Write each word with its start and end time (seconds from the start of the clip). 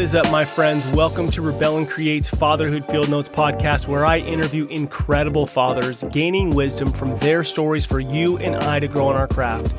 What 0.00 0.04
is 0.04 0.14
up, 0.14 0.30
my 0.30 0.46
friends? 0.46 0.90
Welcome 0.96 1.30
to 1.32 1.42
Rebel 1.42 1.76
and 1.76 1.86
Create's 1.86 2.30
Fatherhood 2.30 2.86
Field 2.86 3.10
Notes 3.10 3.28
podcast, 3.28 3.86
where 3.86 4.06
I 4.06 4.16
interview 4.16 4.64
incredible 4.68 5.46
fathers, 5.46 6.02
gaining 6.10 6.56
wisdom 6.56 6.90
from 6.90 7.18
their 7.18 7.44
stories 7.44 7.84
for 7.84 8.00
you 8.00 8.38
and 8.38 8.56
I 8.56 8.80
to 8.80 8.88
grow 8.88 9.10
in 9.10 9.16
our 9.18 9.28
craft. 9.28 9.74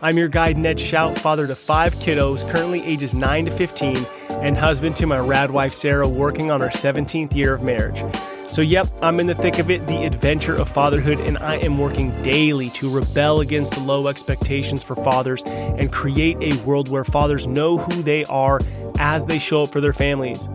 I'm 0.00 0.16
your 0.16 0.28
guide, 0.28 0.56
Ned 0.56 0.78
Schaut, 0.78 1.18
father 1.18 1.46
to 1.46 1.54
five 1.54 1.94
kiddos, 1.96 2.50
currently 2.50 2.82
ages 2.84 3.14
9 3.14 3.44
to 3.44 3.50
15, 3.50 4.06
and 4.40 4.56
husband 4.56 4.96
to 4.96 5.06
my 5.06 5.18
rad 5.18 5.50
wife, 5.50 5.74
Sarah, 5.74 6.08
working 6.08 6.50
on 6.50 6.62
our 6.62 6.70
17th 6.70 7.34
year 7.34 7.52
of 7.52 7.62
marriage. 7.62 8.02
So, 8.48 8.62
yep, 8.62 8.86
I'm 9.02 9.20
in 9.20 9.26
the 9.26 9.34
thick 9.34 9.58
of 9.58 9.70
it, 9.70 9.86
the 9.88 10.04
adventure 10.04 10.54
of 10.54 10.68
fatherhood, 10.68 11.20
and 11.20 11.36
I 11.36 11.56
am 11.56 11.78
working 11.78 12.10
daily 12.22 12.70
to 12.70 12.88
rebel 12.88 13.40
against 13.40 13.74
the 13.74 13.80
low 13.80 14.06
expectations 14.06 14.82
for 14.82 14.94
fathers 14.94 15.42
and 15.44 15.92
create 15.92 16.38
a 16.40 16.56
world 16.62 16.88
where 16.88 17.04
fathers 17.04 17.46
know 17.46 17.76
who 17.76 18.02
they 18.02 18.24
are 18.24 18.60
as 18.98 19.26
they 19.26 19.38
show 19.38 19.62
up 19.62 19.68
for 19.68 19.80
their 19.80 19.92
families. 19.92 20.48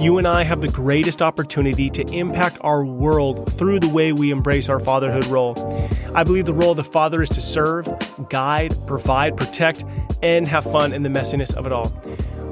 You 0.00 0.16
and 0.16 0.26
I 0.26 0.44
have 0.44 0.62
the 0.62 0.68
greatest 0.68 1.20
opportunity 1.20 1.90
to 1.90 2.02
impact 2.14 2.56
our 2.62 2.84
world 2.84 3.52
through 3.52 3.80
the 3.80 3.88
way 3.88 4.12
we 4.12 4.30
embrace 4.30 4.68
our 4.68 4.80
fatherhood 4.80 5.26
role. 5.26 5.54
I 6.14 6.24
believe 6.24 6.46
the 6.46 6.54
role 6.54 6.70
of 6.70 6.78
the 6.78 6.84
father 6.84 7.22
is 7.22 7.28
to 7.30 7.42
serve, 7.42 7.86
guide, 8.30 8.74
provide, 8.86 9.36
protect, 9.36 9.84
and 10.22 10.46
have 10.46 10.64
fun 10.64 10.92
in 10.92 11.02
the 11.02 11.10
messiness 11.10 11.54
of 11.54 11.66
it 11.66 11.72
all. 11.72 11.92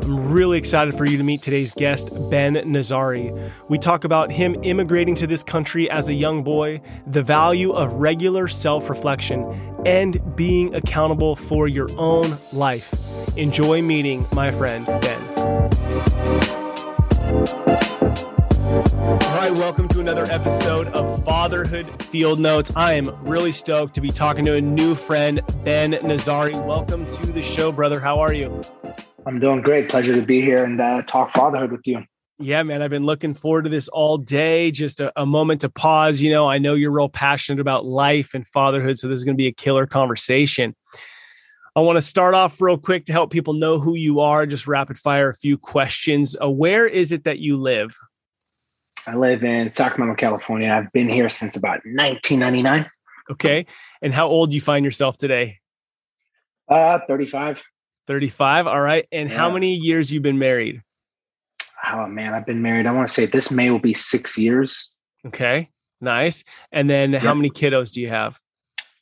I'm 0.09 0.30
really 0.32 0.56
excited 0.56 0.95
for 0.95 1.05
you 1.05 1.19
to 1.19 1.23
meet 1.23 1.43
today's 1.43 1.73
guest, 1.73 2.09
Ben 2.30 2.55
Nazari. 2.55 3.51
We 3.68 3.79
talk 3.79 4.05
about 4.05 4.32
him 4.32 4.57
immigrating 4.62 5.15
to 5.16 5.27
this 5.27 5.43
country 5.43 5.91
as 5.91 6.09
a 6.09 6.15
young 6.15 6.43
boy, 6.43 6.80
the 7.07 7.23
value 7.23 7.73
of 7.73 7.93
regular 7.95 8.48
self 8.48 8.88
reflection, 8.88 9.43
and 9.84 10.37
being 10.37 10.74
accountable 10.74 11.37
for 11.37 11.68
your 11.68 11.91
own 11.98 12.38
life. 12.55 12.91
Enjoy 13.37 13.82
meeting 13.82 14.27
my 14.34 14.51
friend, 14.51 14.87
Ben. 14.87 15.27
All 19.29 19.34
right, 19.34 19.51
welcome 19.57 19.88
to 19.88 20.01
another 20.01 20.24
episode 20.30 20.88
of 20.88 21.24
Fatherhood 21.24 22.02
Field 22.02 22.38
Notes. 22.38 22.71
I 22.76 22.93
am 22.93 23.09
really 23.24 23.52
stoked 23.52 23.95
to 23.95 24.02
be 24.02 24.10
talking 24.10 24.45
to 24.45 24.56
a 24.56 24.60
new 24.60 24.95
friend, 24.95 25.40
Ben 25.65 25.93
Nazari. 25.93 26.54
Welcome 26.66 27.09
to 27.09 27.32
the 27.32 27.40
show, 27.40 27.73
brother. 27.73 27.99
How 27.99 28.18
are 28.18 28.34
you? 28.34 28.60
I'm 29.24 29.40
doing 29.40 29.62
great. 29.62 29.88
Pleasure 29.88 30.15
to 30.15 30.21
be 30.21 30.43
here 30.43 30.65
and 30.65 30.79
uh, 30.79 31.01
talk 31.02 31.32
fatherhood 31.32 31.73
with 31.73 31.87
you. 31.87 32.04
Yeah, 32.38 32.62
man, 32.62 32.82
I've 32.82 32.90
been 32.90 33.04
looking 33.04 33.32
forward 33.32 33.65
to 33.65 33.71
this 33.71 33.88
all 33.88 34.18
day. 34.18 34.71
Just 34.71 35.01
a, 35.01 35.12
a, 35.21 35.24
moment 35.24 35.62
to 35.62 35.71
pause. 35.71 36.21
You 36.21 36.30
know, 36.30 36.46
I 36.46 36.59
know 36.59 36.74
you're 36.74 36.93
real 36.93 37.09
passionate 37.09 37.60
about 37.60 37.84
life 37.84 38.34
and 38.34 38.46
fatherhood, 38.46 38.99
so 38.99 39.09
this 39.09 39.16
is 39.16 39.24
going 39.24 39.34
to 39.34 39.43
be 39.43 39.49
a 39.49 39.52
killer 39.52 39.87
conversation. 39.87 40.76
I 41.79 41.80
want 41.80 41.95
to 41.95 42.02
start 42.02 42.34
off 42.34 42.60
real 42.60 42.76
quick 42.76 43.04
to 43.04 43.12
help 43.12 43.30
people 43.30 43.54
know 43.54 43.79
who 43.79 43.95
you 43.95 44.18
are. 44.18 44.46
Just 44.46 44.66
rapid 44.66 44.98
fire 44.98 45.29
a 45.29 45.34
few 45.34 45.57
questions. 45.57 46.37
Uh, 46.43 46.51
where 46.51 46.88
is 46.88 47.12
it 47.12 47.23
that 47.23 47.38
you 47.38 47.57
live? 47.57 47.96
I 49.07 49.15
live 49.15 49.45
in 49.45 49.71
Sacramento, 49.71 50.16
California. 50.16 50.73
I've 50.73 50.90
been 50.90 51.09
here 51.09 51.29
since 51.29 51.54
about 51.54 51.79
1999. 51.84 52.84
Okay, 53.30 53.65
and 54.02 54.12
how 54.12 54.26
old 54.26 54.51
do 54.51 54.56
you 54.56 54.60
find 54.60 54.84
yourself 54.84 55.18
today? 55.18 55.59
Uh, 56.68 56.99
35. 57.06 57.62
35. 58.09 58.66
All 58.66 58.80
right. 58.80 59.06
And 59.12 59.30
yeah. 59.30 59.37
how 59.37 59.49
many 59.49 59.76
years 59.76 60.12
you 60.12 60.21
been 60.21 60.40
married? 60.40 60.82
Oh 61.87 62.09
man, 62.09 62.34
I've 62.34 62.45
been 62.45 62.60
married. 62.60 62.87
I 62.87 62.90
want 62.90 63.06
to 63.06 63.15
say 63.15 63.24
this 63.24 63.52
May 63.52 63.71
will 63.71 63.79
be 63.79 63.95
six 63.95 64.37
years. 64.37 64.99
Okay. 65.28 65.71
Nice. 66.00 66.43
And 66.72 66.91
then 66.91 67.12
yep. 67.12 67.22
how 67.22 67.34
many 67.34 67.50
kiddos 67.50 67.93
do 67.93 68.00
you 68.00 68.09
have? 68.09 68.37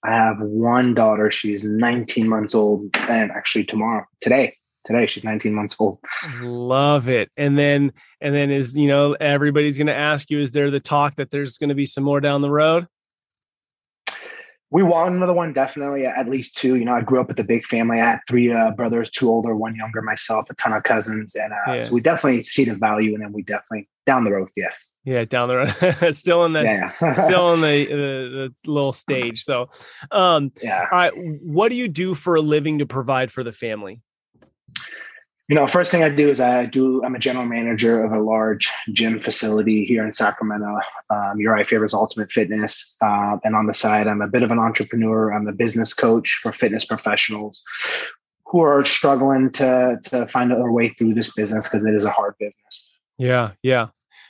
I 0.06 0.10
have 0.10 0.40
one 0.40 0.94
daughter. 0.94 1.30
She's 1.30 1.64
19 1.64 2.28
months 2.28 2.54
old. 2.54 2.96
And 3.08 3.32
actually 3.32 3.64
tomorrow, 3.64 4.04
today, 4.20 4.56
today, 4.84 5.06
she's 5.06 5.24
19 5.24 5.52
months 5.52 5.74
old. 5.78 5.98
Love 6.40 7.08
it. 7.08 7.30
And 7.36 7.58
then, 7.58 7.92
and 8.20 8.34
then 8.34 8.50
is, 8.50 8.76
you 8.76 8.86
know, 8.86 9.14
everybody's 9.14 9.76
going 9.76 9.88
to 9.88 9.94
ask 9.94 10.30
you, 10.30 10.40
is 10.40 10.52
there 10.52 10.70
the 10.70 10.80
talk 10.80 11.16
that 11.16 11.30
there's 11.30 11.58
going 11.58 11.70
to 11.70 11.74
be 11.74 11.86
some 11.86 12.04
more 12.04 12.20
down 12.20 12.40
the 12.40 12.50
road? 12.50 12.86
We 14.71 14.82
want 14.82 15.15
another 15.15 15.32
one 15.32 15.53
definitely 15.53 16.06
at 16.06 16.28
least 16.28 16.56
two. 16.56 16.77
You 16.77 16.84
know 16.84 16.94
i 16.94 17.00
grew 17.00 17.21
up 17.21 17.28
with 17.28 17.38
a 17.38 17.44
big 17.44 17.65
family. 17.65 18.00
I 18.00 18.10
had 18.10 18.21
three 18.28 18.53
uh, 18.53 18.72
brothers 18.72 19.10
two 19.10 19.28
older 19.28 19.54
one 19.54 19.77
younger 19.77 20.03
myself 20.03 20.50
a 20.50 20.54
ton 20.54 20.72
of 20.72 20.82
cousins 20.82 21.34
and 21.34 21.53
uh, 21.53 21.72
yeah. 21.72 21.78
so 21.78 21.94
we 21.94 22.00
definitely 22.00 22.43
see 22.43 22.65
the 22.65 22.75
value 22.75 23.15
in 23.15 23.21
them. 23.21 23.32
We 23.32 23.43
definitely 23.43 23.88
down 24.06 24.25
the 24.25 24.32
road 24.32 24.49
yes. 24.56 24.97
Yeah 25.05 25.25
down 25.25 25.49
the 25.49 25.56
road. 25.56 26.15
Still 26.15 26.44
in 26.44 26.53
the 26.53 26.62
yeah. 26.62 27.12
still 27.12 27.55
in 27.55 27.60
the, 27.60 27.87
the, 27.87 28.53
the, 28.65 28.71
little 28.71 28.93
stage 28.93 29.43
so 29.43 29.69
um 30.10 30.53
yeah. 30.62 30.87
All 30.91 30.99
right 30.99 31.12
what 31.15 31.69
do 31.69 31.75
you 31.75 31.88
do 31.88 32.15
for 32.15 32.37
a 32.37 32.41
living 32.41 32.78
to 32.78 32.87
provide 32.87 33.31
for 33.31 33.43
the 33.43 33.53
family 33.53 34.03
you 35.48 35.54
know, 35.54 35.66
first 35.66 35.92
thing 35.92 36.02
I 36.02 36.08
do 36.08 36.28
is 36.28 36.40
I 36.40 36.66
do, 36.66 37.04
I'm 37.04 37.14
a 37.14 37.20
general 37.20 37.46
manager 37.46 38.04
of 38.04 38.12
a 38.12 38.20
large 38.20 38.68
gym 38.92 39.20
facility 39.20 39.84
here 39.84 40.04
in 40.04 40.12
Sacramento, 40.12 40.80
um, 41.10 41.38
Urijah 41.38 41.66
Faber's 41.66 41.94
Ultimate 41.94 42.32
Fitness. 42.32 42.96
Uh, 43.00 43.38
and 43.44 43.54
on 43.54 43.66
the 43.66 43.74
side, 43.74 44.08
I'm 44.08 44.20
a 44.20 44.26
bit 44.26 44.42
of 44.42 44.50
an 44.50 44.58
entrepreneur. 44.58 45.32
I'm 45.32 45.46
a 45.46 45.52
business 45.52 45.94
coach 45.94 46.40
for 46.42 46.52
fitness 46.52 46.84
professionals 46.84 47.62
who 48.46 48.60
are 48.60 48.84
struggling 48.84 49.50
to, 49.52 49.98
to 50.04 50.26
find 50.26 50.50
their 50.50 50.72
way 50.72 50.88
through 50.88 51.14
this 51.14 51.32
business 51.34 51.68
because 51.68 51.86
it 51.86 51.94
is 51.94 52.04
a 52.04 52.10
hard 52.10 52.34
business. 52.40 52.98
Yeah. 53.16 53.52
Yeah. 53.62 53.88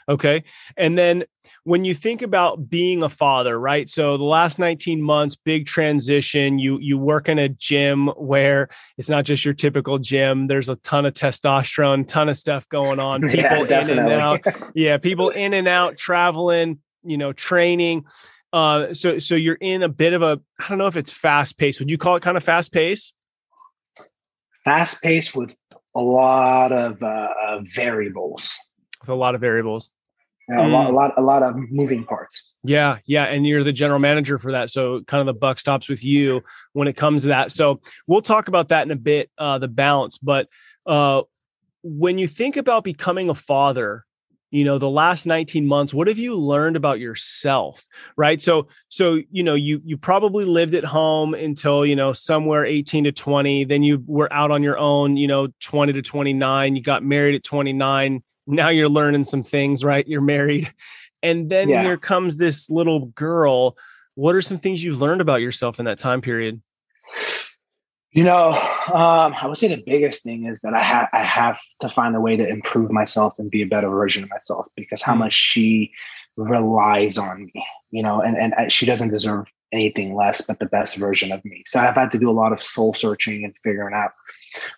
Okay. 0.09 0.45
And 0.77 0.97
then 0.97 1.25
when 1.65 1.85
you 1.85 1.93
think 1.93 2.23
about 2.23 2.71
being 2.71 3.03
a 3.03 3.09
father, 3.09 3.59
right? 3.59 3.89
So 3.89 4.17
the 4.17 4.25
last 4.25 4.59
19 4.59 5.03
months, 5.03 5.35
big 5.35 5.67
transition. 5.67 6.61
You 6.61 6.79
you 6.79 6.97
work 6.97 7.29
in 7.29 7.39
a 7.39 7.49
gym 7.49 8.09
where 8.09 8.69
it's 8.97 9.09
not 9.09 9.25
just 9.25 9.45
your 9.45 9.55
typical 9.55 9.99
gym. 9.99 10.47
There's 10.47 10.69
a 10.69 10.77
ton 10.77 11.07
of 11.07 11.15
testosterone, 11.15 12.07
ton 12.07 12.29
of 12.29 12.37
stuff 12.37 12.69
going 12.69 13.01
on. 13.01 13.21
People 13.29 13.67
yeah, 13.69 13.81
in 13.81 13.99
and 13.99 14.13
out. 14.13 14.47
yeah, 14.75 14.97
people 14.99 15.31
in 15.31 15.53
and 15.55 15.67
out, 15.67 15.97
traveling, 15.97 16.79
you 17.03 17.19
know, 17.19 17.33
training. 17.33 18.05
Uh, 18.53 18.95
so 18.95 19.19
so 19.19 19.35
you're 19.35 19.59
in 19.61 19.83
a 19.83 19.89
bit 19.89 20.13
of 20.13 20.23
a 20.23 20.41
I 20.61 20.69
don't 20.69 20.79
know 20.79 20.87
if 20.87 20.97
it's 20.97 21.11
fast 21.11 21.59
pace. 21.59 21.81
Would 21.81 21.91
you 21.91 21.99
call 21.99 22.15
it 22.15 22.23
kind 22.23 22.37
of 22.37 22.45
fast 22.45 22.73
pace? 22.73 23.13
Fast 24.65 25.03
pace 25.03 25.35
with 25.35 25.55
a 25.97 26.01
lot 26.01 26.71
of 26.71 27.03
uh, 27.03 27.61
variables. 27.75 28.57
With 29.01 29.09
a 29.09 29.15
lot 29.15 29.35
of 29.35 29.41
variables 29.41 29.91
mm. 30.51 30.65
a 30.65 30.69
lot, 30.69 30.91
a 30.91 30.93
lot, 30.93 31.15
a 31.17 31.23
lot 31.23 31.43
of 31.43 31.57
moving 31.71 32.05
parts. 32.05 32.53
Yeah, 32.63 32.99
yeah, 33.07 33.25
and 33.25 33.47
you're 33.47 33.65
the 33.65 33.73
general 33.73 33.99
manager 33.99 34.39
for 34.39 34.53
that, 34.53 34.71
so 34.71 35.03
kind 35.03 35.21
of 35.21 35.27
the 35.27 35.39
buck 35.39 35.59
stops 35.59 35.89
with 35.89 36.05
you 36.05 36.43
when 36.73 36.89
it 36.89 36.95
comes 36.95 37.23
to 37.23 37.29
that. 37.29 37.53
So 37.53 37.81
we'll 38.07 38.23
talk 38.23 38.49
about 38.49 38.69
that 38.69 38.87
in 38.87 38.91
a 38.91 38.97
bit, 38.97 39.31
uh, 39.39 39.59
the 39.59 39.69
balance. 39.69 40.19
But 40.19 40.49
uh, 40.87 41.23
when 41.83 42.19
you 42.19 42.27
think 42.27 42.57
about 42.57 42.85
becoming 42.85 43.29
a 43.29 43.35
father, 43.35 44.07
you 44.51 44.65
know 44.65 44.79
the 44.79 44.89
last 44.89 45.27
19 45.27 45.67
months 45.67 45.93
what 45.93 46.07
have 46.07 46.19
you 46.19 46.37
learned 46.37 46.77
about 46.77 47.01
yourself 47.01 47.87
right 48.17 48.41
so 48.41 48.69
so 48.89 49.21
you 49.31 49.43
know 49.43 49.55
you 49.55 49.81
you 49.85 49.97
probably 49.97 50.45
lived 50.45 50.75
at 50.75 50.85
home 50.85 51.35
until 51.35 51.85
you 51.85 51.97
know 51.97 52.13
somewhere 52.13 52.65
18 52.65 53.05
to 53.05 53.13
20 53.13 53.65
then 53.65 53.83
you 53.83 54.03
were 54.07 54.33
out 54.33 54.51
on 54.51 54.63
your 54.63 54.79
own 54.79 55.17
you 55.17 55.27
know 55.27 55.49
20 55.61 55.93
to 55.95 56.03
29 56.03 56.77
you 56.77 56.83
got 56.83 57.03
married 57.03 57.35
at 57.35 57.43
29 57.43 58.23
now 58.47 58.69
you're 58.69 58.89
learning 58.89 59.25
some 59.25 59.43
things, 59.43 59.85
right? 59.85 60.07
You're 60.07 60.21
married. 60.21 60.73
And 61.23 61.49
then 61.49 61.69
yeah. 61.69 61.83
here 61.83 61.97
comes 61.97 62.37
this 62.37 62.71
little 62.71 63.07
girl. 63.07 63.77
What 64.15 64.37
are 64.37 64.43
some 64.43 64.59
things 64.59 64.85
you've 64.85 65.01
learned 65.01 65.21
about 65.21 65.41
yourself 65.41 65.79
in 65.81 65.87
that 65.87 65.99
time 65.99 66.21
period? 66.21 66.61
You 68.13 68.25
know, 68.25 68.51
um, 68.93 69.35
I 69.35 69.47
would 69.47 69.59
say 69.59 69.69
the 69.69 69.83
biggest 69.85 70.23
thing 70.23 70.47
is 70.47 70.61
that 70.61 70.73
I 70.73 70.83
have 70.83 71.09
I 71.13 71.23
have 71.23 71.59
to 71.81 71.89
find 71.89 72.15
a 72.17 72.21
way 72.21 72.37
to 72.37 72.49
improve 72.49 72.91
myself 72.91 73.35
and 73.39 73.51
be 73.51 73.63
a 73.63 73.67
better 73.67 73.91
version 73.91 74.23
of 74.23 74.31
myself 74.31 74.67
because 74.77 75.03
how 75.03 75.15
mm. 75.15 75.19
much 75.19 75.35
she 75.35 75.93
relies 76.37 77.19
on 77.19 77.51
me, 77.53 77.67
you 77.91 78.03
know, 78.03 78.23
and 78.23 78.37
and 78.37 78.73
she 78.73 78.87
doesn't 78.87 79.11
deserve 79.11 79.47
anything 79.73 80.15
less 80.15 80.47
but 80.47 80.59
the 80.59 80.67
best 80.67 80.97
version 80.97 81.33
of 81.33 81.45
me. 81.45 81.63
So 81.67 81.81
I've 81.81 81.97
had 81.97 82.11
to 82.13 82.19
do 82.19 82.31
a 82.31 82.33
lot 82.33 82.53
of 82.53 82.63
soul 82.63 82.95
searching 82.95 83.45
and 83.45 83.55
figuring 83.63 83.95
out 83.95 84.13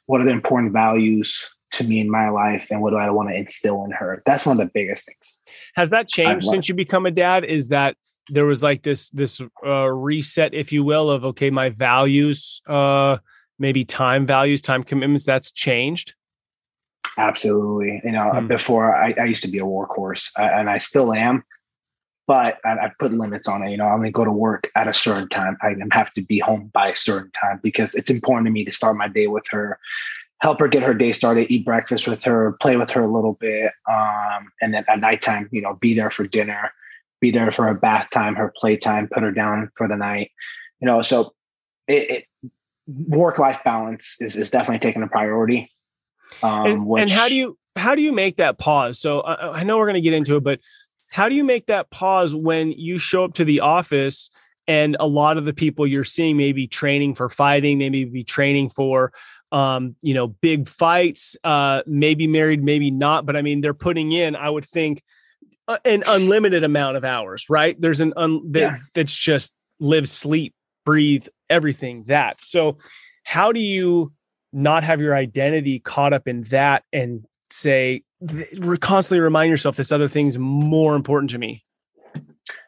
what 0.07 0.21
are 0.21 0.25
the 0.25 0.33
important 0.33 0.73
values 0.73 1.55
to 1.71 1.85
me 1.85 2.01
in 2.01 2.11
my 2.11 2.31
life 2.31 2.67
and 2.71 2.81
what 2.81 2.91
do 2.91 2.97
I 2.97 3.11
want 3.11 3.29
to 3.29 3.37
instill 3.37 3.85
in 3.85 3.91
her. 3.93 4.23
That's 4.27 4.47
one 4.47 4.59
of 4.59 4.67
the 4.67 4.71
biggest 4.73 5.07
things. 5.07 5.39
Has 5.75 5.91
that 5.91 6.09
changed 6.09 6.47
since 6.47 6.69
you 6.69 6.75
become 6.75 7.07
a 7.07 7.11
dad? 7.11 7.45
Is 7.45 7.69
that 7.69 7.97
there 8.31 8.47
was 8.47 8.63
like 8.63 8.83
this 8.83 9.11
this 9.11 9.41
uh, 9.65 9.89
reset, 9.89 10.55
if 10.55 10.73
you 10.73 10.85
will, 10.85 11.11
of 11.11 11.25
okay, 11.25 11.51
my 11.51 11.71
values, 11.71 12.61
uh, 12.67 13.19
maybe 13.59 13.85
time 13.85 14.27
values, 14.27 14.63
time 14.63 14.83
commitments, 14.83 15.25
that's 15.25 15.51
changed. 15.51 16.15
Absolutely. 17.17 18.01
You 18.05 18.13
know, 18.13 18.31
hmm. 18.31 18.47
before 18.47 18.95
I, 18.95 19.15
I, 19.21 19.25
used 19.25 19.43
to 19.43 19.51
be 19.51 19.59
a 19.59 19.63
workhorse, 19.63 20.31
and 20.37 20.71
I 20.71 20.79
still 20.79 21.13
am, 21.13 21.43
but 22.29 22.59
I, 22.65 22.71
I, 22.71 22.93
put 22.99 23.13
limits 23.13 23.49
on 23.49 23.63
it. 23.63 23.71
You 23.71 23.77
know, 23.77 23.87
I 23.87 23.93
only 23.93 24.13
go 24.13 24.25
to 24.25 24.31
work 24.31 24.71
at 24.77 24.87
a 24.87 24.93
certain 24.93 25.29
time. 25.29 25.57
I 25.61 25.75
have 25.91 26.13
to 26.15 26.23
be 26.23 26.39
home 26.39 26.71
by 26.73 26.89
a 26.89 26.97
certain 26.97 27.33
time 27.33 27.59
because 27.61 27.95
it's 27.97 28.11
important 28.11 28.47
to 28.47 28.53
me 28.53 28.65
to 28.65 28.73
start 28.73 28.97
my 28.97 29.09
day 29.09 29.27
with 29.27 29.47
her, 29.51 29.81
help 30.41 30.61
her 30.61 30.69
get 30.69 30.83
her 30.83 30.95
day 30.95 31.13
started, 31.13 31.51
eat 31.51 31.65
breakfast 31.65 32.07
with 32.07 32.23
her, 32.25 32.57
play 32.61 32.77
with 32.77 32.91
her 32.91 33.03
a 33.03 33.13
little 33.13 33.35
bit, 33.35 33.73
um, 33.91 34.51
and 34.61 34.73
then 34.75 34.85
at 34.89 35.01
nighttime, 35.01 35.49
you 35.51 35.61
know, 35.61 35.75
be 35.75 35.95
there 35.95 36.11
for 36.11 36.27
dinner, 36.27 36.73
be 37.21 37.31
there 37.31 37.51
for 37.51 37.65
her 37.67 37.75
bath 37.75 38.09
time, 38.11 38.35
her 38.37 38.53
playtime, 38.57 39.09
put 39.13 39.23
her 39.23 39.33
down 39.33 39.71
for 39.77 39.89
the 39.89 39.97
night. 39.97 40.31
You 40.81 40.87
know, 40.87 41.03
so 41.03 41.35
it, 41.89 42.25
it 42.43 42.51
work 42.87 43.39
life 43.39 43.59
balance 43.65 44.17
is 44.21 44.37
is 44.37 44.51
definitely 44.51 44.79
taking 44.79 45.03
a 45.03 45.09
priority. 45.09 45.71
Um, 46.43 46.67
and, 46.67 46.87
which, 46.87 47.03
and 47.03 47.11
how 47.11 47.29
do 47.29 47.35
you 47.35 47.59
how 47.77 47.95
do 47.95 48.03
you 48.03 48.13
make 48.13 48.37
that 48.37 48.59
pause? 48.59 48.99
So 48.99 49.21
I, 49.21 49.61
I 49.61 49.63
know 49.65 49.79
we're 49.79 49.87
going 49.87 49.95
to 49.95 50.01
get 50.01 50.15
into 50.15 50.37
it, 50.37 50.45
but 50.45 50.61
how 51.11 51.29
do 51.29 51.35
you 51.35 51.45
make 51.45 51.67
that 51.67 51.91
pause 51.91 52.35
when 52.35 52.73
you 52.73 52.99
show 52.99 53.25
up 53.25 53.35
to 53.35 53.45
the 53.45 53.61
office 53.61 54.31
and 54.67 54.97
a 55.01 55.07
lot 55.07 55.39
of 55.39 55.47
the 55.47 55.55
people 55.55 55.87
you're 55.87 56.05
seeing 56.05 56.37
may 56.37 56.53
be 56.53 56.67
training 56.67 57.15
for 57.15 57.31
fighting, 57.31 57.79
they 57.79 57.89
may 57.89 58.05
be 58.05 58.23
training 58.23 58.69
for 58.69 59.13
um, 59.53 59.97
you 60.03 60.15
know, 60.15 60.29
big 60.29 60.69
fights, 60.69 61.37
uh, 61.45 61.83
maybe 61.87 62.27
married, 62.27 62.63
maybe 62.63 62.91
not, 62.91 63.27
but 63.27 63.37
I 63.37 63.43
mean, 63.43 63.61
they're 63.61 63.75
putting 63.75 64.13
in, 64.13 64.37
I 64.37 64.51
would 64.51 64.65
think, 64.65 65.03
uh, 65.67 65.79
an 65.85 66.03
unlimited 66.07 66.65
amount 66.65 66.97
of 66.97 67.05
hours, 67.05 67.47
right? 67.49 67.81
There's 67.81 68.01
an 68.01 68.13
un 68.17 68.51
yeah. 68.55 68.79
that's 68.95 69.15
just 69.15 69.55
live, 69.81 70.09
sleep, 70.09 70.55
breathe, 70.85 71.27
everything 71.51 72.05
that. 72.05 72.41
So, 72.41 72.79
how 73.25 73.53
do 73.53 73.61
you 73.61 74.13
not 74.53 74.85
have 74.85 75.01
your 75.01 75.15
identity 75.15 75.79
caught 75.79 76.13
up 76.13 76.27
in 76.27 76.43
that 76.45 76.85
and 76.93 77.25
say, 77.51 78.03
constantly 78.81 79.21
remind 79.21 79.51
yourself 79.51 79.77
this 79.77 79.93
other 79.93 80.09
thing's 80.09 80.39
more 80.39 80.97
important 80.97 81.31
to 81.31 81.39
me? 81.39 81.65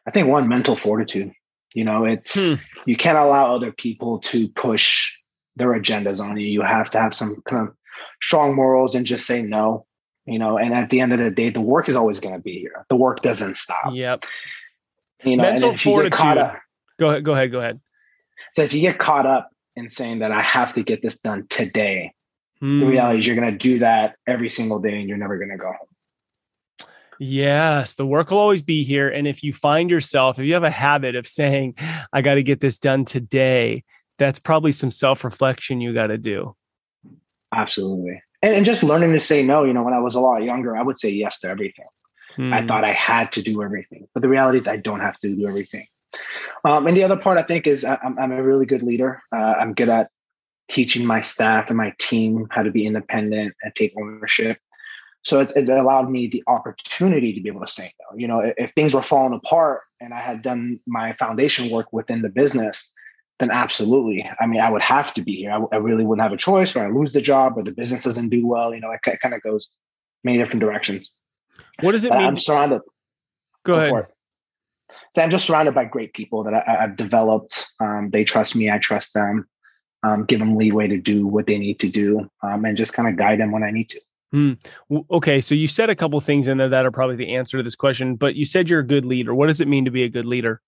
I 0.05 0.11
think 0.11 0.27
one 0.27 0.47
mental 0.47 0.75
fortitude. 0.75 1.31
You 1.73 1.85
know, 1.85 2.05
it's 2.05 2.33
hmm. 2.35 2.89
you 2.89 2.97
can't 2.97 3.17
allow 3.17 3.53
other 3.55 3.71
people 3.71 4.19
to 4.19 4.49
push 4.49 5.17
their 5.61 5.79
agendas 5.79 6.19
on 6.19 6.35
you. 6.37 6.47
You 6.47 6.63
have 6.63 6.89
to 6.89 6.99
have 6.99 7.13
some 7.13 7.41
kind 7.47 7.67
of 7.67 7.75
strong 8.19 8.55
morals 8.55 8.95
and 8.95 9.05
just 9.05 9.27
say 9.27 9.43
no. 9.43 9.85
You 10.25 10.39
know, 10.39 10.57
and 10.57 10.73
at 10.73 10.89
the 10.89 11.01
end 11.01 11.13
of 11.13 11.19
the 11.19 11.31
day, 11.31 11.49
the 11.49 11.61
work 11.61 11.87
is 11.87 11.95
always 11.95 12.19
going 12.19 12.35
to 12.35 12.41
be 12.41 12.59
here. 12.59 12.85
The 12.89 12.95
work 12.95 13.21
doesn't 13.21 13.57
stop. 13.57 13.93
Yep. 13.93 14.25
You 15.23 15.37
know, 15.37 15.43
mental 15.43 15.75
fortitude. 15.75 16.37
Up, 16.37 16.57
go 16.99 17.09
ahead. 17.09 17.23
Go 17.23 17.33
ahead. 17.33 17.51
Go 17.51 17.59
ahead. 17.59 17.79
So 18.53 18.63
if 18.63 18.73
you 18.73 18.81
get 18.81 18.97
caught 18.97 19.25
up 19.25 19.49
in 19.75 19.89
saying 19.89 20.19
that 20.19 20.31
I 20.31 20.41
have 20.41 20.73
to 20.75 20.83
get 20.83 21.01
this 21.01 21.19
done 21.19 21.45
today, 21.49 22.13
hmm. 22.59 22.79
the 22.79 22.85
reality 22.87 23.19
is 23.19 23.27
you're 23.27 23.35
going 23.35 23.51
to 23.51 23.57
do 23.57 23.79
that 23.79 24.15
every 24.27 24.49
single 24.49 24.79
day, 24.79 24.99
and 24.99 25.07
you're 25.07 25.17
never 25.17 25.37
going 25.37 25.51
to 25.51 25.57
go 25.57 25.67
home. 25.67 26.87
Yes, 27.19 27.95
the 27.95 28.05
work 28.05 28.31
will 28.31 28.39
always 28.39 28.63
be 28.63 28.83
here. 28.83 29.07
And 29.07 29.27
if 29.27 29.43
you 29.43 29.53
find 29.53 29.91
yourself, 29.91 30.39
if 30.39 30.45
you 30.45 30.55
have 30.55 30.63
a 30.63 30.71
habit 30.71 31.15
of 31.15 31.27
saying, 31.27 31.75
I 32.11 32.21
got 32.21 32.35
to 32.35 32.43
get 32.43 32.61
this 32.61 32.79
done 32.79 33.05
today, 33.05 33.83
that's 34.21 34.37
probably 34.37 34.71
some 34.71 34.91
self 34.91 35.23
reflection 35.23 35.81
you 35.81 35.95
got 35.95 36.07
to 36.07 36.17
do. 36.17 36.55
Absolutely. 37.51 38.21
And, 38.43 38.53
and, 38.53 38.65
just 38.65 38.83
learning 38.83 39.13
to 39.13 39.19
say 39.19 39.41
no. 39.43 39.63
You 39.63 39.73
know, 39.73 39.81
when 39.81 39.95
I 39.95 39.99
was 39.99 40.13
a 40.13 40.19
lot 40.19 40.43
younger, 40.43 40.77
I 40.77 40.83
would 40.83 40.97
say 40.97 41.09
yes 41.09 41.39
to 41.39 41.49
everything. 41.49 41.87
Hmm. 42.35 42.53
I 42.53 42.65
thought 42.65 42.83
I 42.83 42.93
had 42.93 43.31
to 43.33 43.41
do 43.41 43.63
everything. 43.63 44.07
But 44.13 44.21
the 44.21 44.29
reality 44.29 44.59
is, 44.59 44.67
I 44.67 44.77
don't 44.77 44.99
have 44.99 45.19
to 45.21 45.35
do 45.35 45.47
everything. 45.47 45.87
Um, 46.63 46.85
and 46.85 46.95
the 46.95 47.03
other 47.03 47.17
part 47.17 47.39
I 47.39 47.43
think 47.43 47.65
is 47.65 47.83
I'm, 47.83 48.17
I'm 48.19 48.31
a 48.31 48.43
really 48.43 48.67
good 48.67 48.83
leader. 48.83 49.23
Uh, 49.35 49.55
I'm 49.59 49.73
good 49.73 49.89
at 49.89 50.09
teaching 50.69 51.05
my 51.05 51.21
staff 51.21 51.69
and 51.69 51.77
my 51.77 51.93
team 51.99 52.47
how 52.51 52.61
to 52.61 52.71
be 52.71 52.85
independent 52.85 53.55
and 53.63 53.75
take 53.75 53.93
ownership. 53.99 54.59
So 55.23 55.39
it's, 55.39 55.55
it's 55.55 55.69
allowed 55.69 56.11
me 56.11 56.27
the 56.27 56.43
opportunity 56.45 57.33
to 57.33 57.41
be 57.41 57.49
able 57.49 57.61
to 57.61 57.71
say 57.71 57.91
no. 57.99 58.17
You 58.17 58.27
know, 58.27 58.39
if, 58.41 58.53
if 58.57 58.71
things 58.73 58.93
were 58.93 59.01
falling 59.01 59.33
apart 59.33 59.81
and 59.99 60.13
I 60.13 60.19
had 60.19 60.43
done 60.43 60.79
my 60.85 61.13
foundation 61.13 61.71
work 61.71 61.91
within 61.91 62.21
the 62.21 62.29
business, 62.29 62.93
then 63.41 63.51
absolutely. 63.51 64.29
I 64.39 64.45
mean, 64.45 64.61
I 64.61 64.69
would 64.69 64.83
have 64.83 65.13
to 65.15 65.21
be 65.21 65.35
here. 65.35 65.51
I, 65.51 65.75
I 65.75 65.77
really 65.79 66.05
wouldn't 66.05 66.23
have 66.23 66.31
a 66.31 66.37
choice, 66.37 66.75
or 66.75 66.85
I 66.85 66.89
lose 66.89 67.13
the 67.13 67.21
job, 67.21 67.57
or 67.57 67.63
the 67.63 67.71
business 67.71 68.03
doesn't 68.03 68.29
do 68.29 68.47
well. 68.47 68.73
You 68.73 68.79
know, 68.79 68.91
it, 68.91 69.01
kind 69.01 69.33
of 69.33 69.41
goes 69.41 69.71
many 70.23 70.37
different 70.37 70.61
directions. 70.61 71.11
What 71.81 71.91
does 71.91 72.05
it 72.05 72.09
but 72.09 72.19
mean? 72.19 72.27
I'm 72.27 72.37
surrounded. 72.37 72.81
Go 73.63 73.75
ahead. 73.75 74.05
So 75.13 75.21
I'm 75.21 75.29
just 75.29 75.45
surrounded 75.45 75.73
by 75.73 75.85
great 75.85 76.13
people 76.13 76.43
that 76.43 76.53
I, 76.53 76.81
have 76.81 76.95
developed. 76.95 77.67
Um, 77.79 78.09
they 78.11 78.23
trust 78.23 78.55
me. 78.55 78.71
I 78.71 78.77
trust 78.77 79.13
them. 79.13 79.47
Um, 80.03 80.25
give 80.25 80.39
them 80.39 80.55
leeway 80.55 80.87
to 80.87 80.97
do 80.97 81.27
what 81.27 81.47
they 81.47 81.59
need 81.59 81.79
to 81.81 81.89
do, 81.89 82.29
um, 82.41 82.65
and 82.65 82.77
just 82.77 82.93
kind 82.93 83.09
of 83.09 83.17
guide 83.17 83.39
them 83.39 83.51
when 83.51 83.63
I 83.63 83.71
need 83.71 83.89
to. 83.89 84.01
Hmm. 84.31 84.53
Okay, 85.11 85.41
so 85.41 85.53
you 85.53 85.67
said 85.67 85.89
a 85.89 85.95
couple 85.95 86.19
things 86.21 86.47
in 86.47 86.57
there 86.57 86.69
that 86.69 86.85
are 86.85 86.91
probably 86.91 87.17
the 87.17 87.35
answer 87.35 87.57
to 87.57 87.63
this 87.63 87.75
question, 87.75 88.15
but 88.15 88.35
you 88.35 88.45
said 88.45 88.69
you're 88.69 88.79
a 88.79 88.87
good 88.87 89.05
leader. 89.05 89.35
What 89.35 89.47
does 89.47 89.59
it 89.59 89.67
mean 89.67 89.85
to 89.85 89.91
be 89.91 90.03
a 90.03 90.09
good 90.09 90.25
leader? 90.25 90.61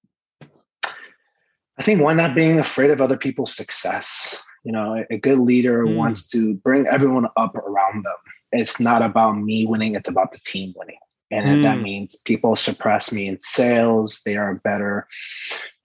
I 1.78 1.84
think 1.84 2.02
one 2.02 2.18
not 2.18 2.36
being 2.36 2.60
afraid 2.60 2.92
of 2.92 3.02
other 3.02 3.18
people's 3.18 3.56
success. 3.56 4.44
You 4.64 4.72
know, 4.72 5.04
a 5.10 5.18
good 5.18 5.40
leader 5.40 5.86
mm. 5.86 5.96
wants 5.96 6.28
to 6.28 6.56
bring 6.56 6.88
everyone 6.88 7.28
up 7.36 7.56
around 7.56 8.06
them. 8.06 8.14
It's 8.52 8.80
not 8.80 9.02
about 9.02 9.38
me 9.38 9.66
winning; 9.66 9.96
it's 9.96 10.10
about 10.10 10.32
the 10.32 10.40
team 10.46 10.74
winning. 10.78 10.98
And 11.32 11.46
mm. 11.46 11.64
that 11.64 11.82
means 11.82 12.16
people 12.26 12.56
suppress 12.56 13.12
me 13.12 13.28
in 13.28 13.40
sales. 13.42 14.22
They 14.26 14.38
are 14.38 14.56
better 14.56 15.08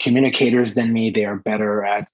communicators 0.01 0.75
than 0.75 0.93
me. 0.93 1.11
They 1.11 1.25
are 1.25 1.37
better 1.37 1.85
at 1.85 2.09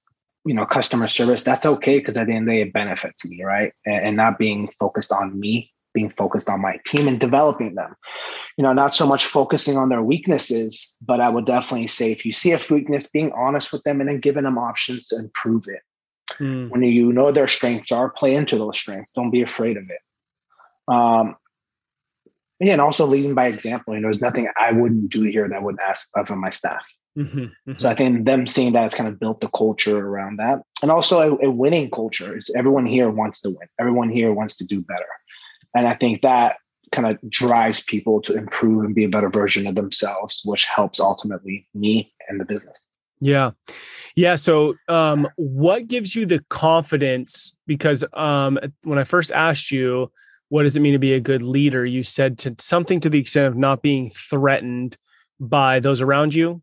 you 0.44 0.54
know 0.54 0.66
customer 0.66 1.08
service 1.08 1.42
that's 1.42 1.66
okay 1.66 1.98
because 1.98 2.16
at 2.16 2.26
the 2.26 2.34
end 2.34 2.48
of 2.48 2.52
the 2.52 2.52
day 2.52 2.68
it 2.68 2.72
benefits 2.72 3.24
me 3.24 3.42
right 3.42 3.72
and, 3.86 4.06
and 4.06 4.16
not 4.16 4.38
being 4.38 4.68
focused 4.78 5.10
on 5.10 5.38
me 5.38 5.72
being 5.94 6.10
focused 6.10 6.50
on 6.50 6.60
my 6.60 6.78
team 6.84 7.08
and 7.08 7.18
developing 7.18 7.74
them. 7.74 7.94
You 8.58 8.64
know 8.64 8.72
not 8.72 8.94
so 8.94 9.06
much 9.06 9.24
focusing 9.24 9.76
on 9.76 9.88
their 9.88 10.02
weaknesses 10.02 10.96
but 11.00 11.20
i 11.20 11.28
would 11.28 11.46
definitely 11.46 11.86
say 11.86 12.12
if 12.12 12.24
you 12.26 12.32
see 12.32 12.52
a 12.52 12.60
weakness 12.70 13.06
being 13.06 13.32
honest 13.32 13.72
with 13.72 13.82
them 13.84 14.00
and 14.00 14.08
then 14.08 14.20
giving 14.20 14.44
them 14.44 14.58
options 14.58 15.06
to 15.08 15.18
improve 15.18 15.64
it. 15.68 15.82
Mm. 16.40 16.70
when 16.70 16.82
you 16.82 17.12
know 17.12 17.30
their 17.30 17.46
strengths 17.46 17.92
are 17.92 18.08
play 18.08 18.34
into 18.34 18.56
those 18.56 18.78
strengths. 18.78 19.12
Don't 19.12 19.30
be 19.30 19.42
afraid 19.42 19.76
of 19.76 19.84
it. 19.84 20.92
Um 20.92 21.36
yeah, 22.60 22.72
and 22.72 22.80
also 22.80 23.04
leading 23.06 23.34
by 23.34 23.46
example. 23.46 23.94
You 23.94 24.00
know 24.00 24.06
there's 24.06 24.20
nothing 24.20 24.48
i 24.58 24.72
wouldn't 24.72 25.10
do 25.10 25.22
here 25.22 25.48
that 25.48 25.56
I 25.56 25.60
wouldn't 25.60 25.82
ask 25.82 26.08
of 26.16 26.30
my 26.30 26.50
staff. 26.50 26.84
Mm-hmm, 27.16 27.38
mm-hmm. 27.38 27.72
So 27.76 27.88
I 27.88 27.94
think 27.94 28.24
them 28.24 28.46
seeing 28.46 28.72
that 28.72 28.86
it's 28.86 28.94
kind 28.94 29.08
of 29.08 29.20
built 29.20 29.40
the 29.40 29.48
culture 29.48 29.98
around 29.98 30.38
that, 30.38 30.62
and 30.82 30.90
also 30.90 31.20
a, 31.20 31.46
a, 31.46 31.50
winning 31.50 31.90
culture 31.90 32.36
is 32.36 32.50
everyone 32.56 32.86
here 32.86 33.08
wants 33.08 33.40
to 33.42 33.50
win. 33.50 33.68
Everyone 33.78 34.08
here 34.08 34.32
wants 34.32 34.56
to 34.56 34.66
do 34.66 34.80
better, 34.80 35.06
and 35.74 35.86
I 35.86 35.94
think 35.94 36.22
that 36.22 36.56
kind 36.92 37.08
of 37.08 37.30
drives 37.30 37.82
people 37.82 38.20
to 38.22 38.36
improve 38.36 38.84
and 38.84 38.94
be 38.94 39.04
a 39.04 39.08
better 39.08 39.28
version 39.28 39.66
of 39.66 39.74
themselves, 39.74 40.42
which 40.44 40.64
helps 40.66 41.00
ultimately 41.00 41.66
me 41.74 42.12
and 42.28 42.40
the 42.40 42.44
business. 42.44 42.80
Yeah. 43.20 43.52
Yeah. 44.16 44.36
So, 44.36 44.74
um, 44.88 45.28
what 45.36 45.88
gives 45.88 46.14
you 46.14 46.26
the 46.26 46.44
confidence? 46.50 47.54
Because 47.66 48.04
um, 48.12 48.58
when 48.82 48.98
I 48.98 49.04
first 49.04 49.32
asked 49.32 49.70
you, 49.70 50.10
what 50.50 50.64
does 50.64 50.76
it 50.76 50.80
mean 50.80 50.92
to 50.92 50.98
be 50.98 51.14
a 51.14 51.20
good 51.20 51.42
leader? 51.42 51.86
You 51.86 52.02
said 52.02 52.38
to 52.40 52.54
something 52.58 53.00
to 53.00 53.08
the 53.08 53.18
extent 53.18 53.46
of 53.46 53.56
not 53.56 53.82
being 53.82 54.10
threatened 54.10 54.96
by 55.40 55.80
those 55.80 56.00
around 56.00 56.34
you 56.34 56.62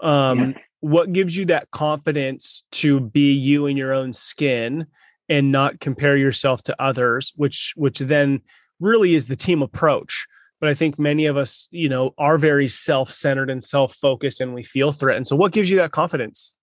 um, 0.00 0.50
yeah. 0.50 0.58
what 0.80 1.12
gives 1.12 1.36
you 1.36 1.44
that 1.46 1.70
confidence 1.70 2.62
to 2.72 3.00
be 3.00 3.32
you 3.32 3.66
in 3.66 3.76
your 3.76 3.92
own 3.92 4.12
skin 4.12 4.86
and 5.28 5.52
not 5.52 5.80
compare 5.80 6.16
yourself 6.16 6.62
to 6.62 6.82
others 6.82 7.32
which 7.36 7.72
which 7.76 7.98
then 7.98 8.40
really 8.80 9.14
is 9.14 9.26
the 9.26 9.36
team 9.36 9.62
approach. 9.62 10.26
But 10.60 10.68
i 10.70 10.74
think 10.74 10.98
many 10.98 11.26
of 11.26 11.36
us 11.36 11.68
you 11.70 11.88
know 11.88 12.14
are 12.18 12.38
very 12.38 12.68
self-centered 12.68 13.50
and 13.50 13.62
self-focused 13.62 14.40
and 14.40 14.54
we 14.54 14.62
feel 14.62 14.92
threatened. 14.92 15.26
So 15.26 15.36
what 15.36 15.52
gives 15.52 15.70
you 15.70 15.76
that 15.76 15.92
confidence? 15.92 16.54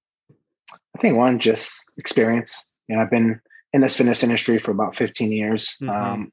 I 0.95 0.99
think 0.99 1.17
one 1.17 1.39
just 1.39 1.91
experience. 1.97 2.65
You 2.87 2.95
know 2.95 3.01
i've 3.01 3.11
been 3.11 3.39
in 3.73 3.81
this 3.81 3.97
fitness 3.97 4.23
industry 4.23 4.59
for 4.59 4.71
about 4.71 4.95
15 4.95 5.31
years. 5.31 5.75
Mm-hmm. 5.81 5.89
um, 5.89 6.31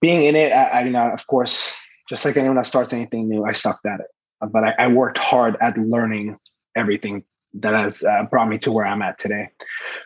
being 0.00 0.24
in 0.24 0.36
it 0.36 0.52
I, 0.52 0.64
I 0.64 0.84
you 0.84 0.90
know 0.90 1.08
of 1.08 1.26
course 1.26 1.76
just 2.08 2.24
like 2.24 2.36
anyone 2.36 2.56
that 2.56 2.66
starts 2.66 2.92
anything 2.92 3.28
new 3.28 3.44
i 3.44 3.52
sucked 3.52 3.86
at 3.86 4.00
it. 4.00 4.06
But 4.40 4.64
I, 4.64 4.74
I 4.78 4.86
worked 4.88 5.18
hard 5.18 5.56
at 5.60 5.76
learning 5.76 6.38
everything 6.76 7.24
that 7.54 7.74
has 7.74 8.02
uh, 8.02 8.24
brought 8.24 8.48
me 8.48 8.58
to 8.58 8.72
where 8.72 8.86
I'm 8.86 9.02
at 9.02 9.18
today. 9.18 9.48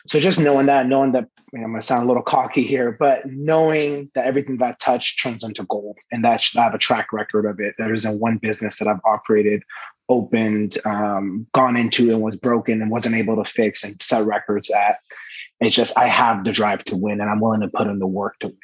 So 0.07 0.19
just 0.19 0.39
knowing 0.39 0.67
that, 0.67 0.87
knowing 0.87 1.11
that 1.13 1.27
you 1.51 1.59
know, 1.59 1.65
I'm 1.65 1.71
going 1.71 1.81
to 1.81 1.85
sound 1.85 2.03
a 2.03 2.07
little 2.07 2.23
cocky 2.23 2.63
here, 2.63 2.91
but 2.91 3.25
knowing 3.25 4.09
that 4.15 4.25
everything 4.25 4.57
that 4.57 4.65
I 4.65 4.75
touch 4.79 5.21
turns 5.21 5.43
into 5.43 5.63
gold, 5.65 5.97
and 6.11 6.23
that 6.23 6.43
I 6.57 6.61
have 6.63 6.73
a 6.73 6.79
track 6.79 7.13
record 7.13 7.45
of 7.45 7.59
it. 7.59 7.75
There 7.77 7.93
isn't 7.93 8.19
one 8.19 8.37
business 8.37 8.79
that 8.79 8.87
I've 8.87 9.01
operated, 9.05 9.61
opened, 10.09 10.79
um, 10.85 11.45
gone 11.53 11.77
into, 11.77 12.09
and 12.09 12.21
was 12.21 12.35
broken 12.35 12.81
and 12.81 12.89
wasn't 12.89 13.15
able 13.15 13.35
to 13.41 13.49
fix 13.49 13.83
and 13.83 14.01
set 14.01 14.25
records 14.25 14.71
at. 14.71 14.97
It's 15.59 15.75
just 15.75 15.97
I 15.97 16.07
have 16.07 16.43
the 16.43 16.51
drive 16.51 16.83
to 16.85 16.97
win, 16.97 17.21
and 17.21 17.29
I'm 17.29 17.39
willing 17.39 17.61
to 17.61 17.67
put 17.67 17.87
in 17.87 17.99
the 17.99 18.07
work 18.07 18.39
to 18.39 18.47
win. 18.47 18.57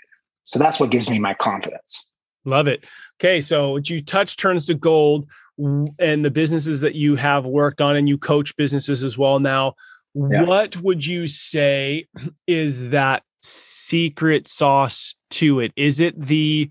So 0.46 0.58
that's 0.58 0.80
what 0.80 0.90
gives 0.90 1.10
me 1.10 1.20
my 1.20 1.36
confidence. 1.36 2.10
Love 2.44 2.68
it. 2.68 2.88
Okay, 3.20 3.42
so 3.42 3.72
what 3.72 3.90
you 3.90 4.02
touch 4.02 4.38
turns 4.38 4.66
to 4.68 4.76
gold 4.76 5.30
and 5.58 6.24
the 6.24 6.32
businesses 6.32 6.80
that 6.82 6.96
you 6.96 7.18
have 7.18 7.46
worked 7.46 7.82
on 7.82 7.98
and 7.98 8.08
you 8.08 8.18
coach 8.18 8.56
businesses 8.56 9.04
as 9.04 9.18
well 9.18 9.40
now 9.40 9.76
yeah. 10.16 10.44
what 10.46 10.78
would 10.78 11.06
you 11.06 11.28
say 11.28 12.08
is 12.48 12.92
that 12.92 13.24
secret 13.42 14.48
sauce 14.48 15.16
to 15.32 15.60
it? 15.60 15.72
Is 15.76 16.00
it 16.00 16.20
the 16.20 16.70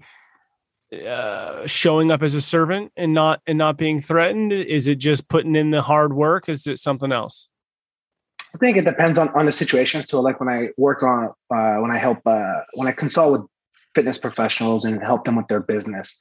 uh, 1.07 1.67
showing 1.67 2.11
up 2.11 2.23
as 2.23 2.35
a 2.35 2.41
servant 2.41 2.93
and 2.97 3.13
not 3.13 3.41
and 3.47 3.59
not 3.59 3.77
being 3.77 4.01
threatened? 4.01 4.53
Is 4.53 4.87
it 4.87 4.97
just 4.97 5.29
putting 5.29 5.57
in 5.57 5.71
the 5.71 5.83
hard 5.83 6.13
work? 6.13 6.49
Is 6.49 6.67
it 6.67 6.79
something 6.79 7.13
else? 7.13 7.49
I 8.55 8.59
think 8.59 8.77
it 8.77 8.85
depends 8.85 9.19
on 9.19 9.29
on 9.31 9.47
the 9.47 9.53
situation. 9.53 10.03
So 10.03 10.21
like 10.21 10.41
when 10.41 10.49
i 10.49 10.71
work 10.77 11.03
on 11.03 11.31
uh, 11.51 11.77
when 11.77 11.91
i 11.91 11.99
help 11.99 12.19
uh, 12.27 12.61
when 12.75 12.89
i 12.89 12.93
consult 12.93 13.33
with 13.33 13.43
fitness 13.99 14.17
professionals 14.17 14.85
and 14.85 15.03
help 15.03 15.25
them 15.25 15.35
with 15.35 15.49
their 15.49 15.59
business. 15.59 16.21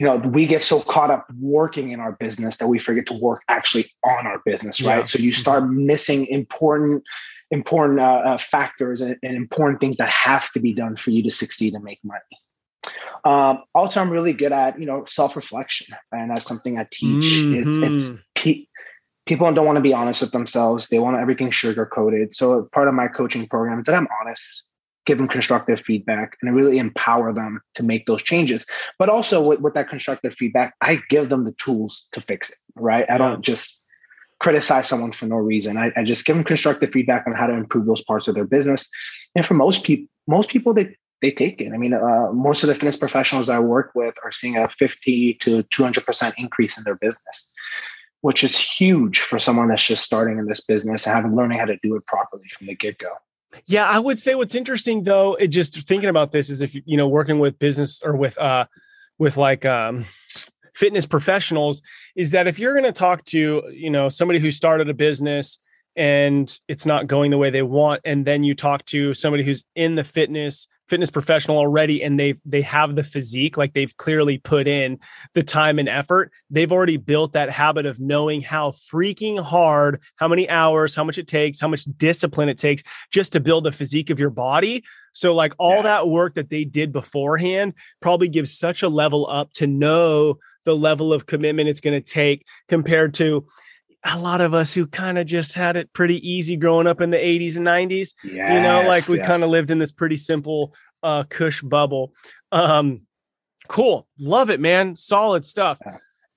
You 0.00 0.06
know, 0.06 0.16
we 0.16 0.46
get 0.46 0.62
so 0.62 0.80
caught 0.80 1.10
up 1.10 1.26
working 1.38 1.90
in 1.90 2.00
our 2.00 2.12
business 2.12 2.56
that 2.56 2.68
we 2.68 2.78
forget 2.78 3.04
to 3.08 3.12
work 3.12 3.42
actually 3.50 3.84
on 4.02 4.26
our 4.26 4.40
business, 4.46 4.80
right? 4.80 5.00
Yeah. 5.00 5.04
So 5.04 5.18
you 5.18 5.34
start 5.34 5.68
missing 5.68 6.26
important 6.28 7.04
important 7.50 8.00
uh, 8.00 8.22
uh, 8.24 8.38
factors 8.38 9.02
and, 9.02 9.14
and, 9.22 9.36
important 9.36 9.78
things 9.78 9.98
that 9.98 10.08
have 10.08 10.50
to 10.52 10.58
be 10.58 10.72
done 10.72 10.96
for 10.96 11.10
you 11.10 11.22
to 11.22 11.30
succeed 11.30 11.74
and 11.74 11.84
make 11.84 11.98
money. 12.02 12.20
Um, 13.26 13.62
also, 13.74 14.00
I'm 14.00 14.08
really 14.08 14.32
good 14.32 14.52
at 14.52 14.80
you 14.80 14.86
know 14.86 15.04
self 15.06 15.36
reflection, 15.36 15.94
and 16.12 16.30
that's 16.30 16.46
something 16.46 16.78
I 16.78 16.86
teach. 16.90 17.24
Mm-hmm. 17.24 17.68
It's 17.68 18.08
it's 18.08 18.24
pe- 18.34 18.64
people 19.26 19.52
don't 19.52 19.66
want 19.66 19.76
to 19.76 19.82
be 19.82 19.92
honest 19.92 20.22
with 20.22 20.32
themselves. 20.32 20.88
They 20.88 20.98
want 20.98 21.18
everything 21.18 21.50
sugar 21.50 21.84
coated. 21.84 22.34
So 22.34 22.70
part 22.72 22.88
of 22.88 22.94
my 22.94 23.08
coaching 23.08 23.46
program 23.46 23.80
is 23.80 23.84
that 23.84 23.96
I'm 23.96 24.08
honest, 24.22 24.71
give 25.06 25.18
them 25.18 25.28
constructive 25.28 25.80
feedback, 25.80 26.36
and 26.40 26.54
really 26.54 26.78
empower 26.78 27.32
them 27.32 27.60
to 27.74 27.82
make 27.82 28.06
those 28.06 28.22
changes. 28.22 28.66
But 28.98 29.08
also 29.08 29.46
with, 29.46 29.60
with 29.60 29.74
that 29.74 29.88
constructive 29.88 30.34
feedback, 30.34 30.74
I 30.80 31.00
give 31.08 31.28
them 31.28 31.44
the 31.44 31.52
tools 31.52 32.06
to 32.12 32.20
fix 32.20 32.50
it. 32.50 32.58
Right? 32.76 33.08
I 33.10 33.18
don't 33.18 33.42
just 33.42 33.82
criticize 34.42 34.88
someone 34.88 35.12
for 35.12 35.26
no 35.26 35.36
reason. 35.36 35.76
I, 35.76 35.92
I, 35.96 36.02
just 36.02 36.24
give 36.24 36.34
them 36.34 36.44
constructive 36.44 36.90
feedback 36.90 37.24
on 37.28 37.32
how 37.32 37.46
to 37.46 37.54
improve 37.54 37.86
those 37.86 38.02
parts 38.02 38.26
of 38.26 38.34
their 38.34 38.44
business. 38.44 38.88
And 39.36 39.46
for 39.46 39.54
most 39.54 39.84
people, 39.84 40.06
most 40.26 40.50
people 40.50 40.74
they 40.74 40.96
they 41.22 41.30
take 41.30 41.60
it. 41.60 41.72
I 41.72 41.76
mean, 41.76 41.94
uh, 41.94 42.32
most 42.32 42.64
of 42.64 42.68
the 42.68 42.74
fitness 42.74 42.96
professionals 42.96 43.48
I 43.48 43.60
work 43.60 43.92
with 43.94 44.16
are 44.24 44.32
seeing 44.32 44.56
a 44.56 44.68
50 44.68 45.34
to 45.34 45.62
200 45.62 46.04
percent 46.04 46.34
increase 46.36 46.76
in 46.76 46.84
their 46.84 46.96
business, 46.96 47.52
which 48.20 48.42
is 48.42 48.58
huge 48.58 49.20
for 49.20 49.38
someone 49.38 49.68
that's 49.68 49.86
just 49.86 50.04
starting 50.04 50.38
in 50.38 50.46
this 50.46 50.60
business 50.60 51.06
and 51.06 51.14
having 51.14 51.36
learning 51.36 51.60
how 51.60 51.66
to 51.66 51.78
do 51.82 51.94
it 51.94 52.04
properly 52.06 52.48
from 52.48 52.66
the 52.66 52.74
get 52.74 52.98
go. 52.98 53.12
Yeah, 53.66 53.88
I 53.88 53.98
would 53.98 54.18
say 54.18 54.34
what's 54.34 54.54
interesting 54.54 55.02
though, 55.02 55.34
it 55.34 55.48
just 55.48 55.76
thinking 55.86 56.08
about 56.08 56.32
this 56.32 56.50
is 56.50 56.62
if 56.62 56.74
you 56.74 56.96
know 56.96 57.08
working 57.08 57.38
with 57.38 57.58
business 57.58 58.00
or 58.02 58.16
with 58.16 58.38
uh 58.38 58.66
with 59.18 59.36
like 59.36 59.64
um 59.64 60.04
fitness 60.74 61.06
professionals 61.06 61.82
is 62.16 62.30
that 62.30 62.46
if 62.46 62.58
you're 62.58 62.72
going 62.72 62.84
to 62.84 62.92
talk 62.92 63.24
to 63.26 63.62
you 63.72 63.90
know 63.90 64.08
somebody 64.08 64.38
who 64.38 64.50
started 64.50 64.88
a 64.88 64.94
business 64.94 65.58
and 65.96 66.58
it's 66.68 66.86
not 66.86 67.06
going 67.06 67.30
the 67.30 67.38
way 67.38 67.50
they 67.50 67.62
want 67.62 68.00
and 68.04 68.24
then 68.24 68.42
you 68.42 68.54
talk 68.54 68.84
to 68.86 69.12
somebody 69.12 69.44
who's 69.44 69.64
in 69.76 69.94
the 69.94 70.04
fitness 70.04 70.66
fitness 70.88 71.10
professional 71.10 71.56
already 71.56 72.02
and 72.02 72.18
they've 72.18 72.40
they 72.44 72.62
have 72.62 72.96
the 72.96 73.04
physique 73.04 73.56
like 73.56 73.72
they've 73.72 73.96
clearly 73.96 74.38
put 74.38 74.66
in 74.66 74.98
the 75.34 75.42
time 75.42 75.78
and 75.78 75.88
effort 75.88 76.30
they've 76.50 76.72
already 76.72 76.96
built 76.96 77.32
that 77.32 77.50
habit 77.50 77.86
of 77.86 78.00
knowing 78.00 78.40
how 78.40 78.70
freaking 78.70 79.42
hard 79.42 80.00
how 80.16 80.28
many 80.28 80.48
hours 80.50 80.94
how 80.94 81.04
much 81.04 81.18
it 81.18 81.26
takes 81.26 81.60
how 81.60 81.68
much 81.68 81.84
discipline 81.96 82.48
it 82.48 82.58
takes 82.58 82.82
just 83.10 83.32
to 83.32 83.40
build 83.40 83.64
the 83.64 83.72
physique 83.72 84.10
of 84.10 84.18
your 84.18 84.30
body 84.30 84.82
so 85.12 85.32
like 85.32 85.54
all 85.58 85.76
yeah. 85.76 85.82
that 85.82 86.08
work 86.08 86.34
that 86.34 86.50
they 86.50 86.64
did 86.64 86.92
beforehand 86.92 87.72
probably 88.00 88.28
gives 88.28 88.56
such 88.56 88.82
a 88.82 88.88
level 88.88 89.28
up 89.30 89.52
to 89.52 89.66
know 89.66 90.36
the 90.64 90.76
level 90.76 91.12
of 91.12 91.26
commitment 91.26 91.68
it's 91.68 91.80
going 91.80 92.00
to 92.00 92.12
take 92.12 92.46
compared 92.68 93.14
to 93.14 93.46
a 94.04 94.18
lot 94.18 94.40
of 94.40 94.54
us 94.54 94.74
who 94.74 94.86
kind 94.86 95.18
of 95.18 95.26
just 95.26 95.54
had 95.54 95.76
it 95.76 95.92
pretty 95.92 96.28
easy 96.28 96.56
growing 96.56 96.86
up 96.86 97.00
in 97.00 97.10
the 97.10 97.18
80s 97.18 97.56
and 97.56 97.66
90s. 97.66 98.14
Yes, 98.24 98.52
you 98.52 98.60
know, 98.60 98.82
like 98.86 99.08
we 99.08 99.18
yes. 99.18 99.28
kind 99.28 99.42
of 99.42 99.50
lived 99.50 99.70
in 99.70 99.78
this 99.78 99.92
pretty 99.92 100.16
simple 100.16 100.74
uh 101.02 101.24
cush 101.24 101.62
bubble. 101.62 102.12
Um 102.50 103.02
cool. 103.68 104.06
Love 104.18 104.50
it, 104.50 104.60
man. 104.60 104.96
Solid 104.96 105.44
stuff. 105.44 105.78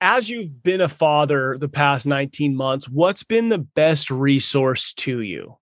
As 0.01 0.29
you've 0.29 0.61
been 0.61 0.81
a 0.81 0.89
father 0.89 1.57
the 1.57 1.69
past 1.69 2.05
19 2.05 2.55
months, 2.55 2.87
what's 2.87 3.23
been 3.23 3.49
the 3.49 3.59
best 3.59 4.11
resource 4.11 4.93
to 4.93 5.21
you? 5.21 5.57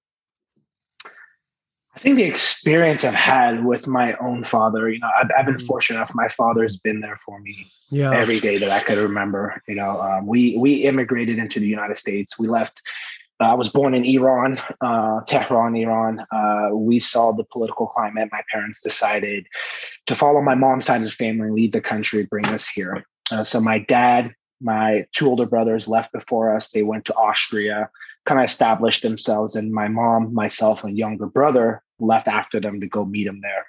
I 1.95 1.99
think 1.99 2.15
the 2.15 2.23
experience 2.23 3.03
I've 3.03 3.13
had 3.13 3.63
with 3.63 3.85
my 3.85 4.13
own 4.15 4.43
father, 4.43 4.89
you 4.89 4.99
know, 4.99 5.09
I've, 5.19 5.29
I've 5.37 5.45
been 5.45 5.55
mm. 5.55 5.67
fortunate 5.67 5.97
enough. 5.97 6.11
My 6.15 6.27
father's 6.27 6.77
been 6.77 7.01
there 7.01 7.19
for 7.23 7.39
me 7.39 7.67
yeah. 7.89 8.11
every 8.11 8.39
day 8.39 8.57
that 8.57 8.71
I 8.71 8.79
could 8.79 8.97
remember. 8.97 9.61
You 9.67 9.75
know, 9.75 10.01
um, 10.01 10.25
we 10.25 10.57
we 10.57 10.73
immigrated 10.85 11.37
into 11.37 11.59
the 11.59 11.67
United 11.67 11.97
States. 11.97 12.39
We 12.39 12.47
left. 12.47 12.81
Uh, 13.39 13.51
I 13.51 13.53
was 13.53 13.69
born 13.69 13.93
in 13.93 14.05
Iran, 14.05 14.59
uh, 14.81 15.21
Tehran, 15.27 15.75
Iran. 15.75 16.25
Uh, 16.31 16.69
we 16.73 16.99
saw 16.99 17.31
the 17.31 17.43
political 17.43 17.87
climate. 17.87 18.29
My 18.31 18.41
parents 18.51 18.81
decided 18.81 19.45
to 20.07 20.15
follow 20.15 20.41
my 20.41 20.55
mom's 20.55 20.85
side 20.85 21.01
of 21.01 21.05
the 21.05 21.11
family, 21.11 21.49
leave 21.49 21.71
the 21.71 21.81
country, 21.81 22.25
bring 22.25 22.45
us 22.47 22.67
here. 22.67 23.03
Uh, 23.31 23.43
so 23.43 23.59
my 23.59 23.79
dad 23.79 24.33
my 24.63 25.05
two 25.13 25.27
older 25.27 25.45
brothers 25.45 25.87
left 25.87 26.11
before 26.11 26.55
us. 26.55 26.71
They 26.71 26.83
went 26.83 27.05
to 27.05 27.13
Austria, 27.15 27.89
kind 28.25 28.39
of 28.39 28.45
established 28.45 29.03
themselves, 29.03 29.55
and 29.55 29.71
my 29.71 29.87
mom, 29.87 30.33
myself, 30.33 30.83
and 30.83 30.97
younger 30.97 31.27
brother 31.27 31.83
left 31.99 32.27
after 32.27 32.59
them 32.59 32.79
to 32.79 32.87
go 32.87 33.05
meet 33.05 33.25
them 33.25 33.41
there. 33.41 33.67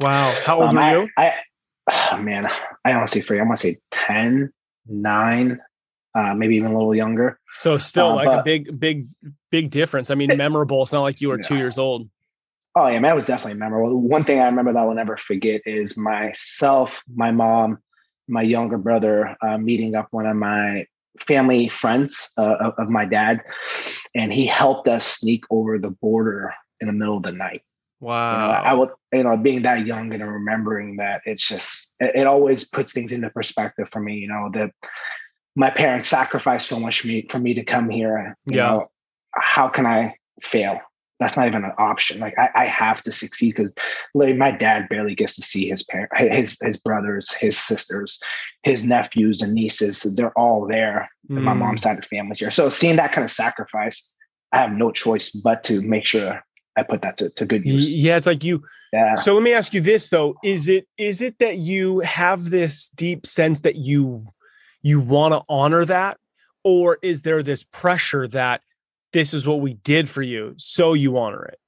Wow. 0.00 0.34
How 0.44 0.60
old 0.60 0.70
um, 0.70 0.78
are 0.78 1.02
you? 1.02 1.08
I, 1.16 1.22
man, 1.22 1.32
I 1.88 2.08
oh, 2.12 2.22
man, 2.22 2.48
I 2.84 2.92
honestly 2.92 3.20
forget. 3.20 3.42
I 3.42 3.46
want 3.46 3.58
to 3.58 3.68
say 3.68 3.76
10, 3.90 4.52
9, 4.86 5.60
uh, 6.14 6.34
maybe 6.34 6.56
even 6.56 6.72
a 6.72 6.74
little 6.76 6.94
younger. 6.94 7.38
So 7.52 7.78
still 7.78 8.10
uh, 8.10 8.14
like 8.16 8.26
but, 8.26 8.40
a 8.40 8.42
big, 8.42 8.78
big, 8.78 9.06
big 9.50 9.70
difference. 9.70 10.10
I 10.10 10.14
mean, 10.16 10.36
memorable. 10.36 10.82
It's 10.82 10.92
not 10.92 11.02
like 11.02 11.20
you 11.20 11.28
were 11.28 11.38
yeah. 11.38 11.48
two 11.48 11.56
years 11.56 11.78
old. 11.78 12.08
Oh 12.76 12.86
yeah, 12.86 13.00
man, 13.00 13.12
it 13.12 13.14
was 13.16 13.26
definitely 13.26 13.58
memorable. 13.58 14.00
One 14.00 14.22
thing 14.22 14.38
I 14.38 14.44
remember 14.44 14.72
that 14.72 14.78
I 14.78 14.84
will 14.84 14.94
never 14.94 15.16
forget 15.16 15.62
is 15.66 15.98
myself, 15.98 17.02
my 17.12 17.32
mom, 17.32 17.78
my 18.30 18.42
younger 18.42 18.78
brother 18.78 19.36
uh, 19.42 19.58
meeting 19.58 19.94
up 19.94 20.08
one 20.10 20.26
of 20.26 20.36
my 20.36 20.86
family 21.18 21.68
friends 21.68 22.32
uh, 22.38 22.56
of, 22.60 22.74
of, 22.78 22.88
my 22.88 23.04
dad, 23.04 23.42
and 24.14 24.32
he 24.32 24.46
helped 24.46 24.88
us 24.88 25.04
sneak 25.06 25.44
over 25.50 25.78
the 25.78 25.90
border 25.90 26.54
in 26.80 26.86
the 26.86 26.92
middle 26.92 27.16
of 27.16 27.24
the 27.24 27.32
night. 27.32 27.62
Wow! 28.00 28.32
You 28.32 28.38
know, 28.38 28.52
I 28.52 28.74
would, 28.74 28.88
you 29.12 29.24
know, 29.24 29.36
being 29.36 29.62
that 29.62 29.86
young 29.86 30.12
and 30.12 30.26
remembering 30.26 30.96
that, 30.96 31.22
it's 31.26 31.46
just 31.46 31.96
it, 32.00 32.12
it 32.14 32.26
always 32.26 32.68
puts 32.68 32.92
things 32.92 33.12
into 33.12 33.28
perspective 33.30 33.88
for 33.90 34.00
me. 34.00 34.16
You 34.16 34.28
know 34.28 34.50
that 34.54 34.70
my 35.56 35.70
parents 35.70 36.08
sacrificed 36.08 36.68
so 36.68 36.80
much 36.80 37.00
for 37.00 37.08
me 37.08 37.26
for 37.28 37.38
me 37.38 37.54
to 37.54 37.64
come 37.64 37.90
here. 37.90 38.36
You 38.46 38.56
yeah. 38.56 38.68
know, 38.68 38.90
how 39.34 39.68
can 39.68 39.84
I 39.84 40.14
fail? 40.42 40.80
That's 41.20 41.36
not 41.36 41.46
even 41.46 41.64
an 41.64 41.72
option. 41.78 42.18
Like 42.18 42.36
I, 42.38 42.48
I 42.54 42.64
have 42.64 43.02
to 43.02 43.12
succeed 43.12 43.54
because 43.54 43.74
literally 44.14 44.38
my 44.38 44.50
dad 44.50 44.88
barely 44.88 45.14
gets 45.14 45.36
to 45.36 45.42
see 45.42 45.68
his 45.68 45.82
parents, 45.82 46.12
his 46.18 46.58
his 46.60 46.76
brothers, 46.78 47.32
his 47.32 47.56
sisters, 47.56 48.20
his 48.62 48.84
nephews 48.84 49.42
and 49.42 49.52
nieces. 49.52 50.02
They're 50.16 50.36
all 50.36 50.66
there. 50.66 51.10
Mm. 51.30 51.42
My 51.42 51.54
mom's 51.54 51.82
side 51.82 51.98
of 51.98 52.02
the 52.02 52.08
family 52.08 52.34
here. 52.36 52.50
So 52.50 52.70
seeing 52.70 52.96
that 52.96 53.12
kind 53.12 53.24
of 53.24 53.30
sacrifice, 53.30 54.16
I 54.52 54.58
have 54.58 54.72
no 54.72 54.90
choice 54.90 55.30
but 55.30 55.62
to 55.64 55.82
make 55.82 56.06
sure 56.06 56.42
I 56.76 56.82
put 56.82 57.02
that 57.02 57.18
to, 57.18 57.28
to 57.30 57.44
good 57.44 57.64
use. 57.64 57.94
Yeah, 57.94 58.16
it's 58.16 58.26
like 58.26 58.42
you. 58.42 58.64
Yeah. 58.92 59.14
So 59.16 59.34
let 59.34 59.42
me 59.42 59.52
ask 59.52 59.74
you 59.74 59.82
this 59.82 60.08
though: 60.08 60.34
is 60.42 60.68
it 60.68 60.88
is 60.96 61.20
it 61.20 61.38
that 61.38 61.58
you 61.58 62.00
have 62.00 62.50
this 62.50 62.88
deep 62.88 63.26
sense 63.26 63.60
that 63.60 63.76
you 63.76 64.26
you 64.82 65.00
want 65.00 65.34
to 65.34 65.42
honor 65.50 65.84
that, 65.84 66.16
or 66.64 66.98
is 67.02 67.22
there 67.22 67.42
this 67.42 67.62
pressure 67.62 68.26
that 68.28 68.62
this 69.12 69.34
is 69.34 69.46
what 69.46 69.60
we 69.60 69.74
did 69.74 70.08
for 70.08 70.22
you, 70.22 70.54
so 70.56 70.94
you 70.94 71.18
honor 71.18 71.44
it? 71.44 71.58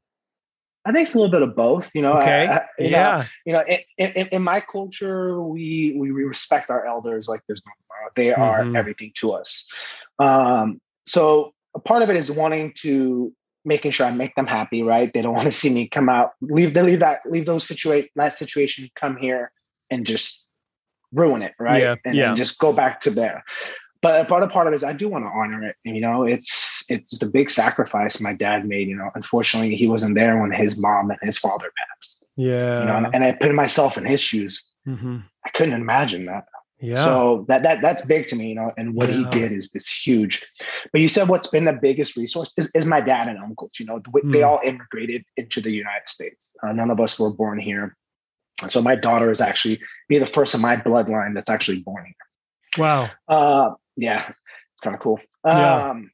I 0.85 0.93
think 0.93 1.07
it's 1.07 1.15
a 1.15 1.19
little 1.19 1.31
bit 1.31 1.43
of 1.43 1.55
both. 1.55 1.91
You 1.95 2.03
know, 2.03 2.15
okay, 2.19 2.47
I, 2.47 2.57
I, 2.57 2.65
you 2.79 2.89
yeah. 2.89 3.19
Know, 3.19 3.25
you 3.47 3.53
know, 3.53 3.65
in, 3.99 4.11
in, 4.13 4.27
in, 4.29 4.43
my 4.43 4.61
culture, 4.61 5.41
we 5.41 5.95
we 5.97 6.11
respect 6.11 6.71
our 6.71 6.85
elders 6.85 7.29
like 7.29 7.41
there's 7.47 7.63
no 7.65 7.73
tomorrow. 7.83 8.11
They 8.17 8.35
are 8.35 8.65
mm-hmm. 8.65 8.77
everything 8.77 9.13
to 9.17 9.33
us. 9.33 9.71
Um, 10.19 10.81
so 11.07 11.53
a 11.75 11.81
part 11.81 12.03
of 12.03 12.11
it 12.11 12.17
is 12.17 12.31
wanting 12.31 12.75
to 12.81 13.33
making 13.65 13.93
sure 13.93 14.07
I 14.07 14.11
make 14.11 14.35
them 14.35 14.47
happy. 14.47 14.83
Right? 14.83 15.13
They 15.13 15.23
don't 15.23 15.35
want 15.35 15.47
to 15.47 15.53
see 15.53 15.73
me 15.73 15.89
come 15.89 16.09
out, 16.09 16.33
leave 16.41 16.75
they 16.75 16.83
leave 16.83 17.01
that 17.01 17.21
leave 17.27 17.47
those 17.47 17.65
situate 17.65 18.11
that 18.17 18.37
situation, 18.37 18.89
come 18.97 19.17
here 19.17 19.53
and 19.89 20.05
just 20.05 20.49
ruin 21.13 21.43
it. 21.43 21.53
Right? 21.61 21.83
Yeah. 21.83 21.95
And, 22.05 22.15
yeah. 22.17 22.29
and 22.31 22.37
just 22.37 22.59
go 22.59 22.73
back 22.73 22.99
to 23.01 23.11
there 23.11 23.45
but 24.03 24.29
part 24.29 24.43
of 24.43 24.51
part 24.51 24.67
of 24.67 24.73
it 24.73 24.77
is 24.77 24.85
I 24.85 24.93
do 24.93 25.09
want 25.09 25.25
to 25.25 25.31
honor 25.31 25.65
it. 25.65 25.77
You 25.85 26.01
know, 26.01 26.25
it's 26.25 26.85
it's 26.91 27.19
the 27.19 27.27
big 27.27 27.51
sacrifice 27.51 28.21
my 28.21 28.35
dad 28.35 28.67
made. 28.67 28.89
You 28.89 28.97
know, 28.97 29.11
unfortunately, 29.15 29.77
he 29.77 29.87
wasn't 29.87 30.17
there 30.17 30.41
when 30.41 30.51
his 30.51 30.79
mom 30.79 31.11
and 31.11 31.19
his 31.23 31.39
father 31.39 31.73
passed. 31.79 32.27
Yeah, 32.37 32.81
you 32.81 32.87
know, 32.87 32.97
and, 32.97 33.15
and 33.15 33.25
I 33.25 33.33
put 33.33 33.55
myself 33.55 33.97
in 33.97 34.05
his 34.05 34.21
shoes. 34.21 34.69
Mm-hmm. 34.87 35.19
I 35.45 35.49
couldn't 35.51 35.75
imagine 35.75 36.27
that. 36.27 36.47
Yeah. 36.81 37.05
So 37.05 37.45
that 37.47 37.63
that 37.63 37.81
that's 37.81 38.05
big 38.05 38.27
to 38.27 38.37
me, 38.37 38.49
you 38.49 38.55
know, 38.57 38.73
and 38.77 38.95
what 38.95 39.09
yeah. 39.09 39.19
he 39.19 39.25
did 39.27 39.53
is 39.53 39.71
this 39.71 39.87
huge. 39.87 40.45
But 40.91 41.01
you 41.01 41.07
said 41.07 41.29
what's 41.29 41.47
been 41.47 41.67
the 41.67 41.73
biggest 41.73 42.17
resource 42.17 42.53
is, 42.57 42.73
is 42.75 42.85
my 42.85 43.01
dad 43.01 43.29
and 43.29 43.39
uncles. 43.39 43.73
You 43.79 43.87
know, 43.87 44.03
they 44.25 44.41
mm. 44.41 44.49
all 44.49 44.61
immigrated 44.65 45.25
into 45.37 45.61
the 45.61 45.71
United 45.71 46.09
States. 46.09 46.57
Uh, 46.61 46.73
none 46.73 46.91
of 46.91 47.01
us 47.01 47.21
were 47.21 47.31
born 47.31 47.61
here. 47.61 47.97
So 48.67 48.83
my 48.83 48.97
daughter 48.97 49.31
is 49.31 49.41
actually 49.41 49.81
be 50.09 50.19
the 50.19 50.27
first 50.27 50.55
of 50.55 50.61
my 50.61 50.77
bloodline 50.77 51.35
that's 51.35 51.49
actually 51.49 51.81
born 51.81 52.05
here. 52.05 52.83
Wow. 52.83 53.11
Uh, 53.29 53.75
yeah, 53.97 54.29
it's 54.29 54.81
kind 54.83 54.95
of 54.95 55.01
cool. 55.01 55.21
Yeah. 55.45 55.91
Um, 55.91 56.11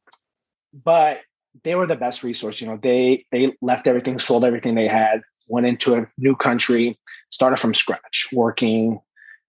but 0.73 1.21
they 1.65 1.75
were 1.75 1.87
the 1.87 1.97
best 1.97 2.23
resource. 2.23 2.61
You 2.61 2.67
know, 2.69 2.79
they 2.81 3.25
they 3.33 3.57
left 3.61 3.87
everything, 3.87 4.19
sold 4.19 4.45
everything 4.45 4.75
they 4.75 4.89
had, 4.89 5.23
went 5.49 5.67
into 5.67 5.97
a 5.97 6.07
new 6.19 6.37
country, 6.37 6.99
started 7.31 7.59
from 7.59 7.75
scratch, 7.75 8.29
working, 8.33 9.01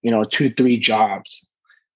you 0.02 0.12
know, 0.12 0.24
two 0.24 0.50
three 0.50 0.80
jobs 0.80 1.48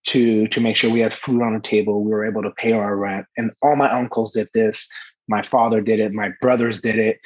to 0.07 0.47
to 0.49 0.61
make 0.61 0.75
sure 0.75 0.91
we 0.91 0.99
had 0.99 1.13
food 1.13 1.41
on 1.41 1.53
the 1.53 1.59
table. 1.59 2.03
We 2.03 2.11
were 2.11 2.25
able 2.25 2.43
to 2.43 2.51
pay 2.51 2.73
our 2.73 2.95
rent, 2.95 3.25
and 3.37 3.51
all 3.61 3.75
my 3.75 3.91
uncles 3.91 4.33
did 4.33 4.49
this. 4.53 4.89
My 5.29 5.41
father 5.41 5.79
did 5.79 6.01
it. 6.01 6.11
My 6.11 6.31
brothers 6.41 6.81
did 6.81 6.99
it. 6.99 7.19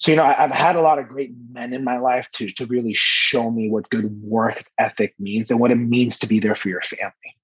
So 0.00 0.10
you 0.10 0.16
know, 0.16 0.24
I, 0.24 0.32
have 0.32 0.50
had 0.50 0.74
a 0.74 0.80
lot 0.80 0.98
of 0.98 1.06
great 1.06 1.30
men 1.52 1.72
in 1.72 1.84
my 1.84 1.98
life 1.98 2.28
to 2.32 2.48
to 2.48 2.66
really 2.66 2.94
show 2.94 3.50
me 3.50 3.70
what 3.70 3.88
good 3.90 4.20
work 4.22 4.64
ethic 4.78 5.14
means 5.18 5.50
and 5.50 5.60
what 5.60 5.70
it 5.70 5.76
means 5.76 6.18
to 6.18 6.26
be 6.26 6.40
there 6.40 6.56
for 6.56 6.68
your 6.68 6.82
family. 6.82 7.36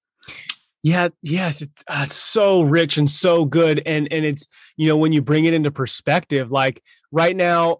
Yeah, 0.85 1.09
yes, 1.23 1.63
it's, 1.63 1.83
uh, 1.87 2.01
it's 2.05 2.13
so 2.13 2.61
rich 2.61 2.99
and 2.99 3.09
so 3.09 3.43
good, 3.43 3.81
and 3.87 4.07
and 4.11 4.23
it's 4.23 4.45
you 4.77 4.87
know 4.87 4.95
when 4.95 5.13
you 5.13 5.21
bring 5.23 5.45
it 5.45 5.53
into 5.55 5.71
perspective, 5.71 6.51
like 6.51 6.83
right 7.11 7.35
now, 7.35 7.79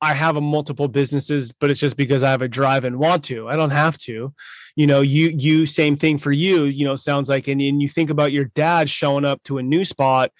I 0.00 0.14
have 0.14 0.36
a 0.36 0.40
multiple 0.40 0.88
businesses, 0.88 1.52
but 1.52 1.70
it's 1.70 1.80
just 1.80 1.98
because 1.98 2.22
I 2.22 2.30
have 2.30 2.40
a 2.40 2.48
drive 2.48 2.84
and 2.84 2.98
want 2.98 3.24
to. 3.24 3.46
I 3.46 3.56
don't 3.56 3.72
have 3.72 3.98
to. 3.98 4.32
You 4.74 4.86
know, 4.86 5.02
you 5.02 5.34
you 5.36 5.66
same 5.66 5.96
thing 5.96 6.16
for 6.16 6.32
you, 6.32 6.64
you 6.64 6.86
know, 6.86 6.94
sounds 6.94 7.28
like 7.28 7.46
and, 7.46 7.60
and 7.60 7.82
you 7.82 7.88
think 7.90 8.08
about 8.08 8.32
your 8.32 8.46
dad 8.46 8.88
showing 8.88 9.26
up 9.26 9.42
to 9.42 9.58
a 9.58 9.62
new 9.62 9.84
spot 9.84 10.32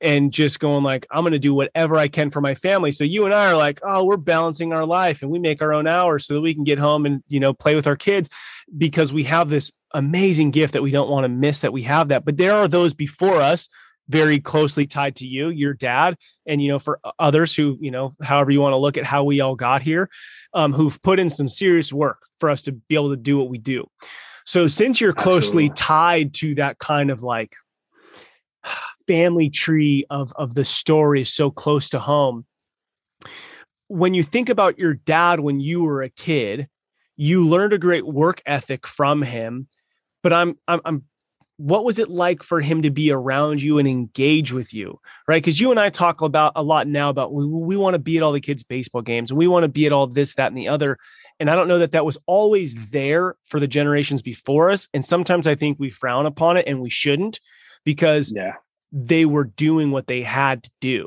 and 0.00 0.32
just 0.32 0.58
going 0.58 0.82
like 0.82 1.06
i'm 1.12 1.22
going 1.22 1.32
to 1.32 1.38
do 1.38 1.54
whatever 1.54 1.96
i 1.96 2.08
can 2.08 2.28
for 2.28 2.40
my 2.40 2.54
family 2.54 2.90
so 2.90 3.04
you 3.04 3.24
and 3.24 3.32
i 3.32 3.46
are 3.46 3.56
like 3.56 3.78
oh 3.84 4.04
we're 4.04 4.16
balancing 4.16 4.72
our 4.72 4.84
life 4.84 5.22
and 5.22 5.30
we 5.30 5.38
make 5.38 5.62
our 5.62 5.72
own 5.72 5.86
hours 5.86 6.26
so 6.26 6.34
that 6.34 6.40
we 6.40 6.52
can 6.52 6.64
get 6.64 6.78
home 6.78 7.06
and 7.06 7.22
you 7.28 7.38
know 7.38 7.54
play 7.54 7.76
with 7.76 7.86
our 7.86 7.94
kids 7.96 8.28
because 8.76 9.12
we 9.12 9.22
have 9.22 9.48
this 9.48 9.70
amazing 9.94 10.50
gift 10.50 10.74
that 10.74 10.82
we 10.82 10.90
don't 10.90 11.08
want 11.08 11.24
to 11.24 11.28
miss 11.28 11.60
that 11.62 11.72
we 11.72 11.82
have 11.82 12.08
that 12.08 12.24
but 12.24 12.36
there 12.36 12.52
are 12.52 12.68
those 12.68 12.92
before 12.92 13.40
us 13.40 13.68
very 14.08 14.38
closely 14.38 14.86
tied 14.86 15.16
to 15.16 15.26
you, 15.26 15.48
your 15.48 15.72
dad, 15.72 16.16
and 16.46 16.62
you 16.62 16.68
know, 16.68 16.78
for 16.78 17.00
others 17.18 17.54
who, 17.54 17.78
you 17.80 17.90
know, 17.90 18.14
however 18.22 18.50
you 18.50 18.60
want 18.60 18.72
to 18.72 18.78
look 18.78 18.96
at 18.96 19.04
how 19.04 19.24
we 19.24 19.40
all 19.40 19.56
got 19.56 19.82
here, 19.82 20.10
um, 20.52 20.72
who've 20.72 21.00
put 21.02 21.18
in 21.18 21.30
some 21.30 21.48
serious 21.48 21.92
work 21.92 22.18
for 22.38 22.50
us 22.50 22.62
to 22.62 22.72
be 22.72 22.94
able 22.94 23.10
to 23.10 23.16
do 23.16 23.38
what 23.38 23.48
we 23.48 23.58
do. 23.58 23.86
So 24.44 24.66
since 24.66 25.00
you're 25.00 25.14
closely 25.14 25.70
Absolutely. 25.70 25.74
tied 25.74 26.34
to 26.34 26.54
that 26.56 26.78
kind 26.78 27.10
of 27.10 27.22
like 27.22 27.54
family 29.06 29.50
tree 29.50 30.04
of 30.10 30.32
of 30.36 30.54
the 30.54 30.64
story 30.64 31.24
so 31.24 31.50
close 31.50 31.90
to 31.90 31.98
home, 31.98 32.44
when 33.88 34.14
you 34.14 34.22
think 34.22 34.48
about 34.48 34.78
your 34.78 34.94
dad 34.94 35.40
when 35.40 35.60
you 35.60 35.82
were 35.82 36.02
a 36.02 36.10
kid, 36.10 36.68
you 37.16 37.46
learned 37.46 37.72
a 37.72 37.78
great 37.78 38.06
work 38.06 38.42
ethic 38.44 38.86
from 38.86 39.22
him. 39.22 39.68
But 40.24 40.32
I'm 40.32 40.58
I'm, 40.66 40.80
I'm 40.84 41.04
what 41.56 41.84
was 41.84 42.00
it 42.00 42.08
like 42.08 42.42
for 42.42 42.60
him 42.60 42.82
to 42.82 42.90
be 42.90 43.12
around 43.12 43.62
you 43.62 43.78
and 43.78 43.86
engage 43.86 44.52
with 44.52 44.74
you 44.74 44.98
right? 45.28 45.40
Because 45.40 45.60
you 45.60 45.70
and 45.70 45.78
i 45.78 45.88
talk 45.88 46.20
about 46.20 46.52
a 46.56 46.62
lot 46.64 46.88
now 46.88 47.10
about 47.10 47.32
we, 47.32 47.46
we 47.46 47.76
want 47.76 47.94
to 47.94 48.00
be 48.00 48.16
at 48.16 48.24
all 48.24 48.32
the 48.32 48.40
kids 48.40 48.64
baseball 48.64 49.02
games 49.02 49.30
and 49.30 49.38
we 49.38 49.46
want 49.46 49.62
to 49.62 49.68
be 49.68 49.86
at 49.86 49.92
all 49.92 50.08
this 50.08 50.34
that 50.34 50.48
and 50.48 50.56
the 50.56 50.66
other. 50.66 50.98
And 51.38 51.48
i 51.48 51.54
don't 51.54 51.68
know 51.68 51.78
that 51.78 51.92
that 51.92 52.04
was 52.04 52.18
always 52.26 52.90
there 52.90 53.36
for 53.44 53.60
the 53.60 53.68
generations 53.68 54.22
before 54.22 54.70
us. 54.70 54.88
And 54.92 55.04
sometimes 55.04 55.46
i 55.46 55.54
think 55.54 55.78
we 55.78 55.90
frown 55.90 56.26
upon 56.26 56.56
it 56.56 56.66
and 56.66 56.80
we 56.80 56.90
shouldn't 56.90 57.38
because 57.84 58.32
yeah. 58.34 58.54
they 58.90 59.24
were 59.26 59.44
doing 59.44 59.92
what 59.92 60.08
they 60.08 60.22
had 60.22 60.64
to 60.64 60.70
do 60.80 61.06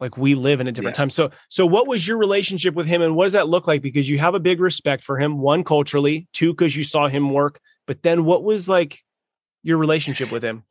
like 0.00 0.16
we 0.16 0.34
live 0.34 0.60
in 0.60 0.66
a 0.66 0.72
different 0.72 0.96
time 0.96 1.10
so 1.10 1.30
so 1.48 1.64
what 1.66 1.86
was 1.86 2.06
your 2.06 2.18
relationship 2.18 2.74
with 2.74 2.86
him 2.86 3.02
and 3.02 3.16
what 3.16 3.24
does 3.24 3.32
that 3.32 3.48
look 3.48 3.66
like 3.66 3.82
because 3.82 4.08
you 4.08 4.18
have 4.18 4.34
a 4.34 4.40
big 4.40 4.60
respect 4.60 5.02
for 5.02 5.18
him 5.18 5.38
one 5.38 5.64
culturally 5.64 6.26
two 6.32 6.52
because 6.52 6.76
you 6.76 6.84
saw 6.84 7.08
him 7.08 7.30
work 7.30 7.60
but 7.86 8.02
then 8.02 8.24
what 8.24 8.42
was 8.42 8.68
like 8.68 9.00
your 9.66 9.78
relationship 9.78 10.30
with 10.30 10.44
him? 10.44 10.64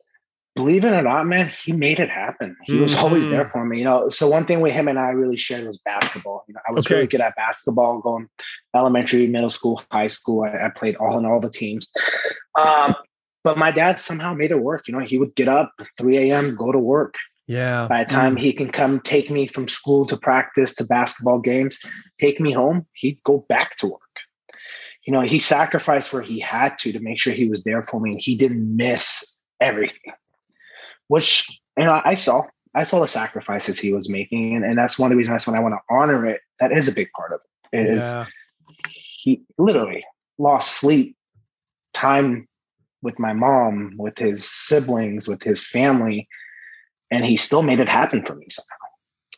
Believe 0.54 0.86
it 0.86 0.92
or 0.92 1.02
not, 1.02 1.26
man, 1.26 1.50
he 1.64 1.72
made 1.72 2.00
it 2.00 2.08
happen. 2.08 2.56
He 2.64 2.72
mm-hmm. 2.72 2.82
was 2.82 2.96
always 2.96 3.28
there 3.28 3.44
mm. 3.44 3.52
for 3.52 3.66
me. 3.66 3.78
You 3.78 3.84
know, 3.84 4.08
so 4.08 4.26
one 4.26 4.46
thing 4.46 4.60
with 4.60 4.72
him 4.72 4.88
and 4.88 4.98
I 4.98 5.08
really 5.08 5.36
shared 5.36 5.66
was 5.66 5.78
basketball. 5.84 6.44
You 6.48 6.54
know, 6.54 6.60
I 6.66 6.72
was 6.72 6.86
okay. 6.86 6.94
really 6.94 7.06
good 7.06 7.20
at 7.20 7.36
basketball, 7.36 8.00
going 8.00 8.26
elementary, 8.74 9.26
middle 9.26 9.50
school, 9.50 9.82
high 9.92 10.08
school. 10.08 10.44
I, 10.44 10.66
I 10.66 10.68
played 10.70 10.96
all 10.96 11.18
in 11.18 11.26
all 11.26 11.40
the 11.40 11.50
teams. 11.50 11.88
Um, 12.58 12.94
but 13.44 13.58
my 13.58 13.70
dad 13.70 14.00
somehow 14.00 14.32
made 14.32 14.50
it 14.50 14.60
work. 14.60 14.88
You 14.88 14.94
know, 14.94 15.00
he 15.00 15.18
would 15.18 15.34
get 15.34 15.46
up 15.46 15.72
3 15.98 16.30
a.m., 16.30 16.56
go 16.56 16.72
to 16.72 16.78
work. 16.78 17.16
Yeah. 17.46 17.86
By 17.88 18.04
the 18.04 18.10
time 18.10 18.36
mm. 18.36 18.40
he 18.40 18.52
can 18.52 18.70
come 18.70 19.00
take 19.00 19.30
me 19.30 19.46
from 19.46 19.68
school 19.68 20.06
to 20.06 20.16
practice 20.16 20.74
to 20.76 20.84
basketball 20.84 21.40
games, 21.40 21.78
take 22.20 22.40
me 22.40 22.52
home, 22.52 22.86
he'd 22.94 23.22
go 23.24 23.46
back 23.48 23.76
to 23.76 23.86
work 23.86 24.00
you 25.06 25.12
know, 25.12 25.20
he 25.20 25.38
sacrificed 25.38 26.12
where 26.12 26.22
he 26.22 26.40
had 26.40 26.76
to 26.78 26.92
to 26.92 27.00
make 27.00 27.20
sure 27.20 27.32
he 27.32 27.48
was 27.48 27.62
there 27.62 27.82
for 27.84 28.00
me 28.00 28.12
and 28.12 28.20
he 28.20 28.34
didn't 28.34 28.76
miss 28.76 29.44
everything. 29.60 30.12
Which 31.06 31.48
you 31.78 31.84
know, 31.84 32.02
I 32.04 32.14
saw. 32.14 32.42
I 32.74 32.82
saw 32.82 33.00
the 33.00 33.08
sacrifices 33.08 33.78
he 33.78 33.94
was 33.94 34.10
making. 34.10 34.54
And, 34.54 34.62
and 34.62 34.76
that's 34.76 34.98
one 34.98 35.06
of 35.06 35.12
the 35.12 35.16
reasons 35.16 35.34
that's 35.34 35.46
when 35.46 35.56
I 35.56 35.60
want 35.60 35.74
to 35.74 35.94
honor 35.94 36.26
it, 36.26 36.42
that 36.60 36.72
is 36.72 36.88
a 36.88 36.94
big 36.94 37.08
part 37.16 37.32
of 37.32 37.40
it. 37.72 37.86
Is 37.88 38.04
yeah. 38.04 38.26
he 39.22 39.44
literally 39.56 40.04
lost 40.36 40.78
sleep, 40.78 41.16
time 41.94 42.46
with 43.00 43.18
my 43.18 43.32
mom, 43.32 43.94
with 43.96 44.18
his 44.18 44.46
siblings, 44.46 45.26
with 45.26 45.42
his 45.42 45.66
family, 45.66 46.28
and 47.10 47.24
he 47.24 47.36
still 47.36 47.62
made 47.62 47.80
it 47.80 47.88
happen 47.88 48.24
for 48.24 48.34
me 48.34 48.46
somehow. 48.50 48.76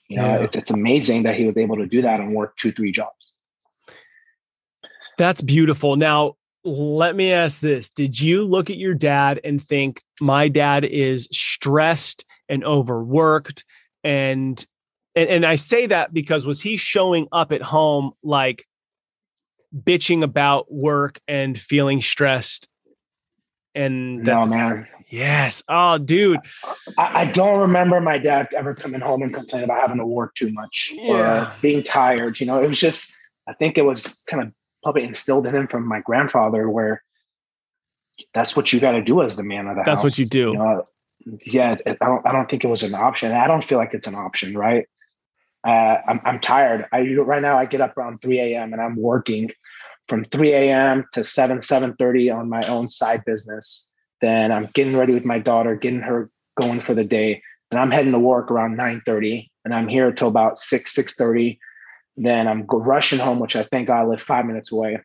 You 0.09 0.17
know, 0.17 0.27
yeah. 0.27 0.45
it's 0.45 0.57
it's 0.57 0.71
amazing 0.71 1.25
that 1.25 1.35
he 1.35 1.45
was 1.45 1.59
able 1.59 1.77
to 1.77 1.87
do 1.87 2.03
that 2.03 2.21
and 2.21 2.35
work 2.35 2.57
two, 2.57 2.73
three 2.73 2.93
jobs. 2.93 3.35
That's 5.19 5.43
beautiful. 5.43 5.97
Now, 5.97 6.37
let 6.65 7.17
me 7.17 7.33
ask 7.33 7.61
this 7.61 7.91
Did 7.91 8.19
you 8.19 8.45
look 8.45 8.71
at 8.71 8.77
your 8.77 8.95
dad 8.95 9.41
and 9.45 9.63
think, 9.63 10.03
my 10.21 10.49
dad 10.49 10.85
is 10.85 11.29
stressed 11.31 12.25
and 12.49 12.65
overworked? 12.65 13.65
And, 14.05 14.65
and, 15.15 15.29
and 15.29 15.47
I 15.47 15.57
say 15.57 15.87
that 15.87 16.15
because 16.15 16.47
was 16.47 16.61
he 16.61 16.77
showing 16.77 17.29
up 17.33 17.53
at 17.53 17.63
home 17.63 18.13
like 18.23 18.65
bitching 19.75 20.23
about 20.23 20.73
work 20.73 21.21
and 21.29 21.59
feeling 21.59 22.01
stressed? 22.01 22.69
And 23.79 24.25
no, 24.25 24.45
man. 24.45 24.89
Yes. 25.09 25.63
Oh, 25.69 25.99
dude. 25.99 26.41
I, 26.99 27.21
I, 27.21 27.25
don't 27.27 27.61
remember 27.61 28.01
my 28.01 28.19
dad 28.19 28.49
ever 28.55 28.75
coming 28.75 29.01
home 29.01 29.23
and 29.23 29.33
complaining 29.33 29.71
about 29.71 29.81
having 29.81 29.99
to 29.99 30.05
work 30.05 30.35
too 30.35 30.53
much 30.53 30.91
yeah. 30.95 31.45
or 31.47 31.53
being 31.63 31.85
tired. 31.85 32.41
You 32.41 32.47
know, 32.47 32.61
it 32.61 32.67
was 32.67 32.81
just, 32.81 33.17
I 33.47 33.55
think 33.55 33.79
it 33.79 33.85
was 33.85 34.25
kind 34.29 34.43
of 34.43 34.53
probably 34.83 35.05
instilled 35.05 35.47
in 35.47 35.55
him 35.55 35.69
from 35.69 35.87
my 35.87 36.01
grandfather 36.01 36.69
where 36.69 37.05
that's 38.35 38.57
what 38.57 38.73
you 38.73 38.81
got 38.81 38.93
to 38.93 39.03
do 39.03 39.23
as 39.23 39.37
the 39.37 39.45
man 39.45 39.69
of 39.69 39.77
the 39.77 39.83
that's 39.85 40.01
house. 40.01 40.05
what 40.05 40.19
you 40.19 40.27
do. 40.27 40.49
You 40.49 40.59
know, 40.59 40.89
yeah, 41.47 41.77
I 41.87 41.95
don't. 42.05 42.27
I 42.27 42.33
don't 42.33 42.51
think 42.51 42.65
it 42.65 42.69
was 42.69 42.83
an 42.83 42.95
option. 42.95 43.31
I 43.33 43.47
don't 43.47 43.63
feel 43.63 43.79
like 43.79 43.95
it's 43.95 44.07
an 44.07 44.15
option, 44.15 44.57
right? 44.57 44.87
Uh, 45.67 45.99
I'm 46.07 46.21
I'm 46.25 46.41
tired. 46.41 46.87
I 46.93 47.01
right 47.15 47.43
now 47.43 47.59
I 47.59 47.67
get 47.67 47.81
up 47.81 47.97
around 47.97 48.23
3 48.23 48.41
a.m. 48.41 48.73
and 48.73 48.83
I'm 48.83 48.97
working 48.97 49.51
from 50.09 50.25
3 50.25 50.53
a.m. 50.53 51.05
to 51.13 51.23
7 51.23 51.59
7:30 51.59 52.35
on 52.35 52.49
my 52.49 52.63
own 52.67 52.89
side 52.89 53.23
business. 53.25 53.93
Then 54.21 54.51
I'm 54.51 54.69
getting 54.75 54.97
ready 54.97 55.15
with 55.15 55.25
my 55.25 55.39
daughter, 55.39 55.77
getting 55.77 56.01
her 56.01 56.31
going 56.57 56.81
for 56.81 56.95
the 56.95 57.05
day. 57.05 57.43
And 57.71 57.79
I'm 57.79 57.91
heading 57.91 58.13
to 58.13 58.19
work 58.19 58.51
around 58.51 58.77
9:30, 58.77 59.49
and 59.65 59.75
I'm 59.75 59.89
here 59.89 60.11
till 60.11 60.29
about 60.29 60.59
6 60.59 60.95
6:30. 60.95 61.59
Then 62.17 62.49
I'm 62.49 62.67
rushing 62.67 63.19
home, 63.19 63.39
which 63.39 63.55
I 63.55 63.63
think 63.65 63.91
I 63.91 64.05
live 64.05 64.21
five 64.21 64.47
minutes 64.47 64.73
away. 64.73 64.99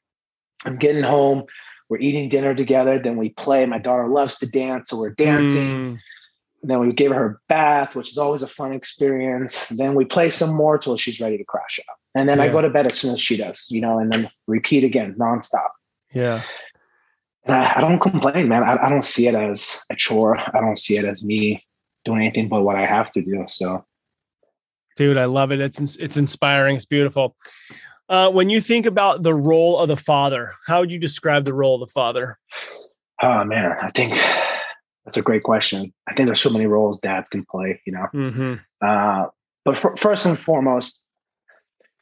I'm 0.65 0.77
getting 0.77 1.03
home. 1.03 1.43
We're 1.89 1.99
eating 1.99 2.29
dinner 2.29 2.55
together. 2.55 2.97
Then 2.97 3.17
we 3.17 3.29
play. 3.29 3.65
My 3.65 3.77
daughter 3.77 4.07
loves 4.07 4.39
to 4.39 4.49
dance, 4.49 4.89
so 4.89 4.97
we're 4.97 5.11
dancing. 5.11 5.67
Mm. 5.67 5.99
Then 6.63 6.79
we 6.79 6.93
give 6.93 7.11
her 7.11 7.25
a 7.25 7.37
bath, 7.49 7.95
which 7.95 8.09
is 8.09 8.17
always 8.17 8.41
a 8.41 8.47
fun 8.47 8.71
experience. 8.71 9.67
Then 9.67 9.93
we 9.93 10.05
play 10.05 10.29
some 10.29 10.55
more 10.55 10.77
till 10.77 10.95
she's 10.95 11.19
ready 11.19 11.37
to 11.37 11.43
crash 11.43 11.79
out. 11.87 11.97
And 12.15 12.29
then 12.29 12.37
yeah. 12.37 12.45
I 12.45 12.49
go 12.49 12.61
to 12.61 12.69
bed 12.69 12.85
as 12.85 12.97
soon 12.97 13.13
as 13.13 13.19
she 13.19 13.37
does, 13.37 13.67
you 13.71 13.81
know, 13.81 13.99
and 13.99 14.11
then 14.11 14.29
repeat 14.47 14.83
again 14.83 15.15
nonstop. 15.19 15.69
Yeah. 16.13 16.43
I, 17.47 17.73
I, 17.77 17.81
don't 17.81 17.99
complain, 17.99 18.47
man. 18.47 18.63
I, 18.63 18.85
I 18.85 18.89
don't 18.89 19.03
see 19.03 19.27
it 19.27 19.35
as 19.35 19.83
a 19.89 19.95
chore. 19.95 20.37
I 20.37 20.61
don't 20.61 20.77
see 20.77 20.97
it 20.97 21.05
as 21.05 21.23
me 21.23 21.65
doing 22.05 22.21
anything 22.21 22.49
but 22.49 22.61
what 22.61 22.75
I 22.75 22.85
have 22.85 23.11
to 23.13 23.21
do. 23.21 23.45
So 23.49 23.83
Dude, 24.95 25.17
I 25.17 25.25
love 25.25 25.51
it. 25.51 25.59
It's 25.59 25.95
it's 25.95 26.17
inspiring. 26.17 26.75
It's 26.75 26.85
beautiful. 26.85 27.35
Uh, 28.09 28.29
when 28.29 28.49
you 28.49 28.61
think 28.61 28.85
about 28.85 29.23
the 29.23 29.33
role 29.33 29.79
of 29.79 29.87
the 29.87 29.97
father, 29.97 30.53
how 30.67 30.81
would 30.81 30.91
you 30.91 30.99
describe 30.99 31.45
the 31.45 31.53
role 31.53 31.81
of 31.81 31.87
the 31.87 31.91
father? 31.91 32.37
Oh 33.21 33.43
man, 33.43 33.75
I 33.81 33.89
think 33.91 34.13
that's 35.05 35.17
a 35.17 35.21
great 35.21 35.43
question. 35.43 35.93
I 36.07 36.13
think 36.13 36.27
there's 36.27 36.41
so 36.41 36.51
many 36.51 36.67
roles 36.67 36.99
dads 36.99 37.29
can 37.29 37.45
play. 37.45 37.81
You 37.85 37.93
know, 37.93 38.07
mm-hmm. 38.13 38.53
uh, 38.85 39.27
but 39.65 39.77
for, 39.77 39.95
first 39.95 40.25
and 40.25 40.37
foremost, 40.37 41.03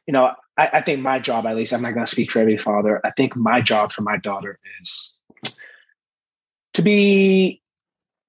you 0.06 0.12
know, 0.12 0.32
I, 0.56 0.68
I 0.74 0.80
think 0.82 1.00
my 1.00 1.18
job, 1.18 1.46
at 1.46 1.56
least, 1.56 1.72
I'm 1.72 1.82
not 1.82 1.94
going 1.94 2.04
to 2.04 2.10
speak 2.10 2.30
for 2.30 2.40
every 2.40 2.58
father. 2.58 3.00
I 3.04 3.10
think 3.10 3.36
my 3.36 3.60
job 3.60 3.92
for 3.92 4.02
my 4.02 4.16
daughter 4.16 4.58
is 4.80 5.16
to 6.74 6.82
be 6.82 7.62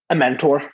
a 0.10 0.16
mentor. 0.16 0.70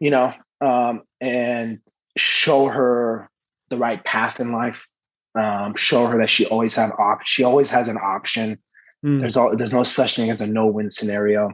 You 0.00 0.10
know, 0.10 0.32
um, 0.60 1.02
and 1.20 1.80
show 2.16 2.66
her 2.66 3.28
the 3.70 3.76
right 3.76 4.02
path 4.04 4.40
in 4.40 4.52
life. 4.52 4.86
Um, 5.34 5.74
show 5.74 6.06
her 6.06 6.18
that 6.18 6.30
she 6.30 6.46
always 6.46 6.74
have 6.76 6.92
op- 6.92 7.24
she 7.26 7.44
always 7.44 7.70
has 7.70 7.88
an 7.88 7.98
option. 7.98 8.58
Mm. 9.04 9.20
There's 9.20 9.36
all 9.36 9.56
there's 9.56 9.72
no 9.72 9.84
such 9.84 10.16
thing 10.16 10.30
as 10.30 10.40
a 10.40 10.46
no 10.46 10.66
win 10.66 10.90
scenario. 10.90 11.52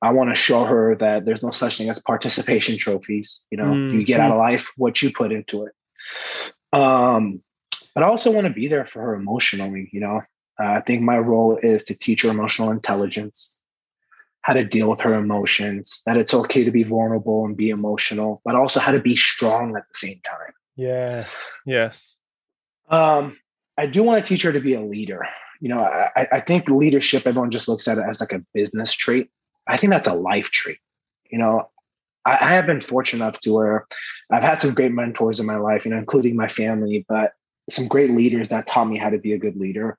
I 0.00 0.10
want 0.10 0.30
to 0.30 0.34
show 0.34 0.64
her 0.64 0.96
that 0.96 1.24
there's 1.24 1.42
no 1.42 1.50
such 1.50 1.78
thing 1.78 1.88
as 1.88 2.00
participation 2.00 2.76
trophies. 2.76 3.46
You 3.50 3.58
know, 3.58 3.64
mm. 3.64 3.92
you 3.92 4.04
get 4.04 4.20
out 4.20 4.32
of 4.32 4.38
life 4.38 4.72
what 4.76 5.00
you 5.00 5.12
put 5.12 5.30
into 5.30 5.66
it. 5.66 5.72
Um, 6.72 7.42
but 7.94 8.04
I 8.04 8.08
also 8.08 8.30
want 8.30 8.46
to 8.46 8.52
be 8.52 8.68
there 8.68 8.84
for 8.84 9.00
her 9.02 9.14
emotionally. 9.14 9.88
You 9.92 10.00
know, 10.00 10.20
uh, 10.60 10.72
I 10.72 10.80
think 10.80 11.02
my 11.02 11.18
role 11.18 11.58
is 11.62 11.84
to 11.84 11.98
teach 11.98 12.22
her 12.22 12.30
emotional 12.30 12.70
intelligence, 12.70 13.60
how 14.42 14.54
to 14.54 14.64
deal 14.64 14.90
with 14.90 15.00
her 15.00 15.14
emotions, 15.14 16.02
that 16.06 16.16
it's 16.16 16.34
okay 16.34 16.64
to 16.64 16.70
be 16.70 16.82
vulnerable 16.82 17.44
and 17.44 17.56
be 17.56 17.70
emotional, 17.70 18.40
but 18.44 18.54
also 18.54 18.80
how 18.80 18.92
to 18.92 19.00
be 19.00 19.16
strong 19.16 19.76
at 19.76 19.86
the 19.88 19.94
same 19.94 20.20
time. 20.24 20.52
Yes. 20.76 21.50
Yes. 21.66 22.16
Um, 22.88 23.38
I 23.78 23.86
do 23.86 24.02
want 24.02 24.24
to 24.24 24.28
teach 24.28 24.42
her 24.42 24.52
to 24.52 24.60
be 24.60 24.74
a 24.74 24.80
leader. 24.80 25.26
You 25.60 25.68
know, 25.68 25.78
I, 25.78 26.26
I 26.32 26.40
think 26.40 26.68
leadership, 26.68 27.26
everyone 27.26 27.50
just 27.50 27.68
looks 27.68 27.86
at 27.86 27.98
it 27.98 28.04
as 28.06 28.20
like 28.20 28.32
a 28.32 28.44
business 28.52 28.92
trait. 28.92 29.30
I 29.68 29.76
think 29.76 29.92
that's 29.92 30.08
a 30.08 30.14
life 30.14 30.50
trait. 30.50 30.78
You 31.30 31.38
know, 31.38 31.70
I, 32.26 32.32
I 32.32 32.52
have 32.54 32.66
been 32.66 32.80
fortunate 32.80 33.24
enough 33.24 33.40
to 33.40 33.52
where 33.52 33.86
I've 34.30 34.42
had 34.42 34.60
some 34.60 34.74
great 34.74 34.92
mentors 34.92 35.40
in 35.40 35.46
my 35.46 35.56
life, 35.56 35.84
you 35.84 35.92
know, 35.92 35.98
including 35.98 36.36
my 36.36 36.48
family, 36.48 37.06
but 37.08 37.32
some 37.70 37.88
great 37.88 38.10
leaders 38.10 38.48
that 38.48 38.66
taught 38.66 38.86
me 38.86 38.98
how 38.98 39.10
to 39.10 39.18
be 39.18 39.32
a 39.32 39.38
good 39.38 39.56
leader. 39.56 39.98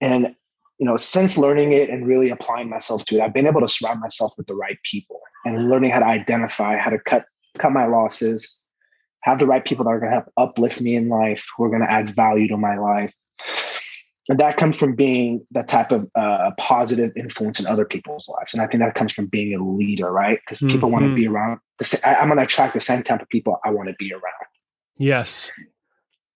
And 0.00 0.34
you 0.78 0.84
know, 0.84 0.96
since 0.96 1.38
learning 1.38 1.72
it 1.72 1.88
and 1.88 2.06
really 2.06 2.28
applying 2.28 2.68
myself 2.68 3.04
to 3.06 3.16
it, 3.16 3.22
I've 3.22 3.32
been 3.32 3.46
able 3.46 3.62
to 3.62 3.68
surround 3.68 4.00
myself 4.00 4.34
with 4.36 4.46
the 4.46 4.54
right 4.54 4.78
people 4.82 5.20
and 5.44 5.70
learning 5.70 5.90
how 5.90 6.00
to 6.00 6.06
identify, 6.06 6.76
how 6.76 6.90
to 6.90 6.98
cut 6.98 7.24
cut 7.58 7.72
my 7.72 7.86
losses, 7.86 8.66
have 9.22 9.38
the 9.38 9.46
right 9.46 9.64
people 9.64 9.84
that 9.84 9.90
are 9.90 9.98
going 9.98 10.10
to 10.10 10.14
help 10.14 10.32
uplift 10.36 10.80
me 10.80 10.94
in 10.94 11.08
life, 11.08 11.46
who 11.56 11.64
are 11.64 11.70
going 11.70 11.80
to 11.80 11.90
add 11.90 12.10
value 12.10 12.46
to 12.48 12.56
my 12.56 12.76
life. 12.76 13.14
And 14.28 14.40
that 14.40 14.56
comes 14.56 14.76
from 14.76 14.94
being 14.96 15.46
that 15.52 15.68
type 15.68 15.92
of 15.92 16.10
uh, 16.16 16.50
positive 16.58 17.12
influence 17.16 17.60
in 17.60 17.66
other 17.66 17.84
people's 17.84 18.28
lives. 18.28 18.52
And 18.52 18.60
I 18.60 18.66
think 18.66 18.82
that 18.82 18.94
comes 18.94 19.12
from 19.12 19.26
being 19.26 19.54
a 19.54 19.64
leader, 19.64 20.10
right? 20.10 20.40
Because 20.44 20.58
mm-hmm. 20.58 20.68
people 20.68 20.90
want 20.90 21.04
to 21.04 21.14
be 21.14 21.28
around. 21.28 21.60
The 21.78 21.84
same, 21.84 22.14
I'm 22.16 22.28
going 22.28 22.38
to 22.38 22.44
attract 22.44 22.74
the 22.74 22.80
same 22.80 23.02
type 23.02 23.22
of 23.22 23.28
people 23.28 23.60
I 23.64 23.70
want 23.70 23.88
to 23.88 23.94
be 23.98 24.12
around. 24.12 24.22
Yes. 24.98 25.52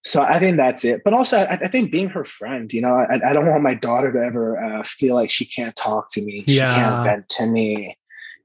So 0.03 0.23
I 0.23 0.39
think 0.39 0.57
that's 0.57 0.85
it. 0.85 1.03
But 1.05 1.13
also, 1.13 1.39
I, 1.39 1.55
I 1.55 1.69
think 1.69 1.91
being 1.91 2.09
her 2.09 2.25
friend, 2.25 2.73
you 2.73 2.81
know, 2.81 2.95
I, 2.95 3.21
I, 3.31 3.33
don't 3.35 3.47
want 3.47 3.63
my 3.63 3.75
daughter 3.75 4.11
to 4.11 4.19
ever 4.19 4.59
uh, 4.59 4.83
feel 4.85 5.15
like 5.15 5.31
she 5.31 5.45
can't 5.45 5.77
talk 5.77 6.11
to 6.13 6.23
me, 6.23 6.43
yeah. 6.47 6.71
she 6.71 6.81
can't 6.81 7.05
vent 7.05 7.29
to 7.31 7.47
me. 7.47 7.97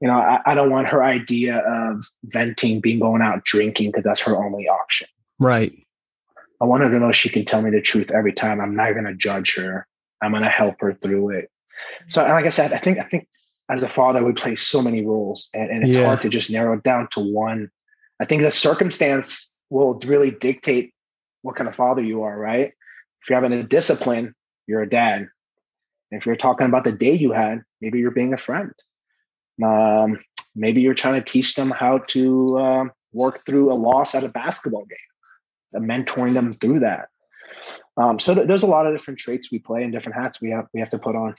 You 0.02 0.08
know, 0.08 0.18
I, 0.18 0.40
I 0.44 0.54
don't 0.54 0.70
want 0.70 0.88
her 0.88 1.02
idea 1.02 1.58
of 1.58 2.04
venting 2.24 2.80
being 2.80 3.00
going 3.00 3.22
out 3.22 3.44
drinking 3.44 3.90
because 3.90 4.04
that's 4.04 4.20
her 4.20 4.36
only 4.36 4.68
option. 4.68 5.08
Right. 5.40 5.72
I 6.60 6.66
want 6.66 6.82
her 6.82 6.90
to 6.90 6.98
know 6.98 7.12
she 7.12 7.30
can 7.30 7.46
tell 7.46 7.62
me 7.62 7.70
the 7.70 7.80
truth 7.80 8.10
every 8.10 8.32
time. 8.32 8.60
I'm 8.60 8.76
not 8.76 8.92
going 8.92 9.06
to 9.06 9.14
judge 9.14 9.54
her. 9.56 9.86
I'm 10.22 10.32
going 10.32 10.42
to 10.42 10.50
help 10.50 10.80
her 10.80 10.92
through 10.92 11.30
it. 11.30 11.50
So, 12.08 12.22
like 12.22 12.46
I 12.46 12.50
said, 12.50 12.72
I 12.72 12.78
think 12.78 12.98
I 12.98 13.04
think 13.04 13.28
as 13.68 13.82
a 13.82 13.88
father, 13.88 14.24
we 14.24 14.32
play 14.32 14.54
so 14.54 14.80
many 14.80 15.04
roles, 15.04 15.48
and, 15.54 15.70
and 15.70 15.86
it's 15.86 15.96
yeah. 15.96 16.06
hard 16.06 16.20
to 16.22 16.28
just 16.28 16.50
narrow 16.50 16.74
it 16.74 16.82
down 16.82 17.08
to 17.12 17.20
one. 17.20 17.70
I 18.20 18.24
think 18.24 18.42
the 18.42 18.50
circumstance 18.50 19.62
will 19.68 20.00
really 20.06 20.30
dictate 20.30 20.94
what 21.46 21.54
kind 21.54 21.68
of 21.68 21.76
father 21.76 22.02
you 22.02 22.24
are, 22.24 22.36
right? 22.36 22.72
If 23.22 23.30
you're 23.30 23.40
having 23.40 23.56
a 23.56 23.62
discipline, 23.62 24.34
you're 24.66 24.82
a 24.82 24.88
dad. 24.88 25.28
If 26.10 26.26
you're 26.26 26.34
talking 26.34 26.66
about 26.66 26.82
the 26.82 26.90
day 26.90 27.14
you 27.14 27.30
had, 27.30 27.62
maybe 27.80 28.00
you're 28.00 28.10
being 28.10 28.34
a 28.34 28.36
friend. 28.36 28.72
Um, 29.64 30.18
maybe 30.56 30.80
you're 30.80 30.94
trying 30.94 31.22
to 31.22 31.32
teach 31.32 31.54
them 31.54 31.70
how 31.70 31.98
to 32.08 32.58
uh, 32.58 32.84
work 33.12 33.46
through 33.46 33.72
a 33.72 33.74
loss 33.74 34.16
at 34.16 34.24
a 34.24 34.28
basketball 34.28 34.86
game, 34.86 35.76
uh, 35.76 35.78
mentoring 35.78 36.34
them 36.34 36.52
through 36.52 36.80
that. 36.80 37.10
Um, 37.96 38.18
so 38.18 38.34
th- 38.34 38.48
there's 38.48 38.64
a 38.64 38.66
lot 38.66 38.88
of 38.88 38.94
different 38.94 39.20
traits 39.20 39.52
we 39.52 39.60
play 39.60 39.84
and 39.84 39.92
different 39.92 40.20
hats 40.20 40.40
we 40.42 40.50
have 40.50 40.66
we 40.74 40.80
have 40.80 40.90
to 40.90 40.98
put 40.98 41.14
on. 41.14 41.36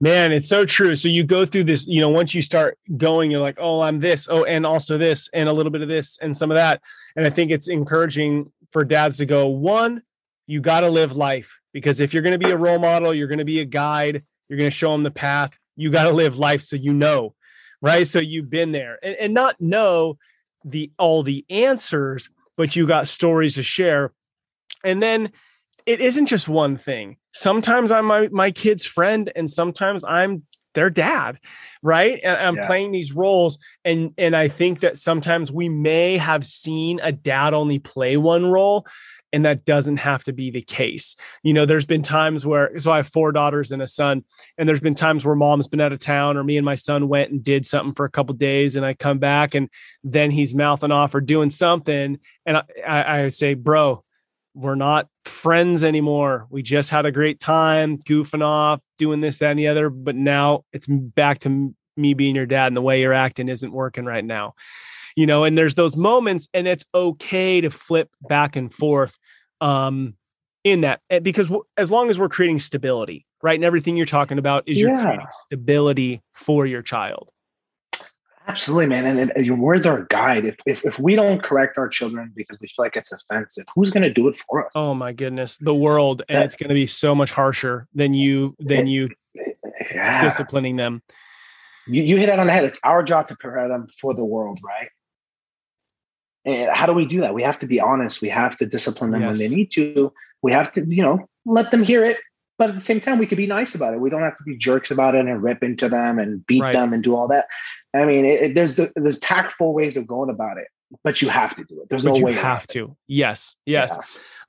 Man, 0.00 0.32
it's 0.32 0.48
so 0.48 0.64
true. 0.64 0.94
So 0.94 1.08
you 1.08 1.24
go 1.24 1.44
through 1.44 1.64
this, 1.64 1.86
you 1.86 2.00
know, 2.00 2.08
once 2.08 2.32
you 2.32 2.40
start 2.40 2.78
going, 2.96 3.30
you're 3.30 3.40
like, 3.40 3.58
oh, 3.60 3.80
I'm 3.80 3.98
this, 3.98 4.28
oh, 4.30 4.44
and 4.44 4.64
also 4.64 4.96
this, 4.96 5.28
and 5.34 5.48
a 5.48 5.52
little 5.52 5.72
bit 5.72 5.82
of 5.82 5.88
this, 5.88 6.18
and 6.22 6.36
some 6.36 6.52
of 6.52 6.56
that. 6.56 6.80
And 7.16 7.26
I 7.26 7.30
think 7.30 7.50
it's 7.50 7.68
encouraging 7.68 8.52
for 8.70 8.84
dads 8.84 9.18
to 9.18 9.26
go, 9.26 9.46
one, 9.48 10.02
you 10.46 10.60
got 10.60 10.80
to 10.80 10.90
live 10.90 11.16
life 11.16 11.60
because 11.72 12.00
if 12.00 12.12
you're 12.12 12.22
going 12.22 12.38
to 12.38 12.44
be 12.44 12.50
a 12.52 12.56
role 12.56 12.78
model, 12.78 13.14
you're 13.14 13.28
going 13.28 13.38
to 13.38 13.44
be 13.44 13.60
a 13.60 13.64
guide, 13.64 14.24
you're 14.48 14.58
going 14.58 14.70
to 14.70 14.76
show 14.76 14.92
them 14.92 15.02
the 15.02 15.10
path, 15.10 15.58
you 15.76 15.90
got 15.90 16.04
to 16.04 16.12
live 16.12 16.38
life 16.38 16.62
so 16.62 16.76
you 16.76 16.92
know, 16.92 17.34
right? 17.80 18.06
So 18.06 18.18
you've 18.18 18.50
been 18.50 18.72
there 18.72 18.98
and, 19.02 19.14
and 19.16 19.34
not 19.34 19.56
know 19.60 20.18
the 20.64 20.90
all 20.98 21.22
the 21.22 21.44
answers, 21.50 22.30
but 22.56 22.74
you 22.74 22.86
got 22.86 23.08
stories 23.08 23.54
to 23.54 23.62
share. 23.62 24.12
And 24.84 25.02
then 25.02 25.32
it 25.86 26.00
isn't 26.00 26.26
just 26.26 26.48
one 26.48 26.76
thing. 26.76 27.16
Sometimes 27.32 27.92
I'm 27.92 28.06
my, 28.06 28.28
my 28.28 28.50
kid's 28.50 28.84
friend, 28.84 29.30
and 29.34 29.48
sometimes 29.48 30.04
I'm 30.04 30.44
their 30.74 30.90
dad, 30.90 31.38
right? 31.82 32.20
And 32.22 32.36
I'm 32.36 32.56
yeah. 32.56 32.66
playing 32.66 32.92
these 32.92 33.12
roles, 33.12 33.58
and 33.84 34.12
and 34.18 34.36
I 34.36 34.48
think 34.48 34.80
that 34.80 34.96
sometimes 34.96 35.50
we 35.50 35.68
may 35.68 36.18
have 36.18 36.44
seen 36.44 37.00
a 37.02 37.12
dad 37.12 37.54
only 37.54 37.78
play 37.78 38.16
one 38.16 38.46
role, 38.46 38.86
and 39.32 39.44
that 39.44 39.64
doesn't 39.64 39.98
have 39.98 40.24
to 40.24 40.32
be 40.32 40.50
the 40.50 40.62
case. 40.62 41.16
You 41.42 41.52
know, 41.52 41.66
there's 41.66 41.86
been 41.86 42.02
times 42.02 42.46
where 42.46 42.78
so 42.78 42.90
I 42.90 42.96
have 42.96 43.08
four 43.08 43.32
daughters 43.32 43.72
and 43.72 43.82
a 43.82 43.86
son, 43.86 44.24
and 44.56 44.68
there's 44.68 44.80
been 44.80 44.94
times 44.94 45.24
where 45.24 45.34
mom's 45.34 45.68
been 45.68 45.80
out 45.80 45.92
of 45.92 45.98
town, 45.98 46.36
or 46.36 46.44
me 46.44 46.56
and 46.56 46.64
my 46.64 46.74
son 46.76 47.08
went 47.08 47.30
and 47.30 47.42
did 47.42 47.66
something 47.66 47.94
for 47.94 48.04
a 48.06 48.10
couple 48.10 48.34
days, 48.34 48.76
and 48.76 48.84
I 48.84 48.94
come 48.94 49.18
back, 49.18 49.54
and 49.54 49.68
then 50.04 50.30
he's 50.30 50.54
mouthing 50.54 50.92
off 50.92 51.14
or 51.14 51.20
doing 51.20 51.50
something, 51.50 52.18
and 52.46 52.56
I, 52.56 52.62
I, 52.86 53.22
I 53.24 53.28
say, 53.28 53.54
bro 53.54 54.04
we're 54.54 54.74
not 54.74 55.08
friends 55.24 55.84
anymore. 55.84 56.46
We 56.50 56.62
just 56.62 56.90
had 56.90 57.06
a 57.06 57.12
great 57.12 57.40
time 57.40 57.98
goofing 57.98 58.42
off, 58.42 58.80
doing 58.96 59.20
this, 59.20 59.38
that, 59.38 59.50
and 59.50 59.58
the 59.58 59.68
other. 59.68 59.90
But 59.90 60.16
now 60.16 60.64
it's 60.72 60.86
back 60.86 61.38
to 61.40 61.74
me 61.96 62.14
being 62.14 62.34
your 62.34 62.46
dad, 62.46 62.68
and 62.68 62.76
the 62.76 62.82
way 62.82 63.00
you're 63.00 63.12
acting 63.12 63.48
isn't 63.48 63.72
working 63.72 64.04
right 64.04 64.24
now. 64.24 64.54
You 65.16 65.26
know, 65.26 65.44
and 65.44 65.58
there's 65.58 65.74
those 65.74 65.96
moments, 65.96 66.48
and 66.54 66.68
it's 66.68 66.84
okay 66.94 67.60
to 67.60 67.70
flip 67.70 68.10
back 68.28 68.56
and 68.56 68.72
forth 68.72 69.18
um, 69.60 70.14
in 70.64 70.82
that 70.82 71.00
eh, 71.10 71.18
because 71.18 71.50
as 71.76 71.90
long 71.90 72.10
as 72.10 72.18
we're 72.18 72.28
creating 72.28 72.58
stability, 72.58 73.26
right? 73.42 73.56
And 73.56 73.64
everything 73.64 73.96
you're 73.96 74.06
talking 74.06 74.38
about 74.38 74.64
is 74.66 74.78
yeah. 74.78 74.88
you're 74.88 75.02
creating 75.02 75.26
stability 75.46 76.22
for 76.32 76.66
your 76.66 76.82
child. 76.82 77.30
Absolutely, 78.48 78.86
man. 78.86 79.18
And, 79.18 79.30
and 79.36 79.60
we're 79.60 79.78
their 79.78 80.06
guide. 80.06 80.46
If, 80.46 80.56
if, 80.64 80.84
if 80.86 80.98
we 80.98 81.14
don't 81.14 81.42
correct 81.42 81.76
our 81.76 81.86
children 81.86 82.32
because 82.34 82.58
we 82.60 82.68
feel 82.68 82.84
like 82.84 82.96
it's 82.96 83.12
offensive, 83.12 83.66
who's 83.74 83.90
going 83.90 84.04
to 84.04 84.12
do 84.12 84.26
it 84.26 84.36
for 84.36 84.64
us? 84.64 84.72
Oh 84.74 84.94
my 84.94 85.12
goodness, 85.12 85.58
the 85.58 85.74
world, 85.74 86.22
and 86.28 86.38
that, 86.38 86.46
it's 86.46 86.56
going 86.56 86.70
to 86.70 86.74
be 86.74 86.86
so 86.86 87.14
much 87.14 87.30
harsher 87.30 87.86
than 87.94 88.14
you 88.14 88.56
than 88.58 88.86
you 88.86 89.10
yeah. 89.94 90.24
disciplining 90.24 90.76
them. 90.76 91.02
You, 91.86 92.02
you 92.02 92.16
hit 92.16 92.30
it 92.30 92.38
on 92.38 92.46
the 92.46 92.52
head. 92.52 92.64
It's 92.64 92.80
our 92.84 93.02
job 93.02 93.28
to 93.28 93.36
prepare 93.36 93.68
them 93.68 93.88
for 94.00 94.14
the 94.14 94.24
world, 94.24 94.60
right? 94.64 94.88
And 96.46 96.70
how 96.70 96.86
do 96.86 96.94
we 96.94 97.04
do 97.04 97.20
that? 97.20 97.34
We 97.34 97.42
have 97.42 97.58
to 97.58 97.66
be 97.66 97.80
honest. 97.80 98.22
We 98.22 98.30
have 98.30 98.56
to 98.56 98.66
discipline 98.66 99.10
them 99.10 99.20
yes. 99.20 99.28
when 99.28 99.38
they 99.38 99.54
need 99.54 99.70
to. 99.72 100.10
We 100.40 100.52
have 100.52 100.72
to, 100.72 100.84
you 100.86 101.02
know, 101.02 101.28
let 101.44 101.70
them 101.70 101.82
hear 101.82 102.02
it. 102.04 102.16
But 102.56 102.70
at 102.70 102.74
the 102.74 102.80
same 102.80 103.00
time, 103.00 103.18
we 103.18 103.26
could 103.26 103.38
be 103.38 103.46
nice 103.46 103.76
about 103.76 103.94
it. 103.94 104.00
We 104.00 104.10
don't 104.10 104.22
have 104.22 104.36
to 104.36 104.42
be 104.42 104.56
jerks 104.56 104.90
about 104.90 105.14
it 105.14 105.26
and 105.26 105.42
rip 105.42 105.62
into 105.62 105.88
them 105.88 106.18
and 106.18 106.44
beat 106.46 106.62
right. 106.62 106.72
them 106.72 106.92
and 106.92 107.04
do 107.04 107.14
all 107.14 107.28
that. 107.28 107.46
I 107.98 108.06
mean, 108.06 108.24
it, 108.24 108.42
it, 108.42 108.54
there's 108.54 108.80
there's 108.96 109.18
tactful 109.18 109.74
ways 109.74 109.96
of 109.96 110.06
going 110.06 110.30
about 110.30 110.58
it, 110.58 110.68
but 111.04 111.20
you 111.20 111.28
have 111.28 111.54
to 111.56 111.64
do 111.64 111.80
it. 111.82 111.88
There's 111.88 112.04
but 112.04 112.12
no 112.12 112.18
you 112.18 112.24
way. 112.26 112.32
You 112.32 112.38
have 112.38 112.66
to. 112.68 112.96
Yes. 113.06 113.56
Yes. 113.66 113.96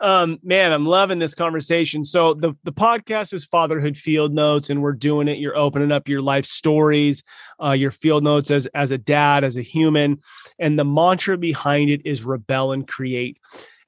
Yeah. 0.02 0.22
Um, 0.22 0.40
man, 0.44 0.72
I'm 0.72 0.86
loving 0.86 1.20
this 1.20 1.36
conversation. 1.36 2.06
So 2.06 2.34
the 2.34 2.54
the 2.64 2.72
podcast 2.72 3.34
is 3.34 3.46
Fatherhood 3.46 3.98
Field 3.98 4.34
Notes, 4.34 4.70
and 4.70 4.82
we're 4.82 4.94
doing 4.94 5.28
it. 5.28 5.40
You're 5.40 5.58
opening 5.58 5.92
up 5.92 6.08
your 6.08 6.22
life 6.22 6.46
stories, 6.46 7.24
uh, 7.62 7.72
your 7.72 7.92
field 7.92 8.24
notes 8.24 8.52
as 8.52 8.68
as 8.68 8.92
a 8.92 8.98
dad, 8.98 9.44
as 9.44 9.58
a 9.58 9.62
human, 9.62 10.20
and 10.58 10.80
the 10.80 10.86
mantra 10.86 11.38
behind 11.38 11.90
it 11.90 12.02
is 12.06 12.24
rebel 12.24 12.72
and 12.72 12.88
create. 12.88 13.38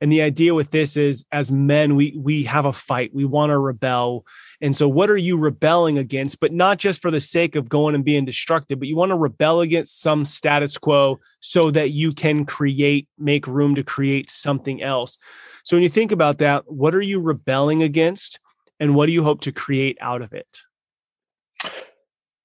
And 0.02 0.12
the 0.12 0.24
idea 0.24 0.56
with 0.56 0.72
this 0.72 0.98
is 0.98 1.24
as 1.32 1.52
men, 1.52 1.96
we 1.96 2.18
we 2.18 2.44
have 2.44 2.66
a 2.66 2.74
fight. 2.74 3.14
We 3.14 3.24
want 3.24 3.52
to 3.52 3.60
rebel. 3.60 4.26
And 4.60 4.76
so 4.76 4.90
what 4.90 5.12
are 5.12 5.18
you 5.18 5.38
rebelling 5.38 6.00
against? 6.00 6.40
But 6.40 6.52
not 6.52 6.80
just 6.80 7.02
for 7.02 7.12
the 7.12 7.22
sake 7.22 7.56
of 7.56 7.70
going 7.70 7.94
and 7.94 8.04
being 8.04 8.26
destructive, 8.26 8.80
but 8.80 8.88
you 8.88 8.96
want 8.96 9.12
to 9.12 9.18
rebel 9.18 9.62
against 9.62 10.02
some 10.02 10.26
status 10.26 10.78
quo 10.78 11.20
so 11.40 11.70
that 11.72 11.92
you 11.92 12.14
can 12.14 12.46
create, 12.46 13.08
make 13.20 13.46
room 13.46 13.76
to 13.76 13.84
create 13.84 14.32
something 14.32 14.82
else. 14.82 15.20
So 15.64 15.78
when 15.78 15.84
you 15.84 15.90
think 15.90 16.12
about 16.12 16.40
that, 16.40 16.64
what 16.66 16.96
are 16.96 17.02
you 17.02 17.22
rebelling 17.22 17.84
against? 17.84 18.40
And 18.80 18.96
what 18.96 19.06
do 19.06 19.14
you 19.14 19.24
hope 19.24 19.42
to 19.42 19.52
create 19.52 20.00
out 20.02 20.24
of 20.24 20.34
it? 20.34 20.48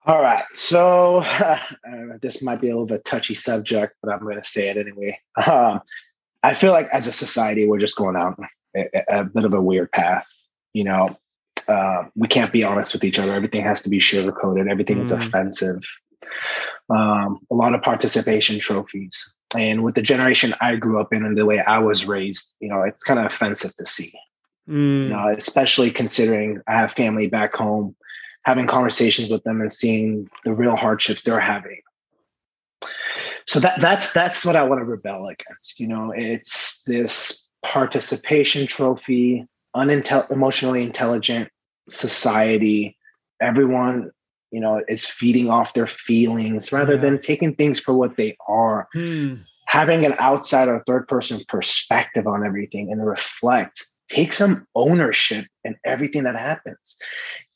All 0.05 0.23
right. 0.23 0.45
So 0.53 1.21
uh, 1.25 1.59
this 2.21 2.43
might 2.43 2.61
be 2.61 2.69
a 2.69 2.73
little 2.73 2.87
bit 2.87 3.05
touchy 3.05 3.35
subject, 3.35 3.97
but 4.03 4.13
I'm 4.13 4.21
going 4.21 4.37
to 4.37 4.45
say 4.45 4.69
it 4.69 4.77
anyway. 4.77 5.19
Um, 5.51 5.81
I 6.47 6.55
feel 6.55 6.71
like 6.71 6.89
as 6.93 7.09
a 7.09 7.13
society, 7.13 7.67
we're 7.67 7.81
just 7.81 7.97
going 7.97 8.15
down 8.15 8.37
a, 8.77 8.85
a 9.09 9.25
bit 9.25 9.45
of 9.45 9.53
a 9.53 9.61
weird 9.61 9.91
path. 9.91 10.29
You 10.75 10.85
know, 10.85 11.19
uh, 11.69 12.05
we 12.15 12.29
can't 12.29 12.53
be 12.53 12.63
honest 12.63 12.93
with 12.93 13.03
each 13.03 13.19
other. 13.19 13.35
Everything 13.35 13.65
has 13.65 13.83
to 13.83 13.91
be 13.91 13.99
sugarcoated. 13.99 14.71
Everything 14.71 14.99
mm. 14.99 15.01
is 15.01 15.11
offensive. 15.11 15.83
Um, 16.89 17.41
a 17.51 17.55
lot 17.55 17.75
of 17.75 17.83
participation 17.83 18.61
trophies. 18.61 19.35
And 19.59 19.83
with 19.83 19.97
the 19.97 20.03
generation 20.03 20.55
I 20.61 20.77
grew 20.77 21.01
up 21.01 21.13
in 21.13 21.25
and 21.25 21.37
the 21.37 21.47
way 21.47 21.59
I 21.59 21.79
was 21.79 22.07
raised, 22.07 22.55
you 22.61 22.69
know, 22.69 22.83
it's 22.83 23.03
kind 23.03 23.19
of 23.19 23.27
offensive 23.27 23.75
to 23.77 23.85
see. 23.85 24.13
Mm. 24.69 25.03
You 25.05 25.09
know, 25.09 25.29
especially 25.37 25.91
considering 25.91 26.61
I 26.69 26.77
have 26.77 26.93
family 26.93 27.27
back 27.27 27.57
home, 27.57 27.97
having 28.45 28.69
conversations 28.69 29.33
with 29.33 29.43
them 29.43 29.61
and 29.61 29.73
seeing 29.73 30.29
the 30.45 30.53
real 30.53 30.77
hardships 30.77 31.23
they're 31.23 31.41
having 31.41 31.81
so 33.47 33.61
that 33.61 33.81
that's 33.81 34.13
that's 34.13 34.45
what 34.45 34.57
I 34.57 34.65
want 34.65 34.81
to 34.81 34.85
rebel 34.85 35.29
against. 35.29 35.79
You 35.79 35.89
know, 35.89 36.13
it's 36.15 36.83
this 36.85 37.53
participation 37.65 38.67
trophy, 38.67 39.47
unintel- 39.75 40.31
emotionally 40.31 40.83
intelligent 40.83 41.49
society. 41.89 42.97
Everyone, 43.41 44.11
you 44.51 44.61
know, 44.61 44.83
is 44.89 45.07
feeding 45.07 45.49
off 45.49 45.75
their 45.75 45.87
feelings 45.87 46.73
rather 46.73 46.95
yeah. 46.95 47.03
than 47.03 47.21
taking 47.21 47.55
things 47.55 47.79
for 47.79 47.95
what 47.95 48.17
they 48.17 48.37
are. 48.49 48.89
Hmm. 48.93 49.35
Having 49.69 50.07
an 50.07 50.15
outside 50.19 50.69
or 50.69 50.83
third 50.87 51.09
person 51.09 51.41
perspective 51.49 52.27
on 52.27 52.45
everything 52.45 52.91
and 52.91 53.05
reflect, 53.05 53.87
take 54.09 54.33
some 54.33 54.67
ownership 54.75 55.45
in 55.65 55.77
everything 55.85 56.23
that 56.23 56.37
happens. 56.37 56.97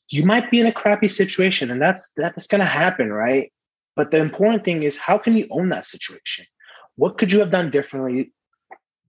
You 0.08 0.24
might 0.24 0.50
be 0.50 0.60
in 0.60 0.66
a 0.66 0.72
crappy 0.72 1.06
situation, 1.06 1.70
and 1.70 1.80
that's 1.80 2.10
that's 2.16 2.48
going 2.48 2.60
to 2.60 2.66
happen, 2.66 3.12
right? 3.12 3.52
But 3.96 4.10
the 4.10 4.18
important 4.18 4.64
thing 4.64 4.82
is 4.82 4.96
how 4.96 5.18
can 5.18 5.36
you 5.36 5.46
own 5.50 5.68
that 5.70 5.84
situation? 5.84 6.46
What 6.96 7.18
could 7.18 7.32
you 7.32 7.40
have 7.40 7.50
done 7.50 7.70
differently 7.70 8.32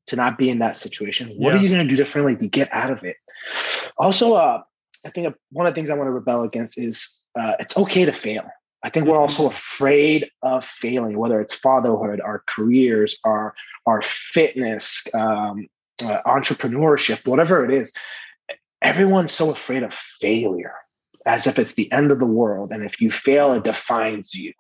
to 0.08 0.16
not 0.16 0.38
be 0.38 0.50
in 0.50 0.60
that 0.60 0.78
situation? 0.78 1.30
What 1.38 1.54
yeah. 1.54 1.60
are 1.60 1.64
you 1.64 1.70
going 1.70 1.88
to 1.88 1.90
do 1.90 1.96
differently 1.96 2.36
to 2.38 2.48
get 2.48 2.70
out 2.72 2.92
of 2.92 3.04
it? 3.04 3.16
Also, 3.98 4.34
uh, 4.34 4.62
I 5.06 5.10
think 5.10 5.36
one 5.52 5.66
of 5.66 5.74
the 5.74 5.76
things 5.76 5.90
I 5.90 5.96
want 5.96 6.08
to 6.08 6.12
rebel 6.12 6.44
against 6.44 6.78
is 6.78 7.20
uh, 7.40 7.54
it's 7.60 7.78
okay 7.78 8.06
to 8.06 8.12
fail. 8.12 8.50
I 8.84 8.90
think 8.90 9.08
we're 9.08 9.20
also 9.20 9.44
mm-hmm. 9.44 9.52
afraid 9.52 10.30
of 10.42 10.66
failing, 10.66 11.18
whether 11.18 11.40
it's 11.40 11.54
fatherhood, 11.54 12.20
our 12.22 12.44
careers, 12.48 13.18
our 13.24 13.54
our 13.86 14.02
fitness, 14.02 15.08
um, 15.16 15.68
uh, 16.04 16.22
entrepreneurship, 16.26 17.26
whatever 17.28 17.64
it 17.66 17.72
is. 17.72 17.94
Everyone's 18.82 19.32
so 19.32 19.52
afraid 19.52 19.84
of 19.84 19.94
failure, 19.94 20.74
as 21.26 21.46
if 21.46 21.60
it's 21.60 21.76
the 21.76 21.92
end 21.92 22.12
of 22.12 22.20
the 22.20 22.26
world, 22.26 22.72
and 22.72 22.84
if 22.84 23.00
you 23.00 23.12
fail, 23.12 23.54
it 23.54 23.64
defines 23.64 24.34
you. 24.34 24.54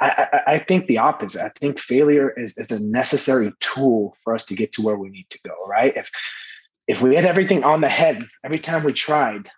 I, 0.00 0.26
I, 0.32 0.54
I 0.54 0.58
think 0.58 0.86
the 0.86 0.98
opposite. 0.98 1.44
I 1.44 1.50
think 1.60 1.78
failure 1.78 2.30
is, 2.36 2.58
is 2.58 2.70
a 2.70 2.82
necessary 2.82 3.52
tool 3.60 4.16
for 4.22 4.34
us 4.34 4.44
to 4.46 4.54
get 4.54 4.72
to 4.72 4.82
where 4.82 4.96
we 4.96 5.08
need 5.08 5.26
to 5.30 5.38
go. 5.46 5.54
Right? 5.66 5.96
If 5.96 6.10
if 6.86 7.02
we 7.02 7.16
had 7.16 7.24
everything 7.24 7.64
on 7.64 7.80
the 7.80 7.88
head 7.88 8.24
every 8.44 8.58
time 8.58 8.84
we 8.84 8.92
tried, 8.92 9.48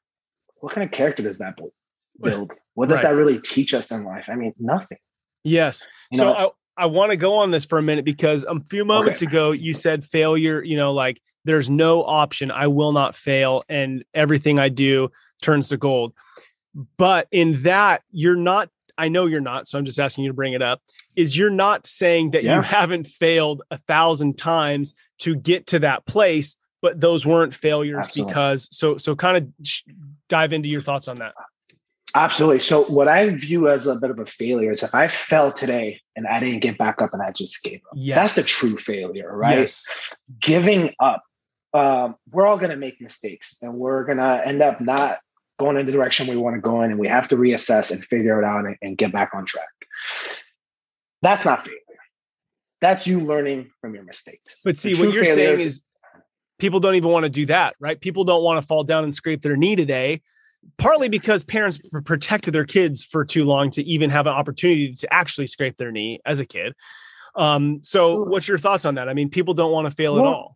what 0.57 0.73
kind 0.73 0.85
of 0.85 0.91
character 0.91 1.23
does 1.23 1.39
that 1.39 1.59
build? 2.23 2.53
What 2.75 2.89
does 2.89 2.97
right. 2.97 3.03
that 3.03 3.15
really 3.15 3.41
teach 3.41 3.75
us 3.75 3.91
in 3.91 4.05
life? 4.05 4.27
I 4.29 4.35
mean, 4.35 4.53
nothing. 4.59 4.99
Yes. 5.45 5.87
You 6.11 6.19
so 6.19 6.33
I, 6.33 6.49
I 6.77 6.87
want 6.87 7.11
to 7.11 7.17
go 7.17 7.35
on 7.35 7.51
this 7.51 7.65
for 7.65 7.79
a 7.79 7.83
minute 7.83 8.05
because 8.05 8.45
a 8.45 8.61
few 8.69 8.85
moments 8.85 9.23
okay. 9.23 9.31
ago 9.31 9.53
you 9.53 9.75
said 9.75 10.05
failure, 10.05 10.63
you 10.63 10.77
know, 10.77 10.93
like 10.93 11.21
there's 11.45 11.71
no 11.71 12.05
option. 12.05 12.51
I 12.51 12.67
will 12.67 12.93
not 12.93 13.15
fail 13.15 13.63
and 13.69 14.05
everything 14.13 14.59
I 14.59 14.69
do 14.69 15.11
turns 15.41 15.69
to 15.71 15.77
gold. 15.77 16.13
But 16.99 17.29
in 17.31 17.55
that, 17.63 18.03
you're 18.11 18.37
not 18.37 18.69
I 18.99 19.09
know 19.09 19.27
you're 19.27 19.41
not, 19.41 19.69
so 19.69 19.79
I'm 19.79 19.85
just 19.85 19.99
asking 19.99 20.25
you 20.25 20.31
to 20.31 20.35
bring 20.35 20.53
it 20.53 20.63
up. 20.63 20.81
Is 21.15 21.37
you're 21.37 21.51
not 21.51 21.87
saying 21.87 22.33
that 22.33 22.45
yeah. 22.45 22.57
you 22.57 22.63
haven't 22.63 23.07
failed 23.07 23.63
a 23.71 23.79
thousand 23.79 24.39
times 24.39 24.95
to 25.19 25.35
get 25.35 25.67
to 25.69 25.79
that 25.81 26.07
place, 26.07 26.57
but 26.83 27.01
those 27.01 27.27
weren't 27.27 27.55
failures 27.55 28.07
Absolutely. 28.07 28.33
because 28.33 28.69
so 28.71 28.97
so 28.97 29.15
kind 29.17 29.37
of 29.37 29.49
dive 30.29 30.53
into 30.53 30.69
your 30.69 30.81
thoughts 30.81 31.09
on 31.09 31.19
that. 31.19 31.35
Absolutely. 32.15 32.61
So 32.61 32.85
what 32.85 33.09
I 33.09 33.29
view 33.29 33.69
as 33.69 33.87
a 33.87 33.97
bit 33.97 34.11
of 34.11 34.19
a 34.19 34.25
failure 34.25 34.73
is 34.73 34.83
if 34.83 34.95
I 34.95 35.07
fell 35.07 35.53
today 35.53 36.01
and 36.17 36.27
I 36.27 36.41
didn't 36.41 36.61
get 36.61 36.79
back 36.79 37.03
up 37.03 37.13
and 37.13 37.23
I 37.23 37.31
just 37.31 37.63
gave 37.63 37.81
up. 37.91 37.93
Yes. 37.95 38.17
That's 38.17 38.35
the 38.37 38.43
true 38.43 38.77
failure, 38.77 39.37
right? 39.37 39.59
Yes. 39.59 39.87
Giving 40.41 40.95
up. 40.99 41.23
Um, 41.75 42.17
we're 42.31 42.47
all 42.47 42.57
going 42.57 42.71
to 42.71 42.77
make 42.77 43.03
mistakes 43.03 43.59
and 43.61 43.75
we're 43.75 44.05
going 44.05 44.17
to 44.17 44.47
end 44.47 44.63
up 44.63 44.81
not 44.81 45.19
going 45.59 45.77
in 45.77 45.87
the 45.87 45.93
direction 45.93 46.27
we 46.27 46.37
want 46.37 46.55
to 46.55 46.61
go 46.61 46.83
in 46.83 46.91
and 46.91 47.01
we 47.01 47.09
have 47.09 47.29
to 47.29 47.37
reassess 47.37 47.91
and 47.91 48.03
figure 48.03 48.41
it 48.41 48.45
out 48.45 48.67
and, 48.67 48.77
and 48.83 48.99
get 48.99 49.13
back 49.13 49.31
on 49.35 49.45
track. 49.45 49.69
That's 51.23 51.45
not 51.45 51.65
failure. 51.65 51.81
That's 52.81 53.07
you 53.07 53.21
learning 53.21 53.71
from 53.81 53.95
your 53.95 54.05
mistakes. 54.05 54.61
But 54.65 54.77
see, 54.77 54.99
what 54.99 55.13
you're 55.15 55.25
saying 55.25 55.61
is 55.61 55.83
people 56.59 56.79
don't 56.79 56.95
even 56.95 57.11
want 57.11 57.25
to 57.25 57.31
do 57.31 57.47
that, 57.47 57.75
right? 57.81 57.99
People 57.99 58.25
don't 58.25 58.45
want 58.45 58.61
to 58.61 58.67
fall 58.67 58.85
down 58.85 59.03
and 59.05 59.15
scrape 59.15 59.43
their 59.43 59.57
knee 59.57 59.77
today 59.77 60.21
partly 60.79 61.09
because 61.09 61.43
parents 61.43 61.79
protected 62.05 62.55
their 62.55 62.65
kids 62.65 63.05
for 63.05 63.25
too 63.25 63.45
long 63.45 63.71
to 63.71 63.83
even 63.83 64.11
have 64.11 64.27
an 64.27 64.33
opportunity 64.33 64.95
to 64.95 65.13
actually 65.13 65.47
scrape 65.47 65.77
their 65.77 65.93
knee 65.93 66.21
as 66.25 66.39
a 66.39 66.47
kid. 66.47 66.75
Um, 67.35 67.81
so 67.83 68.25
what's 68.25 68.49
your 68.49 68.59
thoughts 68.59 68.85
on 68.85 68.95
that? 68.95 69.09
I 69.09 69.15
mean, 69.15 69.29
people 69.29 69.55
don't 69.55 69.73
want 69.73 69.89
to 69.89 69.95
fail 69.95 70.15
well, 70.15 70.25
at 70.25 70.29
all. 70.29 70.56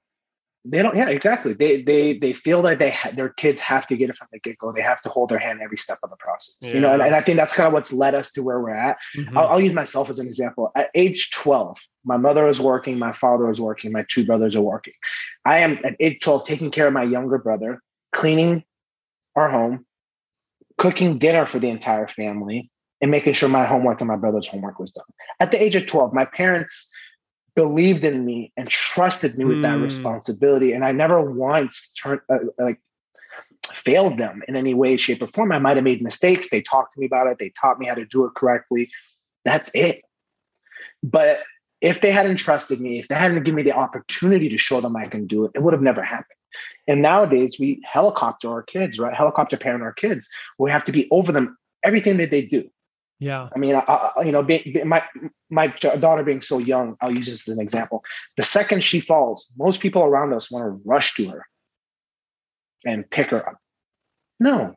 They 0.65 0.83
don't. 0.83 0.95
Yeah, 0.95 1.09
exactly. 1.09 1.55
They 1.55 1.81
they 1.81 2.19
they 2.19 2.35
feel 2.35 2.61
that 2.63 2.79
they 2.79 2.91
ha- 2.91 3.13
their 3.15 3.31
kids 3.31 3.63
have 3.63 3.87
to 3.87 3.97
get 3.97 4.11
it 4.11 4.17
from 4.17 4.29
the 4.31 4.39
get 4.39 4.59
go. 4.59 4.73
They 4.73 4.83
have 4.83 5.01
to 5.03 5.09
hold 5.09 5.31
their 5.31 5.39
hand 5.39 5.61
every 5.63 5.79
step 5.79 5.97
of 6.03 6.11
the 6.11 6.17
process. 6.17 6.59
Yeah. 6.61 6.75
You 6.75 6.81
know, 6.81 6.93
and, 6.93 7.03
and, 7.03 7.15
I 7.15 7.23
think 7.23 7.39
that's 7.39 7.55
kind 7.55 7.67
of 7.67 7.73
what's 7.73 7.93
led 7.93 8.15
us 8.15 8.31
to 8.33 8.43
where 8.43 8.61
we're 8.61 8.75
at. 8.75 8.99
Mm-hmm. 9.17 9.39
I'll, 9.39 9.49
I'll 9.49 9.61
use 9.61 9.73
myself 9.73 10.11
as 10.11 10.19
an 10.19 10.27
example. 10.27 10.71
At 10.77 10.91
age 10.95 11.31
twelve, 11.31 11.79
my 12.05 12.19
mother 12.19 12.45
was 12.45 12.61
working, 12.61 12.99
my 12.99 13.13
father 13.13 13.47
was 13.47 13.59
working, 13.59 13.91
my 13.91 14.05
two 14.11 14.27
brothers 14.27 14.55
are 14.55 14.61
working. 14.61 14.93
I 15.47 15.61
am 15.61 15.79
at 15.83 15.97
age 15.99 16.21
twelve 16.21 16.45
taking 16.45 16.71
care 16.71 16.89
of 16.89 16.93
my 16.93 17.05
younger 17.05 17.39
brother, 17.39 17.81
cleaning 18.13 18.63
our 19.37 19.51
home, 19.51 19.87
cooking 20.77 21.17
dinner 21.17 21.47
for 21.47 21.59
the 21.59 21.71
entire 21.71 22.07
family 22.07 22.71
and 23.01 23.11
making 23.11 23.33
sure 23.33 23.49
my 23.49 23.65
homework 23.65 24.01
and 24.01 24.09
my 24.09 24.17
brother's 24.17 24.47
homework 24.47 24.79
was 24.79 24.93
done. 24.93 25.05
At 25.41 25.51
the 25.51 25.63
age 25.63 25.77
of 25.77 25.87
12, 25.87 26.13
my 26.13 26.27
parents 26.27 26.93
believed 27.61 28.05
in 28.05 28.25
me 28.25 28.51
and 28.57 28.71
trusted 28.71 29.37
me 29.37 29.45
with 29.45 29.59
mm. 29.59 29.63
that 29.65 29.75
hmm. 29.75 29.83
responsibility. 29.83 30.73
And 30.73 30.83
I 30.83 30.93
never 30.93 31.21
once 31.21 31.93
turned 31.93 32.23
uh, 32.33 32.39
like 32.59 32.81
failed 33.67 34.17
them 34.17 34.43
in 34.49 34.57
any 34.57 34.73
way, 34.73 34.97
shape, 34.97 35.21
or 35.21 35.29
form. 35.29 35.53
I 35.53 35.59
might 35.59 35.77
have 35.77 35.85
made 35.85 36.01
mistakes. 36.01 36.49
They 36.49 36.63
talked 36.63 36.95
to 36.95 37.01
me 37.01 37.05
about 37.05 37.27
it. 37.27 37.39
They 37.39 37.53
taught 37.61 37.79
me 37.79 37.87
how 37.87 37.93
to 37.93 38.07
do 38.07 38.25
it 38.25 38.33
correctly. 38.35 38.89
That's 39.45 39.71
it. 39.75 40.01
But 41.03 41.41
if 41.83 42.01
they 42.01 42.13
hadn't 42.13 42.39
trusted 42.39 42.81
me, 42.81 42.99
if 42.99 43.09
they 43.09 43.15
hadn't 43.15 43.45
given 43.45 43.57
me 43.57 43.63
the 43.63 43.77
opportunity 43.77 44.49
to 44.49 44.57
show 44.57 44.81
them 44.81 44.97
I 44.97 45.05
can 45.05 45.27
do 45.27 45.45
it, 45.45 45.51
it 45.55 45.63
would 45.63 45.75
have 45.75 45.83
never 45.83 46.03
happened. 46.03 46.39
And 46.89 47.03
nowadays 47.03 47.59
we 47.61 47.83
helicopter 47.85 48.49
our 48.49 48.63
kids, 48.63 48.99
right? 48.99 49.13
Helicopter 49.13 49.59
parent 49.59 49.83
our 49.83 49.93
kids. 49.93 50.31
We 50.59 50.71
have 50.71 50.87
to 50.87 50.93
be 50.93 51.07
over 51.11 51.31
them 51.31 51.59
everything 51.85 52.17
that 52.17 52.31
they 52.31 52.41
do. 52.41 52.71
Yeah. 53.21 53.49
I 53.55 53.59
mean, 53.59 53.75
I, 53.75 53.81
I, 53.81 54.23
you 54.23 54.33
know, 54.33 54.43
be, 54.43 54.63
be, 54.63 54.83
my 54.83 55.03
my 55.51 55.69
daughter 55.69 56.23
being 56.25 56.41
so 56.41 56.59
young, 56.59 56.97
I'll 57.01 57.13
use 57.13 57.27
this 57.27 57.49
as 57.49 57.57
an 57.57 57.63
example. 57.63 58.03
The 58.37 58.43
second 58.43 58.83
she 58.83 58.99
falls, 58.99 59.53
most 59.59 59.81
people 59.81 60.03
around 60.03 60.33
us 60.33 60.51
want 60.51 60.65
to 60.65 60.81
rush 60.89 61.15
to 61.15 61.29
her 61.29 61.47
and 62.85 63.09
pick 63.11 63.29
her 63.29 63.47
up. 63.47 63.59
No, 64.41 64.75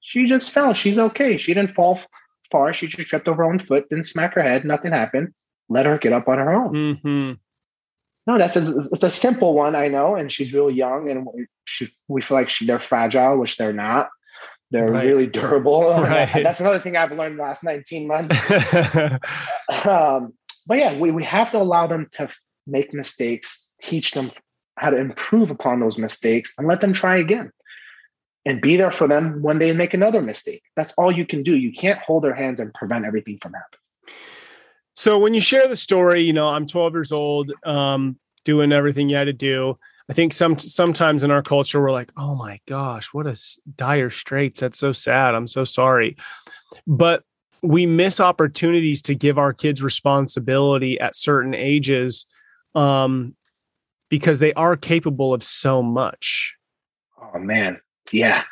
she 0.00 0.26
just 0.26 0.50
fell. 0.50 0.74
She's 0.74 0.98
okay. 0.98 1.38
She 1.38 1.54
didn't 1.54 1.72
fall 1.72 1.98
far. 2.50 2.74
She 2.74 2.88
just 2.88 3.08
tripped 3.08 3.26
over 3.26 3.42
her 3.42 3.50
own 3.50 3.58
foot, 3.58 3.88
didn't 3.88 4.04
smack 4.04 4.34
her 4.34 4.42
head. 4.42 4.66
Nothing 4.66 4.92
happened. 4.92 5.32
Let 5.70 5.86
her 5.86 5.96
get 5.96 6.12
up 6.12 6.28
on 6.28 6.36
her 6.36 6.52
own. 6.52 6.72
Mm-hmm. 6.74 7.32
No, 8.26 8.38
that's 8.38 8.56
a, 8.56 8.78
it's 8.92 9.02
a 9.02 9.10
simple 9.10 9.54
one, 9.54 9.74
I 9.74 9.88
know, 9.88 10.14
and 10.14 10.30
she's 10.30 10.52
really 10.52 10.74
young, 10.74 11.10
and 11.10 11.26
she, 11.64 11.88
we 12.06 12.22
feel 12.22 12.36
like 12.36 12.50
she, 12.50 12.66
they're 12.66 12.78
fragile, 12.78 13.38
which 13.38 13.56
they're 13.56 13.72
not. 13.72 14.10
They're 14.72 14.88
right. 14.88 15.06
really 15.06 15.26
durable. 15.26 15.82
Right. 16.02 16.42
that's 16.42 16.60
another 16.60 16.78
thing 16.78 16.96
I've 16.96 17.12
learned 17.12 17.38
the 17.38 17.42
last 17.42 17.62
19 17.62 18.08
months. 18.08 18.50
um, 19.86 20.32
but 20.66 20.78
yeah, 20.78 20.98
we, 20.98 21.10
we 21.10 21.22
have 21.24 21.50
to 21.50 21.58
allow 21.58 21.86
them 21.86 22.08
to 22.12 22.28
make 22.66 22.94
mistakes, 22.94 23.74
teach 23.82 24.12
them 24.12 24.30
how 24.78 24.90
to 24.90 24.96
improve 24.96 25.50
upon 25.50 25.80
those 25.80 25.98
mistakes, 25.98 26.54
and 26.56 26.66
let 26.66 26.80
them 26.80 26.94
try 26.94 27.18
again. 27.18 27.52
And 28.46 28.60
be 28.60 28.76
there 28.76 28.90
for 28.90 29.06
them 29.06 29.42
when 29.42 29.58
they 29.58 29.72
make 29.72 29.94
another 29.94 30.22
mistake. 30.22 30.62
That's 30.74 30.92
all 30.94 31.12
you 31.12 31.26
can 31.26 31.42
do. 31.44 31.54
You 31.54 31.72
can't 31.72 32.00
hold 32.00 32.24
their 32.24 32.34
hands 32.34 32.58
and 32.58 32.74
prevent 32.74 33.04
everything 33.04 33.38
from 33.40 33.52
happening. 33.52 34.16
So 34.94 35.18
when 35.18 35.34
you 35.34 35.40
share 35.40 35.68
the 35.68 35.76
story, 35.76 36.22
you 36.22 36.32
know, 36.32 36.48
I'm 36.48 36.66
12 36.66 36.94
years 36.94 37.12
old, 37.12 37.52
um, 37.64 38.18
doing 38.44 38.72
everything 38.72 39.08
you 39.08 39.16
had 39.16 39.24
to 39.24 39.32
do. 39.32 39.78
I 40.08 40.12
think 40.12 40.32
some 40.32 40.58
sometimes 40.58 41.24
in 41.24 41.30
our 41.30 41.42
culture 41.42 41.80
we're 41.80 41.92
like, 41.92 42.12
"Oh 42.16 42.34
my 42.34 42.60
gosh, 42.66 43.12
what 43.12 43.26
a 43.26 43.36
dire 43.76 44.10
straits. 44.10 44.60
That's 44.60 44.78
so 44.78 44.92
sad. 44.92 45.34
I'm 45.34 45.46
so 45.46 45.64
sorry." 45.64 46.16
But 46.86 47.24
we 47.62 47.86
miss 47.86 48.20
opportunities 48.20 49.02
to 49.02 49.14
give 49.14 49.38
our 49.38 49.52
kids 49.52 49.82
responsibility 49.82 50.98
at 50.98 51.14
certain 51.14 51.54
ages 51.54 52.26
um, 52.74 53.36
because 54.08 54.40
they 54.40 54.52
are 54.54 54.76
capable 54.76 55.32
of 55.32 55.42
so 55.42 55.82
much. 55.82 56.56
Oh 57.20 57.38
man. 57.38 57.80
Yeah 58.10 58.42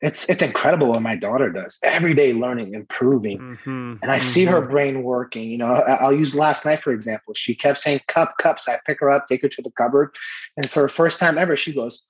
it's 0.00 0.28
it's 0.30 0.42
incredible 0.42 0.88
what 0.88 1.02
my 1.02 1.16
daughter 1.16 1.50
does 1.50 1.78
every 1.82 2.14
day 2.14 2.32
learning 2.32 2.74
improving 2.74 3.38
mm-hmm. 3.38 3.94
and 4.00 4.10
i 4.10 4.16
mm-hmm. 4.16 4.20
see 4.20 4.44
her 4.44 4.60
mm-hmm. 4.60 4.70
brain 4.70 5.02
working 5.02 5.50
you 5.50 5.58
know 5.58 5.66
i'll 5.66 6.12
use 6.12 6.34
last 6.34 6.64
night 6.64 6.80
for 6.80 6.92
example 6.92 7.34
she 7.34 7.54
kept 7.54 7.78
saying 7.78 8.00
cup 8.06 8.36
cups 8.38 8.68
i 8.68 8.78
pick 8.86 9.00
her 9.00 9.10
up 9.10 9.26
take 9.26 9.42
her 9.42 9.48
to 9.48 9.62
the 9.62 9.70
cupboard 9.72 10.14
and 10.56 10.70
for 10.70 10.82
the 10.82 10.88
first 10.88 11.18
time 11.18 11.36
ever 11.36 11.56
she 11.56 11.72
goes 11.72 12.04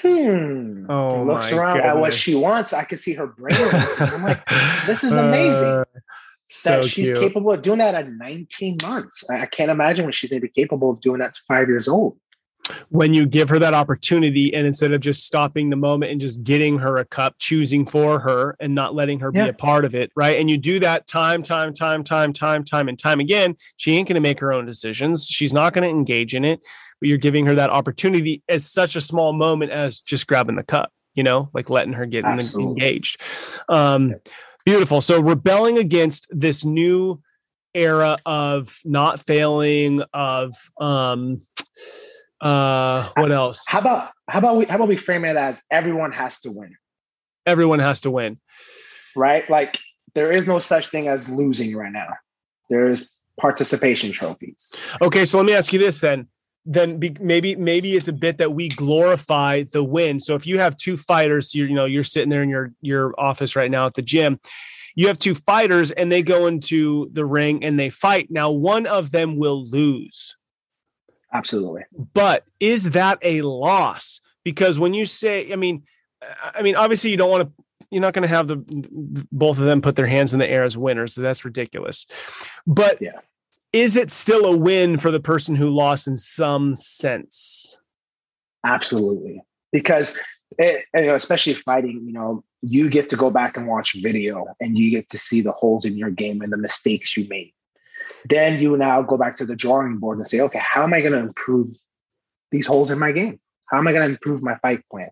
hmm 0.00 0.86
oh, 0.88 1.22
looks 1.22 1.52
around 1.52 1.76
goodness. 1.76 1.94
at 1.94 2.00
what 2.00 2.14
she 2.14 2.34
wants 2.34 2.72
i 2.72 2.84
could 2.84 3.00
see 3.00 3.14
her 3.14 3.26
brain 3.26 3.56
i'm 3.98 4.22
like 4.22 4.44
this 4.86 5.04
is 5.04 5.12
amazing 5.12 5.64
uh, 5.64 5.84
so 6.50 6.80
that 6.80 6.84
she's 6.84 7.10
cute. 7.10 7.20
capable 7.20 7.52
of 7.52 7.60
doing 7.60 7.78
that 7.78 7.94
at 7.94 8.10
19 8.10 8.78
months 8.82 9.28
i 9.30 9.46
can't 9.46 9.70
imagine 9.70 10.04
when 10.04 10.12
she's 10.12 10.30
going 10.30 10.40
to 10.40 10.46
be 10.46 10.52
capable 10.52 10.90
of 10.90 11.00
doing 11.00 11.20
that 11.20 11.34
to 11.34 11.40
five 11.46 11.68
years 11.68 11.88
old 11.88 12.18
when 12.88 13.14
you 13.14 13.26
give 13.26 13.48
her 13.48 13.58
that 13.58 13.74
opportunity 13.74 14.54
and 14.54 14.66
instead 14.66 14.92
of 14.92 15.00
just 15.00 15.24
stopping 15.24 15.70
the 15.70 15.76
moment 15.76 16.12
and 16.12 16.20
just 16.20 16.42
getting 16.42 16.78
her 16.78 16.96
a 16.96 17.04
cup 17.04 17.36
choosing 17.38 17.86
for 17.86 18.18
her 18.20 18.56
and 18.60 18.74
not 18.74 18.94
letting 18.94 19.20
her 19.20 19.30
yeah. 19.34 19.44
be 19.44 19.50
a 19.50 19.52
part 19.52 19.84
of 19.84 19.94
it 19.94 20.10
right? 20.16 20.38
And 20.40 20.50
you 20.50 20.58
do 20.58 20.78
that 20.80 21.06
time 21.06 21.42
time 21.42 21.72
time 21.72 22.04
time 22.04 22.32
time 22.32 22.64
time 22.64 22.88
and 22.88 22.98
time 22.98 23.20
again 23.20 23.56
she 23.76 23.96
ain't 23.96 24.08
going 24.08 24.14
to 24.14 24.20
make 24.20 24.40
her 24.40 24.52
own 24.52 24.66
decisions. 24.66 25.26
She's 25.26 25.52
not 25.52 25.72
going 25.72 25.84
to 25.84 25.90
engage 25.90 26.34
in 26.34 26.44
it 26.44 26.60
but 27.00 27.08
you're 27.08 27.18
giving 27.18 27.46
her 27.46 27.54
that 27.54 27.70
opportunity 27.70 28.42
as 28.48 28.68
such 28.68 28.96
a 28.96 29.00
small 29.00 29.32
moment 29.32 29.70
as 29.70 30.00
just 30.00 30.26
grabbing 30.26 30.56
the 30.56 30.64
cup 30.64 30.92
you 31.14 31.22
know 31.22 31.48
like 31.52 31.70
letting 31.70 31.92
her 31.92 32.06
get 32.06 32.24
engaged. 32.24 33.20
Um 33.68 34.14
beautiful. 34.64 35.00
So 35.00 35.18
rebelling 35.20 35.78
against 35.78 36.26
this 36.30 36.62
new 36.62 37.22
era 37.72 38.18
of 38.26 38.78
not 38.84 39.18
failing 39.20 40.02
of 40.12 40.54
um 40.78 41.38
uh, 42.40 43.08
what 43.16 43.32
else? 43.32 43.64
How 43.66 43.80
about 43.80 44.12
how 44.28 44.38
about 44.38 44.56
we 44.56 44.64
how 44.66 44.76
about 44.76 44.88
we 44.88 44.96
frame 44.96 45.24
it 45.24 45.36
as 45.36 45.60
everyone 45.70 46.12
has 46.12 46.40
to 46.42 46.52
win? 46.52 46.76
Everyone 47.46 47.78
has 47.78 48.00
to 48.02 48.10
win. 48.10 48.38
Right? 49.16 49.48
Like 49.50 49.78
there 50.14 50.30
is 50.30 50.46
no 50.46 50.58
such 50.58 50.88
thing 50.88 51.08
as 51.08 51.28
losing 51.28 51.74
right 51.76 51.92
now. 51.92 52.08
There's 52.70 53.12
participation 53.40 54.12
trophies. 54.12 54.74
Okay, 55.00 55.24
so 55.24 55.38
let 55.38 55.46
me 55.46 55.54
ask 55.54 55.72
you 55.72 55.78
this 55.78 56.00
then. 56.00 56.28
then 56.64 56.98
be, 56.98 57.16
maybe 57.20 57.56
maybe 57.56 57.96
it's 57.96 58.08
a 58.08 58.12
bit 58.12 58.38
that 58.38 58.52
we 58.52 58.68
glorify 58.68 59.64
the 59.72 59.82
win. 59.82 60.20
So 60.20 60.34
if 60.34 60.46
you 60.46 60.58
have 60.58 60.76
two 60.76 60.96
fighters, 60.96 61.54
you're 61.54 61.66
you 61.66 61.74
know 61.74 61.86
you're 61.86 62.04
sitting 62.04 62.28
there 62.28 62.42
in 62.42 62.48
your 62.48 62.72
your 62.82 63.14
office 63.18 63.56
right 63.56 63.70
now 63.70 63.86
at 63.86 63.94
the 63.94 64.02
gym. 64.02 64.38
You 64.94 65.06
have 65.06 65.18
two 65.18 65.34
fighters 65.34 65.92
and 65.92 66.10
they 66.10 66.22
go 66.22 66.46
into 66.46 67.08
the 67.12 67.24
ring 67.24 67.64
and 67.64 67.78
they 67.78 67.88
fight. 67.88 68.28
Now 68.30 68.50
one 68.50 68.86
of 68.86 69.12
them 69.12 69.36
will 69.38 69.64
lose. 69.66 70.36
Absolutely. 71.32 71.82
But 72.14 72.44
is 72.60 72.90
that 72.90 73.18
a 73.22 73.42
loss? 73.42 74.20
Because 74.44 74.78
when 74.78 74.94
you 74.94 75.04
say, 75.04 75.52
I 75.52 75.56
mean, 75.56 75.82
I 76.42 76.62
mean, 76.62 76.74
obviously 76.76 77.10
you 77.10 77.16
don't 77.16 77.30
want 77.30 77.48
to 77.48 77.64
you're 77.90 78.02
not 78.02 78.12
going 78.12 78.22
to 78.22 78.28
have 78.28 78.48
the 78.48 78.56
both 79.32 79.58
of 79.58 79.64
them 79.64 79.80
put 79.80 79.96
their 79.96 80.06
hands 80.06 80.34
in 80.34 80.40
the 80.40 80.50
air 80.50 80.62
as 80.64 80.76
winners. 80.76 81.14
So 81.14 81.22
that's 81.22 81.44
ridiculous. 81.44 82.04
But 82.66 83.00
yeah 83.00 83.20
is 83.72 83.96
it 83.96 84.10
still 84.10 84.46
a 84.46 84.56
win 84.56 84.98
for 84.98 85.10
the 85.10 85.20
person 85.20 85.54
who 85.54 85.68
lost 85.68 86.08
in 86.08 86.16
some 86.16 86.74
sense? 86.74 87.78
Absolutely. 88.64 89.42
Because 89.72 90.16
eh, 90.58 90.64
it, 90.64 90.84
you 90.94 91.06
know, 91.06 91.14
especially 91.14 91.54
fighting, 91.54 92.02
you 92.06 92.12
know, 92.12 92.44
you 92.62 92.88
get 92.88 93.10
to 93.10 93.16
go 93.16 93.30
back 93.30 93.56
and 93.56 93.68
watch 93.68 93.94
video 93.94 94.46
and 94.60 94.76
you 94.76 94.90
get 94.90 95.08
to 95.10 95.18
see 95.18 95.40
the 95.40 95.52
holes 95.52 95.84
in 95.84 95.96
your 95.96 96.10
game 96.10 96.40
and 96.40 96.52
the 96.52 96.56
mistakes 96.56 97.16
you 97.16 97.26
made. 97.28 97.52
Then 98.26 98.60
you 98.60 98.76
now 98.76 99.02
go 99.02 99.16
back 99.16 99.36
to 99.36 99.46
the 99.46 99.56
drawing 99.56 99.98
board 99.98 100.18
and 100.18 100.28
say, 100.28 100.40
okay, 100.40 100.60
how 100.60 100.82
am 100.82 100.94
I 100.94 101.00
going 101.00 101.12
to 101.12 101.18
improve 101.18 101.76
these 102.50 102.66
holes 102.66 102.90
in 102.90 102.98
my 102.98 103.12
game? 103.12 103.40
How 103.66 103.78
am 103.78 103.86
I 103.86 103.92
going 103.92 104.06
to 104.06 104.10
improve 104.10 104.42
my 104.42 104.56
fight 104.56 104.82
plan? 104.90 105.10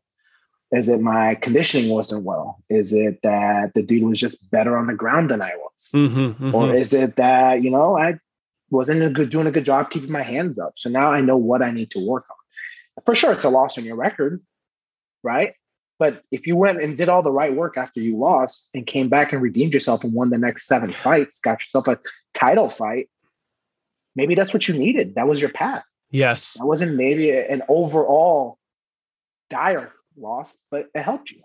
Is 0.73 0.89
it 0.89 1.01
my 1.01 1.37
conditioning 1.37 1.91
wasn't 1.91 2.25
well? 2.25 2.63
Is 2.69 2.93
it 2.93 3.21
that 3.23 3.75
the 3.75 3.83
dude 3.83 4.03
was 4.03 4.19
just 4.19 4.51
better 4.51 4.77
on 4.77 4.89
the 4.89 4.95
ground 4.95 5.31
than 5.31 5.41
I 5.41 5.55
was? 5.57 5.91
Mm-hmm, 5.95 6.19
mm-hmm. 6.19 6.55
Or 6.55 6.75
is 6.75 6.93
it 6.93 7.17
that, 7.17 7.63
you 7.63 7.71
know, 7.71 7.97
I 7.97 8.19
wasn't 8.71 9.03
a 9.03 9.11
good 9.11 9.31
doing 9.31 9.47
a 9.47 9.53
good 9.53 9.65
job 9.65 9.91
keeping 9.91 10.11
my 10.11 10.23
hands 10.23 10.59
up. 10.59 10.75
So 10.77 10.91
now 10.91 11.13
I 11.13 11.21
know 11.21 11.37
what 11.37 11.63
I 11.63 11.71
need 11.71 11.91
to 11.93 12.05
work 12.05 12.25
on. 12.29 13.05
For 13.05 13.15
sure, 13.15 13.33
it's 13.33 13.45
a 13.45 13.51
loss 13.51 13.79
on 13.79 13.85
your 13.85 13.97
record, 13.97 14.43
right? 15.23 15.55
But 15.99 16.23
if 16.31 16.47
you 16.47 16.57
went 16.57 16.83
and 16.83 16.97
did 16.97 17.09
all 17.09 17.23
the 17.23 17.31
right 17.31 17.55
work 17.55 17.77
after 17.77 18.01
you 18.01 18.19
lost 18.19 18.69
and 18.75 18.87
came 18.87 19.09
back 19.09 19.33
and 19.33 19.41
redeemed 19.41 19.73
yourself 19.73 20.05
and 20.05 20.13
won 20.13 20.31
the 20.31 20.39
next 20.39 20.67
seven 20.67 20.91
fights, 20.91 21.39
got 21.39 21.61
yourself 21.61 21.89
a 21.89 21.99
title 22.35 22.69
fight, 22.69 23.09
maybe 24.15 24.35
that's 24.35 24.53
what 24.53 24.69
you 24.69 24.79
needed. 24.79 25.15
That 25.15 25.27
was 25.27 25.41
your 25.41 25.51
path. 25.51 25.85
Yes. 26.11 26.55
That 26.55 26.67
wasn't 26.67 26.97
maybe 26.97 27.31
an 27.31 27.63
overall 27.69 28.59
dire 29.49 29.93
loss, 30.17 30.59
but 30.71 30.87
it 30.95 31.03
helped 31.03 31.31
you. 31.31 31.43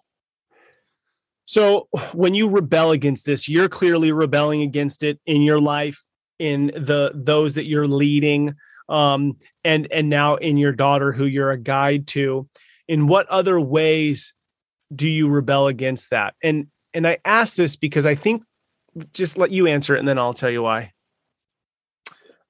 So 1.46 1.88
when 2.14 2.34
you 2.34 2.50
rebel 2.50 2.92
against 2.92 3.26
this, 3.26 3.50
you're 3.50 3.70
clearly 3.70 4.12
rebelling 4.12 4.62
against 4.62 5.04
it 5.04 5.20
in 5.26 5.42
your 5.42 5.60
life 5.60 6.02
in 6.40 6.68
the 6.68 7.12
those 7.14 7.56
that 7.56 7.66
you're 7.66 7.88
leading 7.88 8.56
um, 8.90 9.38
and 9.64 9.88
and 9.92 10.10
now 10.10 10.36
in 10.36 10.58
your 10.58 10.72
daughter 10.72 11.12
who 11.12 11.26
you're 11.26 11.52
a 11.52 11.58
guide 11.58 12.08
to 12.08 12.48
in 12.88 13.08
what 13.08 13.28
other 13.28 13.60
ways 13.60 14.34
do 14.96 15.08
you 15.08 15.30
rebel 15.30 15.68
against 15.68 16.10
that 16.10 16.34
and 16.44 16.68
and 16.94 17.08
i 17.08 17.18
ask 17.26 17.56
this 17.56 17.76
because 17.76 18.06
i 18.06 18.16
think 18.16 18.44
just 19.14 19.38
let 19.38 19.52
you 19.52 19.68
answer 19.68 19.96
it 19.96 20.00
and 20.00 20.08
then 20.08 20.18
i'll 20.18 20.34
tell 20.34 20.50
you 20.50 20.62
why 20.62 20.92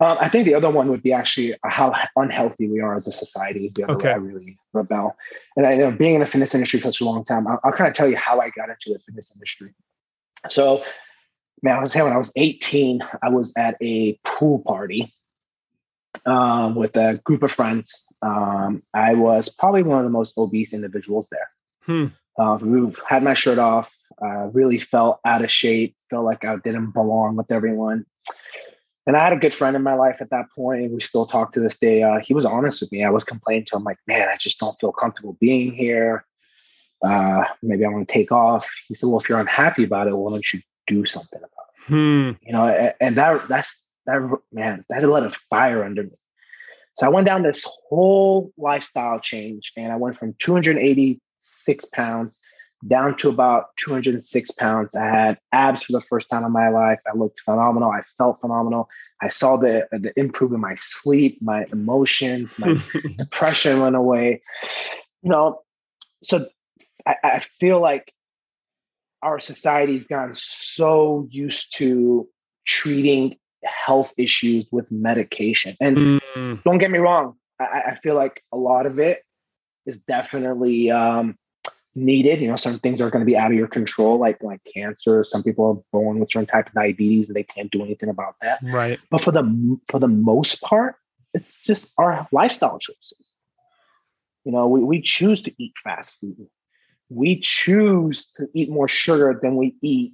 um, 0.01 0.17
I 0.19 0.29
think 0.29 0.45
the 0.45 0.55
other 0.55 0.69
one 0.71 0.89
would 0.89 1.03
be 1.03 1.13
actually 1.13 1.55
how 1.63 1.93
unhealthy 2.15 2.67
we 2.67 2.79
are 2.79 2.95
as 2.95 3.05
a 3.05 3.11
society 3.11 3.67
is 3.67 3.75
the 3.75 3.83
other 3.83 3.93
okay. 3.93 4.07
way 4.07 4.13
I 4.13 4.17
really 4.17 4.57
rebel. 4.73 5.15
And 5.55 5.67
I 5.67 5.73
you 5.73 5.77
know 5.77 5.91
being 5.91 6.15
in 6.15 6.21
the 6.21 6.25
fitness 6.25 6.55
industry 6.55 6.79
for 6.79 6.87
such 6.87 7.01
a 7.01 7.05
long 7.05 7.23
time, 7.23 7.45
I'll, 7.45 7.59
I'll, 7.63 7.71
kind 7.71 7.87
of 7.87 7.93
tell 7.93 8.09
you 8.09 8.17
how 8.17 8.39
I 8.39 8.49
got 8.49 8.69
into 8.69 8.93
the 8.93 8.97
fitness 8.97 9.31
industry. 9.31 9.75
So 10.49 10.83
man, 11.61 11.77
I 11.77 11.81
was 11.81 11.91
saying 11.91 12.05
when 12.05 12.13
I 12.13 12.17
was 12.17 12.31
18, 12.35 13.01
I 13.21 13.29
was 13.29 13.53
at 13.55 13.77
a 13.81 14.17
pool 14.25 14.59
party 14.59 15.13
um, 16.25 16.75
with 16.75 16.95
a 16.95 17.19
group 17.23 17.43
of 17.43 17.51
friends. 17.51 18.03
Um, 18.21 18.83
I 18.93 19.13
was 19.13 19.49
probably 19.49 19.83
one 19.83 19.99
of 19.99 20.03
the 20.03 20.09
most 20.09 20.37
obese 20.37 20.73
individuals 20.73 21.29
there. 21.29 21.49
Hmm. 21.83 22.13
Uh, 22.37 22.57
had 23.07 23.23
my 23.23 23.33
shirt 23.33 23.59
off, 23.59 23.93
uh, 24.23 24.47
really 24.53 24.79
felt 24.79 25.19
out 25.25 25.43
of 25.43 25.51
shape, 25.51 25.95
felt 26.09 26.25
like 26.25 26.45
I 26.45 26.55
didn't 26.57 26.91
belong 26.91 27.35
with 27.35 27.51
everyone. 27.51 28.05
And 29.07 29.17
I 29.17 29.23
had 29.23 29.33
a 29.33 29.37
good 29.37 29.55
friend 29.55 29.75
in 29.75 29.81
my 29.81 29.95
life 29.95 30.17
at 30.21 30.29
that 30.29 30.45
point, 30.55 30.83
and 30.83 30.93
we 30.93 31.01
still 31.01 31.25
talk 31.25 31.53
to 31.53 31.59
this 31.59 31.77
day. 31.77 32.03
Uh, 32.03 32.19
he 32.19 32.33
was 32.33 32.45
honest 32.45 32.81
with 32.81 32.91
me. 32.91 33.03
I 33.03 33.09
was 33.09 33.23
complaining 33.23 33.65
to 33.65 33.77
him, 33.77 33.83
like, 33.83 33.97
man, 34.07 34.29
I 34.29 34.37
just 34.37 34.59
don't 34.59 34.79
feel 34.79 34.91
comfortable 34.91 35.37
being 35.39 35.71
here. 35.71 36.23
Uh, 37.03 37.45
maybe 37.63 37.83
I 37.83 37.89
want 37.89 38.07
to 38.07 38.13
take 38.13 38.31
off. 38.31 38.69
He 38.87 38.93
said, 38.93 39.09
well, 39.09 39.19
if 39.19 39.27
you're 39.27 39.39
unhappy 39.39 39.83
about 39.83 40.07
it, 40.07 40.15
why 40.15 40.31
don't 40.31 40.53
you 40.53 40.61
do 40.85 41.05
something 41.05 41.39
about 41.39 41.49
it. 41.49 41.83
Hmm. 41.87 42.31
You 42.45 42.53
know, 42.53 42.93
and 43.01 43.17
that 43.17 43.47
that's 43.47 43.83
that 44.05 44.21
man, 44.51 44.85
that 44.89 45.01
lit 45.01 45.09
a 45.09 45.11
lot 45.11 45.25
of 45.25 45.35
fire 45.35 45.83
under 45.83 46.03
me. 46.03 46.11
So 46.93 47.05
I 47.05 47.09
went 47.09 47.25
down 47.25 47.41
this 47.41 47.65
whole 47.89 48.51
lifestyle 48.57 49.19
change 49.19 49.71
and 49.77 49.91
I 49.91 49.95
went 49.95 50.17
from 50.17 50.35
286 51.65 51.85
pounds 51.85 52.39
down 52.87 53.15
to 53.17 53.29
about 53.29 53.65
206 53.77 54.51
pounds. 54.51 54.95
I 54.95 55.05
had 55.05 55.37
abs 55.51 55.83
for 55.83 55.91
the 55.91 56.01
first 56.01 56.29
time 56.29 56.43
in 56.43 56.51
my 56.51 56.69
life. 56.69 56.99
I 57.07 57.15
looked 57.15 57.39
phenomenal. 57.41 57.91
I 57.91 58.01
felt 58.17 58.41
phenomenal. 58.41 58.89
I 59.21 59.29
saw 59.29 59.57
the, 59.57 59.87
the 59.91 60.11
improve 60.19 60.51
in 60.53 60.59
my 60.59 60.75
sleep, 60.77 61.37
my 61.41 61.65
emotions, 61.71 62.57
my 62.57 62.81
depression 63.17 63.81
went 63.81 63.95
away. 63.95 64.41
You 65.21 65.29
know, 65.29 65.61
so 66.23 66.47
I, 67.05 67.15
I 67.23 67.39
feel 67.59 67.79
like 67.79 68.11
our 69.21 69.39
society's 69.39 70.07
gotten 70.07 70.33
so 70.33 71.27
used 71.29 71.77
to 71.77 72.27
treating 72.65 73.35
health 73.63 74.11
issues 74.17 74.65
with 74.71 74.91
medication. 74.91 75.77
And 75.79 76.21
mm. 76.35 76.63
don't 76.63 76.79
get 76.79 76.89
me 76.89 76.97
wrong, 76.97 77.35
I, 77.59 77.91
I, 77.91 77.95
feel 77.95 78.15
like 78.15 78.43
a 78.51 78.57
lot 78.57 78.87
of 78.87 78.97
it 78.97 79.21
is 79.85 79.97
definitely 79.99 80.89
um, 80.89 81.37
needed. 81.95 82.41
You 82.41 82.47
know, 82.47 82.55
some 82.55 82.79
things 82.79 83.01
are 83.01 83.09
going 83.09 83.21
to 83.21 83.25
be 83.25 83.37
out 83.37 83.51
of 83.51 83.57
your 83.57 83.67
control, 83.67 84.17
like 84.17 84.41
like 84.41 84.61
cancer. 84.73 85.23
Some 85.23 85.43
people 85.43 85.65
are 85.65 85.83
born 85.91 86.19
with 86.19 86.31
certain 86.31 86.47
type 86.47 86.67
of 86.67 86.73
diabetes 86.73 87.27
and 87.27 87.35
they 87.35 87.43
can't 87.43 87.71
do 87.71 87.83
anything 87.83 88.09
about 88.09 88.35
that. 88.41 88.59
Right. 88.63 88.99
But 89.09 89.21
for 89.21 89.31
the 89.31 89.79
for 89.87 89.99
the 89.99 90.07
most 90.07 90.61
part, 90.61 90.95
it's 91.33 91.63
just 91.63 91.93
our 91.97 92.27
lifestyle 92.31 92.79
choices. 92.79 93.31
You 94.45 94.51
know, 94.51 94.67
we, 94.67 94.81
we 94.81 95.01
choose 95.01 95.41
to 95.43 95.53
eat 95.57 95.73
fast 95.83 96.17
food 96.19 96.47
we 97.11 97.39
choose 97.41 98.25
to 98.37 98.47
eat 98.53 98.69
more 98.69 98.87
sugar 98.87 99.37
than 99.41 99.57
we 99.57 99.75
eat 99.81 100.13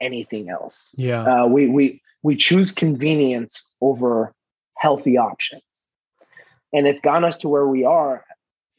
anything 0.00 0.50
else. 0.50 0.94
Yeah. 0.96 1.22
Uh, 1.22 1.46
we 1.46 1.66
we 1.66 2.02
we 2.22 2.36
choose 2.36 2.72
convenience 2.72 3.68
over 3.80 4.34
healthy 4.76 5.16
options, 5.16 5.62
and 6.72 6.86
it's 6.86 7.00
gotten 7.00 7.24
us 7.24 7.36
to 7.38 7.48
where 7.48 7.66
we 7.66 7.84
are. 7.84 8.24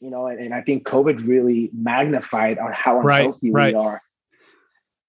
You 0.00 0.10
know, 0.10 0.26
and, 0.26 0.38
and 0.38 0.54
I 0.54 0.62
think 0.62 0.84
COVID 0.84 1.26
really 1.26 1.70
magnified 1.72 2.58
on 2.58 2.72
how 2.72 3.00
unhealthy 3.00 3.50
right, 3.50 3.74
right. 3.74 3.74
we 3.74 3.80
are. 3.80 4.02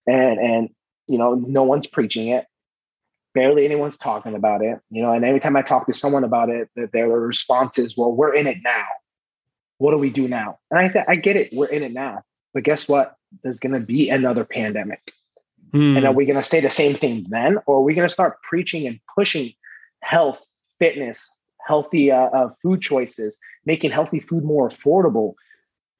And 0.07 0.39
and 0.39 0.69
you 1.07 1.17
know, 1.17 1.35
no 1.35 1.63
one's 1.63 1.87
preaching 1.87 2.29
it. 2.29 2.45
Barely 3.35 3.65
anyone's 3.65 3.97
talking 3.97 4.35
about 4.35 4.63
it. 4.63 4.79
You 4.89 5.03
know, 5.03 5.13
and 5.13 5.23
every 5.23 5.39
time 5.39 5.55
I 5.55 5.61
talk 5.61 5.85
to 5.87 5.93
someone 5.93 6.23
about 6.23 6.49
it, 6.49 6.69
that 6.75 6.91
their 6.91 7.07
response 7.07 7.77
is, 7.77 7.95
"Well, 7.95 8.11
we're 8.11 8.33
in 8.33 8.47
it 8.47 8.57
now. 8.63 8.85
What 9.77 9.91
do 9.91 9.97
we 9.97 10.09
do 10.09 10.27
now?" 10.27 10.57
And 10.71 10.79
I 10.79 10.87
th- 10.89 11.05
I 11.07 11.15
get 11.15 11.35
it. 11.35 11.49
We're 11.53 11.67
in 11.67 11.83
it 11.83 11.93
now 11.93 12.23
but 12.53 12.63
guess 12.63 12.87
what? 12.87 13.15
There's 13.43 13.59
going 13.59 13.73
to 13.73 13.79
be 13.79 14.09
another 14.09 14.43
pandemic. 14.43 15.13
Mm. 15.73 15.97
And 15.97 16.05
are 16.05 16.13
we 16.13 16.25
going 16.25 16.35
to 16.35 16.43
say 16.43 16.59
the 16.61 16.69
same 16.69 16.97
thing 16.97 17.27
then? 17.29 17.57
Or 17.67 17.77
are 17.77 17.83
we 17.83 17.93
going 17.93 18.07
to 18.07 18.13
start 18.13 18.41
preaching 18.41 18.87
and 18.87 18.99
pushing 19.15 19.53
health, 20.01 20.43
fitness, 20.79 21.31
healthy 21.69 22.11
uh, 22.11 22.29
uh, 22.37 22.49
food 22.61 22.81
choices, 22.81 23.39
making 23.65 23.91
healthy 23.91 24.19
food 24.19 24.43
more 24.43 24.67
affordable? 24.67 25.35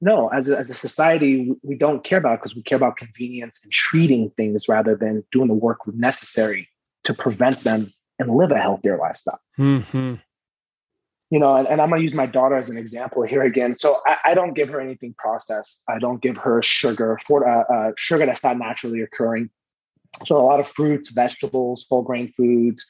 No, 0.02 0.28
as 0.28 0.50
a, 0.50 0.58
as 0.58 0.68
a 0.70 0.74
society, 0.74 1.52
we 1.62 1.76
don't 1.76 2.02
care 2.02 2.18
about 2.18 2.34
it 2.34 2.40
because 2.40 2.56
we 2.56 2.62
care 2.62 2.76
about 2.76 2.96
convenience 2.96 3.60
and 3.62 3.70
treating 3.72 4.30
things 4.36 4.68
rather 4.68 4.96
than 4.96 5.24
doing 5.30 5.48
the 5.48 5.54
work 5.54 5.78
necessary 5.86 6.68
to 7.04 7.14
prevent 7.14 7.62
them 7.64 7.92
and 8.18 8.30
live 8.30 8.50
a 8.50 8.58
healthier 8.58 8.98
lifestyle. 8.98 9.40
Mm-hmm 9.58 10.14
you 11.30 11.38
know, 11.38 11.54
and, 11.56 11.68
and 11.68 11.80
I'm 11.80 11.88
going 11.88 12.00
to 12.00 12.04
use 12.04 12.14
my 12.14 12.26
daughter 12.26 12.56
as 12.56 12.70
an 12.70 12.76
example 12.76 13.22
here 13.22 13.42
again. 13.42 13.76
So 13.76 14.00
I, 14.04 14.16
I, 14.30 14.34
don't 14.34 14.54
give 14.54 14.68
her 14.68 14.80
anything 14.80 15.14
processed. 15.16 15.82
I 15.88 16.00
don't 16.00 16.20
give 16.20 16.36
her 16.36 16.60
sugar 16.60 17.20
for 17.24 17.48
uh, 17.48 17.62
uh, 17.72 17.92
sugar 17.96 18.26
that's 18.26 18.42
not 18.42 18.58
naturally 18.58 19.00
occurring. 19.00 19.48
So 20.26 20.36
a 20.36 20.44
lot 20.44 20.60
of 20.60 20.68
fruits, 20.68 21.10
vegetables, 21.10 21.86
whole 21.88 22.02
grain 22.02 22.32
foods, 22.36 22.86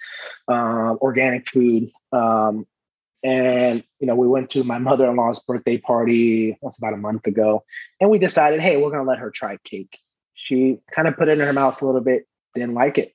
uh, 0.48 0.96
organic 1.00 1.48
food. 1.48 1.90
Um, 2.12 2.66
and 3.22 3.84
you 3.98 4.06
know, 4.06 4.14
we 4.14 4.26
went 4.26 4.50
to 4.50 4.64
my 4.64 4.78
mother-in-law's 4.78 5.40
birthday 5.40 5.78
party. 5.78 6.58
That's 6.62 6.78
about 6.78 6.94
a 6.94 6.98
month 6.98 7.26
ago, 7.26 7.64
and 8.00 8.10
we 8.10 8.18
decided, 8.18 8.60
hey, 8.60 8.76
we're 8.78 8.90
going 8.90 9.04
to 9.04 9.08
let 9.08 9.18
her 9.18 9.30
try 9.30 9.58
cake. 9.64 9.98
She 10.34 10.78
kind 10.90 11.06
of 11.06 11.16
put 11.16 11.28
it 11.28 11.32
in 11.32 11.40
her 11.40 11.52
mouth 11.52 11.82
a 11.82 11.86
little 11.86 12.00
bit, 12.00 12.26
didn't 12.54 12.74
like 12.74 12.96
it 12.96 13.14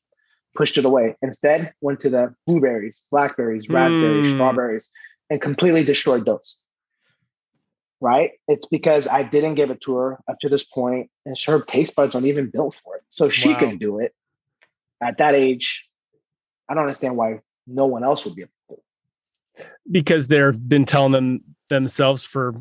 pushed 0.56 0.78
it 0.78 0.86
away. 0.86 1.16
Instead, 1.22 1.74
went 1.82 1.99
to 1.99 2.10
the 2.10 2.34
blueberries, 2.47 3.03
blackberries, 3.12 3.70
raspberries, 3.70 4.28
mm. 4.28 4.34
strawberries, 4.34 4.89
and 5.30 5.41
completely 5.41 5.84
destroyed 5.84 6.26
those. 6.26 6.56
Right? 8.01 8.31
It's 8.47 8.65
because 8.65 9.07
I 9.07 9.23
didn't 9.23 9.55
give 9.55 9.71
it 9.71 9.81
to 9.81 9.95
her 9.95 10.19
up 10.27 10.37
to 10.41 10.49
this 10.49 10.63
point, 10.63 11.09
and 11.25 11.37
her 11.45 11.61
taste 11.61 11.95
buds 11.95 12.13
aren't 12.13 12.27
even 12.27 12.49
built 12.49 12.75
for 12.75 12.97
it. 12.97 13.03
So 13.09 13.29
she 13.29 13.53
wow. 13.53 13.59
can 13.59 13.77
do 13.77 13.99
it 13.99 14.13
at 15.01 15.17
that 15.19 15.33
age. 15.33 15.89
I 16.69 16.73
don't 16.73 16.83
understand 16.83 17.15
why 17.15 17.39
no 17.67 17.85
one 17.85 18.03
else 18.03 18.25
would 18.25 18.35
be 18.35 18.43
able 18.43 18.51
to. 18.69 19.65
because 19.89 20.27
they've 20.27 20.69
been 20.69 20.85
telling 20.85 21.11
them 21.11 21.43
themselves 21.69 22.23
for 22.23 22.53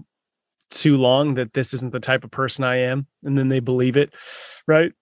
too 0.70 0.96
long 0.96 1.34
that 1.34 1.52
this 1.52 1.74
isn't 1.74 1.92
the 1.92 2.00
type 2.00 2.24
of 2.24 2.30
person 2.30 2.64
I 2.64 2.76
am, 2.76 3.06
and 3.22 3.36
then 3.36 3.48
they 3.48 3.60
believe 3.60 3.96
it, 3.96 4.14
right? 4.66 4.92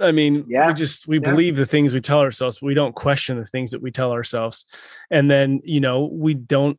I 0.00 0.12
mean, 0.12 0.44
yeah. 0.48 0.68
we 0.68 0.74
just 0.74 1.08
we 1.08 1.20
yeah. 1.20 1.30
believe 1.30 1.56
the 1.56 1.66
things 1.66 1.92
we 1.92 2.00
tell 2.00 2.20
ourselves. 2.20 2.62
We 2.62 2.74
don't 2.74 2.94
question 2.94 3.36
the 3.36 3.46
things 3.46 3.72
that 3.72 3.82
we 3.82 3.90
tell 3.90 4.12
ourselves, 4.12 4.64
and 5.10 5.30
then 5.30 5.60
you 5.64 5.80
know 5.80 6.04
we 6.04 6.34
don't. 6.34 6.78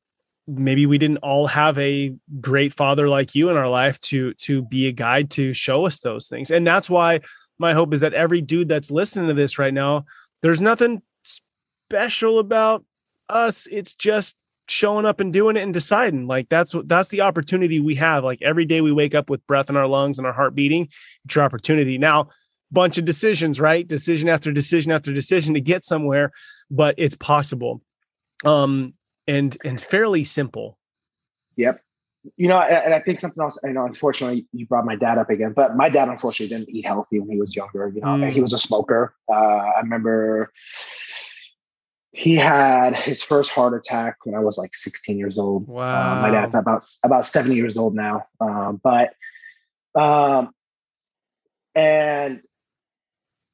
Maybe 0.49 0.85
we 0.85 0.97
didn't 0.97 1.17
all 1.17 1.47
have 1.47 1.77
a 1.77 2.15
great 2.41 2.73
father 2.73 3.07
like 3.07 3.35
you 3.35 3.49
in 3.49 3.57
our 3.57 3.69
life 3.69 3.99
to 4.01 4.33
to 4.33 4.63
be 4.63 4.87
a 4.87 4.91
guide 4.91 5.29
to 5.31 5.53
show 5.53 5.85
us 5.85 5.99
those 5.99 6.27
things, 6.27 6.49
and 6.51 6.65
that's 6.65 6.89
why 6.89 7.21
my 7.59 7.73
hope 7.73 7.93
is 7.93 7.99
that 7.99 8.13
every 8.13 8.41
dude 8.41 8.69
that's 8.69 8.89
listening 8.89 9.27
to 9.27 9.33
this 9.33 9.59
right 9.59 9.73
now, 9.73 10.05
there's 10.41 10.61
nothing 10.61 11.01
special 11.89 12.39
about 12.39 12.85
us. 13.27 13.67
It's 13.69 13.93
just 13.93 14.37
showing 14.67 15.05
up 15.05 15.19
and 15.19 15.33
doing 15.33 15.57
it 15.57 15.63
and 15.63 15.73
deciding. 15.73 16.27
Like 16.27 16.47
that's 16.49 16.73
what 16.73 16.87
that's 16.87 17.09
the 17.09 17.21
opportunity 17.21 17.79
we 17.79 17.95
have. 17.95 18.23
Like 18.23 18.41
every 18.41 18.65
day 18.65 18.81
we 18.81 18.91
wake 18.91 19.15
up 19.15 19.29
with 19.29 19.45
breath 19.47 19.69
in 19.69 19.75
our 19.75 19.87
lungs 19.87 20.17
and 20.17 20.27
our 20.27 20.33
heart 20.33 20.55
beating 20.55 20.89
it's 21.25 21.35
your 21.35 21.43
opportunity. 21.43 21.97
Now 21.97 22.29
bunch 22.71 22.97
of 22.99 23.05
decisions 23.05 23.59
right? 23.59 23.87
Decision 23.87 24.29
after 24.29 24.51
decision 24.51 24.91
after 24.91 25.11
decision 25.11 25.55
to 25.55 25.61
get 25.61 25.83
somewhere 25.83 26.31
but 26.69 26.95
it's 26.97 27.15
possible. 27.15 27.81
Um 28.45 28.93
and 29.29 29.57
and 29.63 29.79
fairly 29.79 30.23
simple 30.23 30.77
yep 31.55 31.81
you 32.35 32.47
know 32.47 32.59
and 32.59 32.93
i 32.93 32.99
think 32.99 33.19
something 33.19 33.41
else 33.41 33.57
you 33.63 33.71
know 33.71 33.85
unfortunately 33.85 34.45
you 34.51 34.65
brought 34.65 34.85
my 34.85 34.95
dad 34.95 35.17
up 35.17 35.29
again 35.29 35.53
but 35.53 35.75
my 35.75 35.87
dad 35.87 36.09
unfortunately 36.09 36.53
didn't 36.53 36.69
eat 36.69 36.85
healthy 36.85 37.19
when 37.19 37.29
he 37.29 37.39
was 37.39 37.55
younger 37.55 37.91
you 37.93 38.01
know 38.01 38.07
mm. 38.07 38.29
he 38.29 38.41
was 38.41 38.53
a 38.53 38.59
smoker 38.59 39.13
uh 39.29 39.33
i 39.33 39.79
remember 39.79 40.51
he 42.11 42.35
had 42.35 42.95
his 42.95 43.21
first 43.21 43.51
heart 43.51 43.75
attack 43.75 44.17
when 44.23 44.33
I 44.33 44.39
was 44.39 44.57
like 44.57 44.73
16 44.73 45.17
years 45.17 45.37
old. 45.37 45.67
Wow. 45.67 46.17
Uh, 46.17 46.21
my 46.21 46.31
dad's 46.31 46.55
about 46.55 46.83
about 47.03 47.27
70 47.27 47.55
years 47.55 47.77
old 47.77 47.95
now. 47.95 48.25
Um, 48.41 48.81
but 48.83 49.13
um, 49.95 50.49
and 51.75 52.41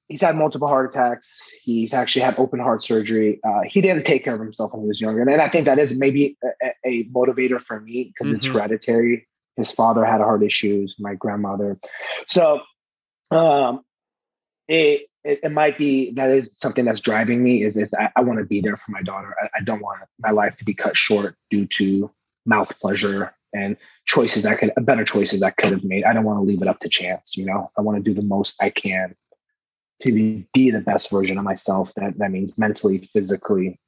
he's 0.08 0.22
had 0.22 0.36
multiple 0.36 0.68
heart 0.68 0.94
attacks. 0.94 1.52
He's 1.64 1.94
actually 1.94 2.24
had 2.24 2.36
open 2.38 2.60
heart 2.60 2.84
surgery. 2.84 3.40
Uh, 3.44 3.62
he 3.62 3.82
didn't 3.82 4.06
take 4.06 4.24
care 4.24 4.36
of 4.36 4.40
himself 4.40 4.74
when 4.74 4.82
he 4.82 4.88
was 4.88 5.02
younger, 5.02 5.22
and 5.22 5.42
I 5.42 5.50
think 5.50 5.66
that 5.66 5.80
is 5.80 5.94
maybe 5.94 6.38
a, 6.62 6.72
a 6.86 7.04
motivator 7.06 7.60
for 7.62 7.80
me 7.80 8.06
because 8.14 8.28
mm-hmm. 8.28 8.36
it's 8.38 8.46
hereditary. 8.46 9.28
His 9.56 9.72
father 9.72 10.04
had 10.06 10.22
heart 10.22 10.44
issues. 10.44 10.96
My 11.00 11.16
grandmother, 11.16 11.80
so 12.28 12.62
um, 13.32 13.82
it 14.68 15.08
it, 15.24 15.40
it, 15.44 15.52
might 15.52 15.78
be 15.78 16.12
that 16.12 16.30
is 16.30 16.52
something 16.56 16.86
that's 16.86 17.00
driving 17.00 17.44
me 17.44 17.64
is, 17.64 17.76
is 17.76 17.94
I, 17.96 18.12
I 18.16 18.22
want 18.22 18.40
to 18.40 18.46
be 18.46 18.62
there 18.62 18.78
for 18.78 18.92
my 18.92 19.02
daughter. 19.02 19.36
I, 19.42 19.48
I, 19.58 19.64
don't 19.64 19.82
want 19.82 20.02
my 20.20 20.30
life 20.30 20.56
to 20.58 20.66
be 20.66 20.76
cut 20.76 20.96
short 20.96 21.36
due 21.50 21.66
to 21.66 22.12
mouth 22.46 22.80
pleasure 22.80 23.34
and 23.52 23.76
choices 24.06 24.44
that 24.44 24.60
could 24.60 24.72
better 24.82 25.04
choices 25.04 25.40
that 25.40 25.58
could 25.58 25.72
have 25.72 25.84
made. 25.84 26.04
I 26.04 26.14
don't 26.14 26.26
want 26.26 26.38
to 26.38 26.44
leave 26.44 26.62
it 26.62 26.68
up 26.68 26.80
to 26.82 26.90
chance. 26.90 27.36
You 27.36 27.46
know, 27.46 27.72
I 27.76 27.82
want 27.82 27.98
to 27.98 28.04
do 28.04 28.14
the 28.14 28.26
most 28.26 28.62
I 28.62 28.70
can 28.70 29.16
to 30.02 30.12
be, 30.12 30.72
the 30.72 30.82
best 30.82 31.10
version 31.10 31.38
of 31.38 31.44
myself. 31.44 31.94
That 31.96 32.18
that 32.18 32.32
means 32.32 32.58
mentally, 32.58 32.98
physically, 32.98 33.80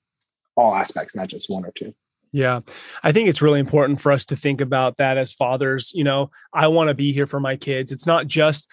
all 0.55 0.76
aspects, 0.76 1.16
not 1.16 1.28
just 1.28 1.49
one 1.49 1.66
or 1.66 1.72
two. 1.72 1.93
Yeah. 2.34 2.60
I 3.03 3.12
think 3.12 3.30
it's 3.30 3.41
really 3.41 3.60
important 3.60 4.01
for 4.01 4.12
us 4.12 4.26
to 4.26 4.36
think 4.36 4.62
about 4.62 4.97
that 4.97 5.18
as 5.18 5.34
fathers. 5.34 5.91
You 5.93 6.03
know, 6.03 6.30
I 6.53 6.68
want 6.68 6.89
to 6.89 6.93
be 6.93 7.14
here 7.14 7.28
for 7.28 7.39
my 7.39 7.55
kids. 7.55 7.91
It's 7.91 8.05
not 8.05 8.28
just 8.28 8.68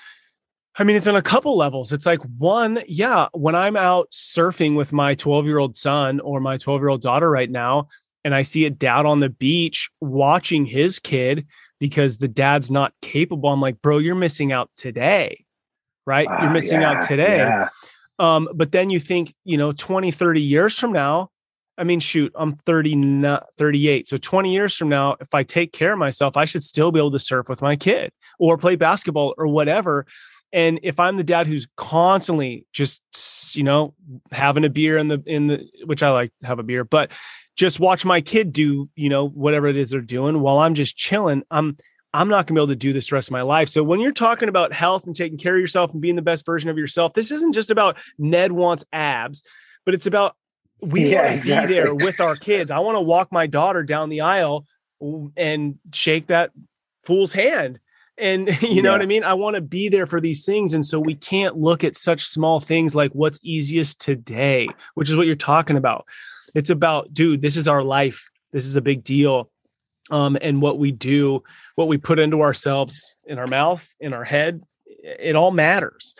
I 0.77 0.83
mean, 0.83 0.97
it's 0.97 1.07
on 1.07 1.15
a 1.15 1.23
couple 1.23 1.57
levels. 1.57 1.93
It's 1.93 2.07
like 2.07 2.21
one, 2.37 2.83
yeah, 2.89 3.29
when 3.33 3.55
I'm 3.55 3.77
out 3.77 4.11
surfing 4.11 4.75
with 4.75 4.93
my 4.93 5.15
12 5.15 5.47
year 5.47 5.59
old 5.59 5.77
son 5.77 6.19
or 6.21 6.41
my 6.41 6.57
12 6.57 6.81
year 6.81 6.89
old 6.89 7.01
daughter 7.01 7.31
right 7.31 7.51
now, 7.51 7.89
and 8.25 8.35
I 8.35 8.43
see 8.43 8.65
a 8.65 8.71
dad 8.71 9.07
on 9.07 9.21
the 9.21 9.29
beach 9.29 9.89
watching 10.01 10.67
his 10.67 10.99
kid 10.99 11.47
because 11.79 12.19
the 12.19 12.29
dad's 12.29 12.71
not 12.71 12.93
capable, 13.03 13.51
I'm 13.51 13.61
like, 13.61 13.83
bro, 13.83 13.99
you're 13.99 14.15
missing 14.17 14.51
out 14.51 14.71
today, 14.77 15.44
right? 16.07 16.29
You're 16.41 16.51
missing 16.51 16.81
yeah, 16.81 16.91
out 16.93 17.07
today. 17.07 17.39
Yeah. 17.39 17.69
Um, 18.19 18.49
but 18.55 18.73
then 18.73 18.91
you 18.91 19.01
think, 19.01 19.35
you 19.45 19.57
know, 19.57 19.73
20, 19.73 20.11
30 20.11 20.41
years 20.41 20.79
from 20.79 20.93
now, 20.93 21.31
I 21.77 21.85
mean, 21.85 22.01
shoot, 22.01 22.33
I'm 22.37 22.55
30, 22.55 23.23
38. 23.59 24.09
So 24.09 24.17
20 24.17 24.53
years 24.53 24.75
from 24.77 24.89
now, 24.89 25.17
if 25.21 25.35
I 25.35 25.43
take 25.43 25.73
care 25.73 25.93
of 25.93 25.99
myself, 25.99 26.37
I 26.37 26.45
should 26.45 26.63
still 26.63 26.93
be 26.93 27.01
able 27.01 27.11
to 27.11 27.19
surf 27.19 27.49
with 27.49 27.63
my 27.63 27.75
kid 27.75 28.13
or 28.39 28.57
play 28.57 28.77
basketball 28.77 29.35
or 29.37 29.49
whatever. 29.49 30.07
And 30.53 30.79
if 30.85 31.01
I'm 31.01 31.17
the 31.17 31.25
dad 31.25 31.49
who's 31.49 31.67
constantly 31.77 32.65
just, 32.73 33.03
you 33.57 33.65
know, 33.65 33.95
having 34.31 34.65
a 34.65 34.71
beer 34.71 34.97
in 34.97 35.09
the, 35.09 35.21
in 35.27 35.49
the, 35.49 35.69
which 35.85 36.05
I 36.05 36.11
like 36.11 36.31
to 36.43 36.47
have 36.47 36.61
a 36.61 36.63
beer, 36.63 36.85
but 36.85 37.11
just 37.57 37.81
watch 37.81 38.05
my 38.05 38.21
kid 38.21 38.53
do, 38.53 38.89
you 38.95 39.09
know, 39.09 39.29
whatever 39.29 39.67
it 39.67 39.77
is 39.77 39.91
they're 39.91 40.01
doing 40.01 40.41
while 40.41 40.59
I'm 40.59 40.75
just 40.75 40.97
chilling, 40.97 41.43
I'm, 41.51 41.77
I'm 42.15 42.29
not 42.29 42.47
going 42.47 42.55
to 42.55 42.61
be 42.61 42.61
able 42.61 42.69
to 42.69 42.77
do 42.77 42.93
this 42.93 43.11
the 43.11 43.17
rest 43.17 43.29
of 43.29 43.33
my 43.33 43.43
life. 43.43 43.69
So 43.69 43.83
when 43.83 44.01
you're 44.01 44.13
talking 44.13 44.49
about 44.49 44.73
health 44.73 45.07
and 45.07 45.15
taking 45.15 45.37
care 45.37 45.55
of 45.55 45.61
yourself 45.61 45.93
and 45.93 46.01
being 46.01 46.15
the 46.15 46.23
best 46.23 46.47
version 46.47 46.71
of 46.71 46.79
yourself, 46.79 47.13
this 47.13 47.31
isn't 47.31 47.53
just 47.53 47.71
about 47.71 47.99
Ned 48.19 48.53
wants 48.53 48.85
abs, 48.93 49.43
but 49.85 49.95
it's 49.95 50.07
about 50.07 50.37
we 50.81 51.11
yeah, 51.11 51.17
want 51.17 51.29
to 51.29 51.35
exactly. 51.35 51.67
be 51.67 51.75
there 51.75 51.95
with 51.95 52.21
our 52.21 52.37
kids. 52.37 52.71
I 52.71 52.79
want 52.79 52.97
to 52.97 53.01
walk 53.01 53.33
my 53.33 53.47
daughter 53.47 53.83
down 53.83 54.09
the 54.09 54.23
aisle 54.23 54.67
and 55.37 55.79
shake 55.93 56.29
that 56.29 56.53
fool's 57.03 57.33
hand 57.33 57.81
and 58.17 58.49
you 58.63 58.83
know 58.83 58.91
yeah. 58.91 58.97
what 58.97 59.03
I 59.03 59.07
mean? 59.07 59.25
I 59.25 59.35
want 59.35 59.57
to 59.57 59.63
be 59.63 59.89
there 59.89 60.07
for 60.07 60.21
these 60.21 60.45
things. 60.45 60.75
And 60.75 60.85
so 60.85 60.99
we 60.99 61.15
can't 61.15 61.57
look 61.57 61.85
at 61.85 61.97
such 61.97 62.23
small 62.23 62.61
things 62.61 62.95
like 62.95 63.13
what's 63.13 63.41
easiest 63.43 64.01
today, 64.01 64.69
which 64.95 65.11
is 65.11 65.17
what 65.17 65.27
you're 65.27 65.35
talking 65.35 65.77
about. 65.77 66.07
It's 66.55 66.71
about, 66.71 67.13
dude, 67.13 67.43
this 67.43 67.57
is 67.57 67.67
our 67.67 67.83
life. 67.83 68.31
This 68.53 68.67
is 68.67 68.77
a 68.77 68.81
big 68.81 69.03
deal. 69.03 69.51
Um, 70.11 70.37
and 70.43 70.61
what 70.61 70.79
we 70.79 70.93
do, 70.93 71.43
what 71.77 71.89
we 71.89 71.97
put 71.97 72.19
into 72.19 72.43
ourselves 72.43 73.19
in 73.27 73.39
our 73.39 73.47
mouth, 73.47 73.89
in 74.01 74.13
our 74.13 74.25
head, 74.25 74.63
it 74.87 75.35
all 75.35 75.51
matters. 75.51 76.15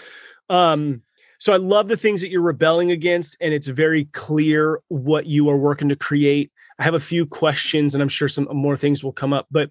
Um, 0.49 1.03
so 1.39 1.53
I 1.53 1.59
love 1.59 1.89
the 1.89 1.97
things 1.97 2.23
that 2.23 2.31
you're 2.31 2.41
rebelling 2.41 2.91
against, 2.91 3.37
and 3.41 3.53
it's 3.53 3.69
very 3.69 4.07
clear 4.07 4.81
what 4.89 5.27
you 5.27 5.51
are 5.51 5.57
working 5.59 5.91
to 5.91 5.97
create. 5.97 6.51
I 6.79 6.85
have 6.85 6.95
a 6.95 7.01
few 7.01 7.27
questions, 7.27 7.95
and 7.95 8.03
I'm 8.03 8.09
sure 8.09 8.29
some 8.29 8.49
more 8.51 8.77
things 8.77 9.05
will 9.05 9.13
come 9.13 9.35
up, 9.35 9.47
but 9.51 9.71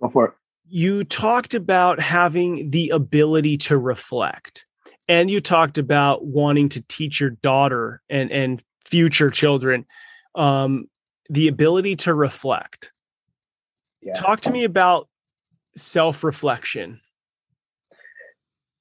Go 0.00 0.08
for 0.08 0.26
it 0.26 0.34
you 0.74 1.04
talked 1.04 1.52
about 1.52 2.00
having 2.00 2.70
the 2.70 2.88
ability 2.90 3.58
to 3.58 3.76
reflect 3.76 4.64
and 5.06 5.30
you 5.30 5.40
talked 5.40 5.76
about 5.76 6.24
wanting 6.24 6.70
to 6.70 6.80
teach 6.88 7.20
your 7.20 7.30
daughter 7.30 8.00
and 8.08 8.30
and 8.32 8.62
future 8.84 9.30
children 9.30 9.84
um, 10.34 10.86
the 11.28 11.48
ability 11.48 11.96
to 11.96 12.14
reflect 12.14 12.91
yeah. 14.02 14.12
talk 14.14 14.40
to 14.40 14.50
me 14.50 14.64
about 14.64 15.08
self-reflection 15.76 17.00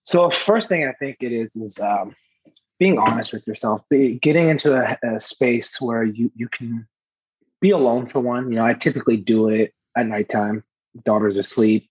so 0.05 0.29
first 0.29 0.67
thing 0.67 0.85
i 0.85 0.93
think 0.93 1.17
it 1.21 1.31
is 1.31 1.55
is 1.55 1.79
um, 1.79 2.15
being 2.79 2.97
honest 2.97 3.31
with 3.31 3.45
yourself 3.47 3.81
be, 3.89 4.19
getting 4.19 4.49
into 4.49 4.75
a, 4.75 4.97
a 5.03 5.19
space 5.19 5.79
where 5.79 6.03
you 6.03 6.31
you 6.35 6.49
can 6.49 6.87
be 7.61 7.69
alone 7.69 8.07
for 8.07 8.19
one 8.19 8.49
you 8.49 8.57
know 8.57 8.65
i 8.65 8.73
typically 8.73 9.17
do 9.17 9.49
it 9.49 9.73
at 9.95 10.05
nighttime 10.05 10.63
daughter's 11.03 11.37
asleep. 11.37 11.89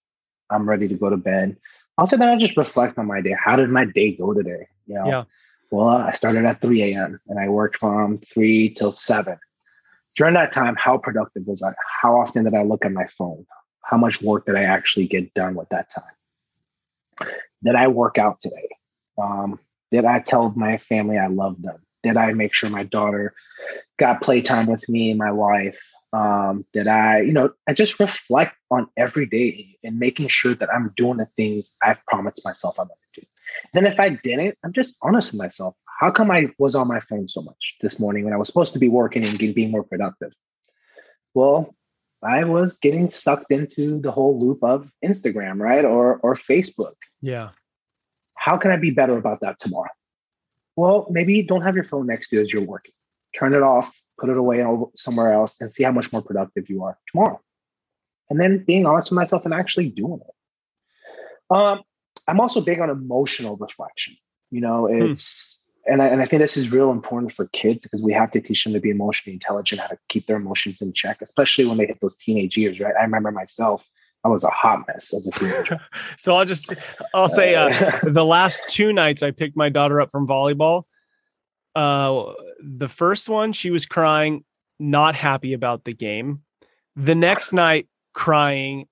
I'm 0.50 0.68
ready 0.68 0.88
to 0.88 0.94
go 0.94 1.10
to 1.10 1.16
bed. 1.16 1.56
I'll 1.98 2.06
sit 2.06 2.18
down 2.18 2.30
and 2.30 2.40
just 2.40 2.56
reflect 2.56 2.98
on 2.98 3.06
my 3.06 3.20
day. 3.20 3.36
How 3.38 3.56
did 3.56 3.70
my 3.70 3.84
day 3.84 4.12
go 4.12 4.32
today? 4.32 4.66
You 4.86 4.96
know, 4.96 5.06
yeah. 5.06 5.24
well, 5.70 5.88
I 5.88 6.12
started 6.12 6.44
at 6.44 6.60
3 6.60 6.94
a.m. 6.94 7.20
and 7.28 7.38
I 7.38 7.48
worked 7.48 7.76
from 7.76 8.18
3 8.18 8.70
till 8.70 8.92
7. 8.92 9.38
During 10.16 10.34
that 10.34 10.52
time, 10.52 10.76
how 10.76 10.98
productive 10.98 11.46
was 11.46 11.62
I? 11.62 11.72
How 12.02 12.20
often 12.20 12.44
did 12.44 12.54
I 12.54 12.62
look 12.62 12.84
at 12.84 12.92
my 12.92 13.06
phone? 13.06 13.46
How 13.82 13.96
much 13.96 14.22
work 14.22 14.46
did 14.46 14.56
I 14.56 14.64
actually 14.64 15.06
get 15.06 15.32
done 15.34 15.54
with 15.54 15.68
that 15.70 15.90
time? 15.90 17.28
Did 17.64 17.74
I 17.74 17.88
work 17.88 18.18
out 18.18 18.40
today? 18.40 18.68
Um, 19.20 19.58
did 19.90 20.04
I 20.04 20.20
tell 20.20 20.52
my 20.56 20.78
family 20.78 21.18
I 21.18 21.26
love 21.26 21.60
them? 21.62 21.78
Did 22.02 22.16
I 22.16 22.32
make 22.32 22.54
sure 22.54 22.70
my 22.70 22.84
daughter 22.84 23.34
got 23.98 24.22
playtime 24.22 24.66
with 24.66 24.88
me 24.88 25.10
and 25.10 25.18
my 25.18 25.32
wife? 25.32 25.78
um, 26.12 26.64
that 26.74 26.88
I, 26.88 27.20
you 27.20 27.32
know, 27.32 27.52
I 27.68 27.72
just 27.72 28.00
reflect 28.00 28.56
on 28.70 28.88
every 28.96 29.26
day 29.26 29.76
and 29.84 29.98
making 29.98 30.28
sure 30.28 30.54
that 30.54 30.72
I'm 30.72 30.92
doing 30.96 31.18
the 31.18 31.26
things 31.36 31.76
I've 31.82 32.04
promised 32.06 32.44
myself 32.44 32.78
I'm 32.78 32.88
going 32.88 32.96
to 33.14 33.20
do. 33.20 33.26
Then 33.74 33.86
if 33.86 34.00
I 34.00 34.10
didn't, 34.10 34.56
I'm 34.64 34.72
just 34.72 34.96
honest 35.02 35.32
with 35.32 35.40
myself. 35.40 35.76
How 36.00 36.10
come 36.10 36.30
I 36.30 36.50
was 36.58 36.74
on 36.74 36.88
my 36.88 37.00
phone 37.00 37.28
so 37.28 37.42
much 37.42 37.76
this 37.80 37.98
morning 38.00 38.24
when 38.24 38.32
I 38.32 38.36
was 38.36 38.48
supposed 38.48 38.72
to 38.72 38.78
be 38.78 38.88
working 38.88 39.24
and 39.24 39.38
being 39.38 39.70
more 39.70 39.84
productive? 39.84 40.32
Well, 41.34 41.74
I 42.22 42.44
was 42.44 42.78
getting 42.78 43.10
sucked 43.10 43.52
into 43.52 44.00
the 44.00 44.10
whole 44.10 44.38
loop 44.40 44.62
of 44.62 44.90
Instagram, 45.04 45.60
right? 45.60 45.84
Or 45.84 46.18
or 46.22 46.34
Facebook. 46.34 46.96
Yeah. 47.20 47.50
How 48.34 48.56
can 48.56 48.70
I 48.70 48.76
be 48.76 48.90
better 48.90 49.16
about 49.16 49.40
that 49.42 49.58
tomorrow? 49.58 49.90
Well, 50.76 51.06
maybe 51.10 51.42
don't 51.42 51.62
have 51.62 51.74
your 51.74 51.84
phone 51.84 52.06
next 52.06 52.28
to 52.28 52.36
you 52.36 52.42
as 52.42 52.52
you're 52.52 52.64
working. 52.64 52.94
Turn 53.34 53.54
it 53.54 53.62
off 53.62 53.94
put 54.20 54.28
it 54.28 54.36
away 54.36 54.64
somewhere 54.94 55.32
else, 55.32 55.56
and 55.60 55.72
see 55.72 55.82
how 55.82 55.92
much 55.92 56.12
more 56.12 56.22
productive 56.22 56.68
you 56.68 56.84
are 56.84 56.98
tomorrow. 57.10 57.40
And 58.28 58.38
then 58.38 58.58
being 58.64 58.86
honest 58.86 59.10
with 59.10 59.16
myself 59.16 59.44
and 59.44 59.54
actually 59.54 59.88
doing 59.88 60.20
it. 60.20 61.54
Um, 61.54 61.80
I'm 62.28 62.38
also 62.38 62.60
big 62.60 62.78
on 62.78 62.90
emotional 62.90 63.56
reflection. 63.56 64.16
You 64.50 64.60
know, 64.60 64.86
hmm. 64.86 65.12
And 65.86 66.02
I, 66.02 66.06
and 66.06 66.20
I 66.20 66.26
think 66.26 66.42
this 66.42 66.56
is 66.56 66.70
real 66.70 66.90
important 66.90 67.32
for 67.32 67.46
kids 67.48 67.82
because 67.82 68.02
we 68.02 68.12
have 68.12 68.30
to 68.32 68.40
teach 68.40 68.64
them 68.64 68.72
to 68.74 68.80
be 68.80 68.90
emotionally 68.90 69.34
intelligent, 69.34 69.80
how 69.80 69.88
to 69.88 69.98
keep 70.08 70.26
their 70.26 70.36
emotions 70.36 70.80
in 70.82 70.92
check, 70.92 71.18
especially 71.20 71.66
when 71.66 71.78
they 71.78 71.86
hit 71.86 72.00
those 72.00 72.16
teenage 72.16 72.56
years, 72.56 72.80
right? 72.80 72.94
I 72.98 73.02
remember 73.02 73.30
myself, 73.30 73.88
I 74.24 74.28
was 74.28 74.44
a 74.44 74.50
hot 74.50 74.86
mess 74.86 75.14
as 75.14 75.26
a 75.26 75.30
teenager. 75.30 75.80
so 76.16 76.34
I'll 76.34 76.44
just, 76.44 76.74
I'll 77.14 77.28
say 77.28 77.54
uh, 77.54 77.98
the 78.02 78.24
last 78.24 78.64
two 78.68 78.92
nights 78.92 79.22
I 79.22 79.30
picked 79.30 79.56
my 79.56 79.68
daughter 79.68 80.00
up 80.00 80.10
from 80.10 80.26
volleyball. 80.26 80.84
Uh, 81.74 82.32
the 82.60 82.88
first 82.88 83.28
one, 83.28 83.52
she 83.52 83.70
was 83.70 83.86
crying, 83.86 84.44
not 84.78 85.14
happy 85.14 85.54
about 85.54 85.84
the 85.84 85.94
game. 85.94 86.42
The 86.96 87.14
next 87.14 87.52
night, 87.52 87.88
crying 88.12 88.86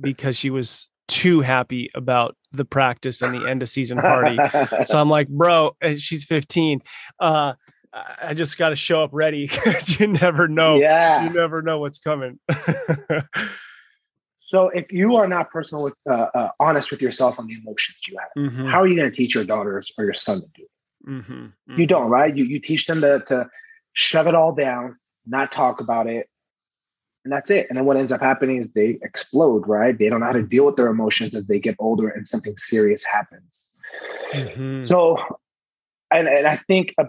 because 0.00 0.36
she 0.36 0.50
was 0.50 0.88
too 1.08 1.40
happy 1.40 1.90
about 1.94 2.36
the 2.52 2.64
practice 2.64 3.20
and 3.22 3.34
the 3.34 3.48
end 3.48 3.62
of 3.62 3.68
season 3.68 3.98
party. 3.98 4.38
so 4.84 4.98
I'm 4.98 5.10
like, 5.10 5.28
bro, 5.28 5.76
she's 5.96 6.24
15. 6.24 6.82
Uh, 7.18 7.54
I 8.22 8.34
just 8.34 8.58
got 8.58 8.68
to 8.70 8.76
show 8.76 9.02
up 9.02 9.10
ready 9.12 9.46
because 9.48 9.98
you 9.98 10.06
never 10.06 10.46
know. 10.48 10.76
Yeah. 10.76 11.24
You 11.24 11.30
never 11.30 11.62
know 11.62 11.78
what's 11.78 11.98
coming. 11.98 12.38
so 14.40 14.68
if 14.68 14.92
you 14.92 15.16
are 15.16 15.26
not 15.26 15.50
personal 15.50 15.82
with, 15.84 15.94
uh, 16.08 16.28
uh, 16.34 16.48
honest 16.60 16.90
with 16.90 17.02
yourself 17.02 17.38
on 17.38 17.46
the 17.46 17.54
emotions 17.54 17.98
you 18.06 18.16
have, 18.18 18.28
mm-hmm. 18.36 18.66
how 18.66 18.80
are 18.80 18.86
you 18.86 18.96
going 18.96 19.10
to 19.10 19.16
teach 19.16 19.34
your 19.34 19.44
daughters 19.44 19.92
or 19.98 20.04
your 20.04 20.14
son 20.14 20.40
to 20.40 20.46
do 20.54 20.62
it? 20.62 21.10
Mm-hmm. 21.10 21.32
Mm-hmm. 21.32 21.80
You 21.80 21.86
don't, 21.86 22.10
right? 22.10 22.34
You, 22.36 22.44
you 22.44 22.60
teach 22.60 22.86
them 22.86 23.00
to, 23.00 23.20
to 23.28 23.48
shove 23.94 24.26
it 24.26 24.34
all 24.34 24.54
down, 24.54 24.98
not 25.26 25.50
talk 25.50 25.80
about 25.80 26.06
it, 26.06 26.28
and 27.28 27.32
that's 27.34 27.50
it. 27.50 27.66
And 27.68 27.76
then 27.76 27.84
what 27.84 27.98
ends 27.98 28.10
up 28.10 28.22
happening 28.22 28.56
is 28.56 28.68
they 28.74 28.98
explode, 29.02 29.68
right? 29.68 29.98
They 29.98 30.08
don't 30.08 30.20
know 30.20 30.26
how 30.26 30.32
to 30.32 30.42
deal 30.42 30.64
with 30.64 30.76
their 30.76 30.86
emotions 30.86 31.34
as 31.34 31.46
they 31.46 31.58
get 31.58 31.76
older 31.78 32.08
and 32.08 32.26
something 32.26 32.56
serious 32.56 33.04
happens. 33.04 33.66
Mm-hmm. 34.30 34.86
So, 34.86 35.18
and, 36.10 36.26
and 36.26 36.46
I 36.46 36.58
think 36.66 36.94
a, 36.96 37.08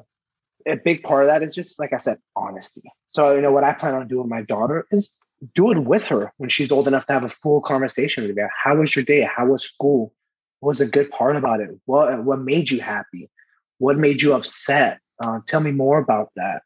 a 0.68 0.76
big 0.76 1.04
part 1.04 1.24
of 1.24 1.30
that 1.30 1.42
is 1.42 1.56
just, 1.56 1.80
like 1.80 1.94
I 1.94 2.00
said, 2.00 2.18
honesty. 2.36 2.82
So, 3.08 3.34
you 3.34 3.40
know, 3.40 3.54
what 3.54 3.64
I 3.64 3.72
plan 3.72 3.94
on 3.94 4.10
doing 4.10 4.24
with 4.24 4.30
my 4.30 4.42
daughter 4.42 4.88
is 4.92 5.10
do 5.56 5.72
it 5.72 5.78
with 5.78 6.04
her 6.08 6.34
when 6.36 6.50
she's 6.50 6.70
old 6.70 6.90
enough 6.90 7.06
to 7.06 7.14
have 7.14 7.24
a 7.24 7.30
full 7.30 7.62
conversation 7.62 8.28
with 8.28 8.36
me. 8.36 8.44
How 8.62 8.76
was 8.76 8.94
your 8.94 9.06
day? 9.06 9.22
How 9.22 9.46
was 9.46 9.64
school? 9.64 10.14
What 10.60 10.68
was 10.68 10.82
a 10.82 10.86
good 10.86 11.12
part 11.12 11.38
about 11.38 11.62
it? 11.62 11.70
What, 11.86 12.26
what 12.26 12.42
made 12.42 12.70
you 12.70 12.82
happy? 12.82 13.30
What 13.78 13.98
made 13.98 14.22
you 14.22 14.34
upset? 14.34 15.00
Uh, 15.24 15.40
tell 15.48 15.62
me 15.62 15.72
more 15.72 15.98
about 15.98 16.32
that 16.36 16.64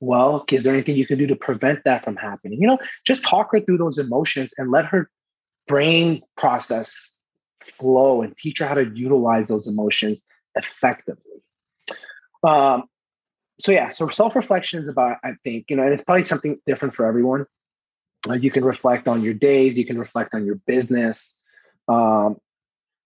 well, 0.00 0.44
is 0.50 0.64
there 0.64 0.74
anything 0.74 0.96
you 0.96 1.06
can 1.06 1.18
do 1.18 1.26
to 1.26 1.36
prevent 1.36 1.84
that 1.84 2.04
from 2.04 2.16
happening? 2.16 2.60
You 2.60 2.68
know, 2.68 2.78
just 3.06 3.22
talk 3.22 3.52
her 3.52 3.60
through 3.60 3.78
those 3.78 3.98
emotions 3.98 4.52
and 4.58 4.70
let 4.70 4.86
her 4.86 5.10
brain 5.66 6.22
process 6.36 7.12
flow 7.60 8.22
and 8.22 8.36
teach 8.36 8.58
her 8.58 8.66
how 8.66 8.74
to 8.74 8.90
utilize 8.94 9.48
those 9.48 9.66
emotions 9.66 10.22
effectively. 10.54 11.42
Um, 12.44 12.84
so 13.58 13.72
yeah, 13.72 13.88
so 13.88 14.08
self-reflection 14.08 14.82
is 14.82 14.88
about, 14.88 15.16
I 15.24 15.32
think, 15.42 15.66
you 15.70 15.76
know, 15.76 15.82
and 15.82 15.92
it's 15.92 16.02
probably 16.02 16.24
something 16.24 16.60
different 16.66 16.94
for 16.94 17.06
everyone. 17.06 17.46
Uh, 18.28 18.34
you 18.34 18.50
can 18.50 18.64
reflect 18.64 19.08
on 19.08 19.22
your 19.22 19.34
days, 19.34 19.78
you 19.78 19.86
can 19.86 19.98
reflect 19.98 20.34
on 20.34 20.44
your 20.44 20.56
business, 20.66 21.34
um, 21.88 22.36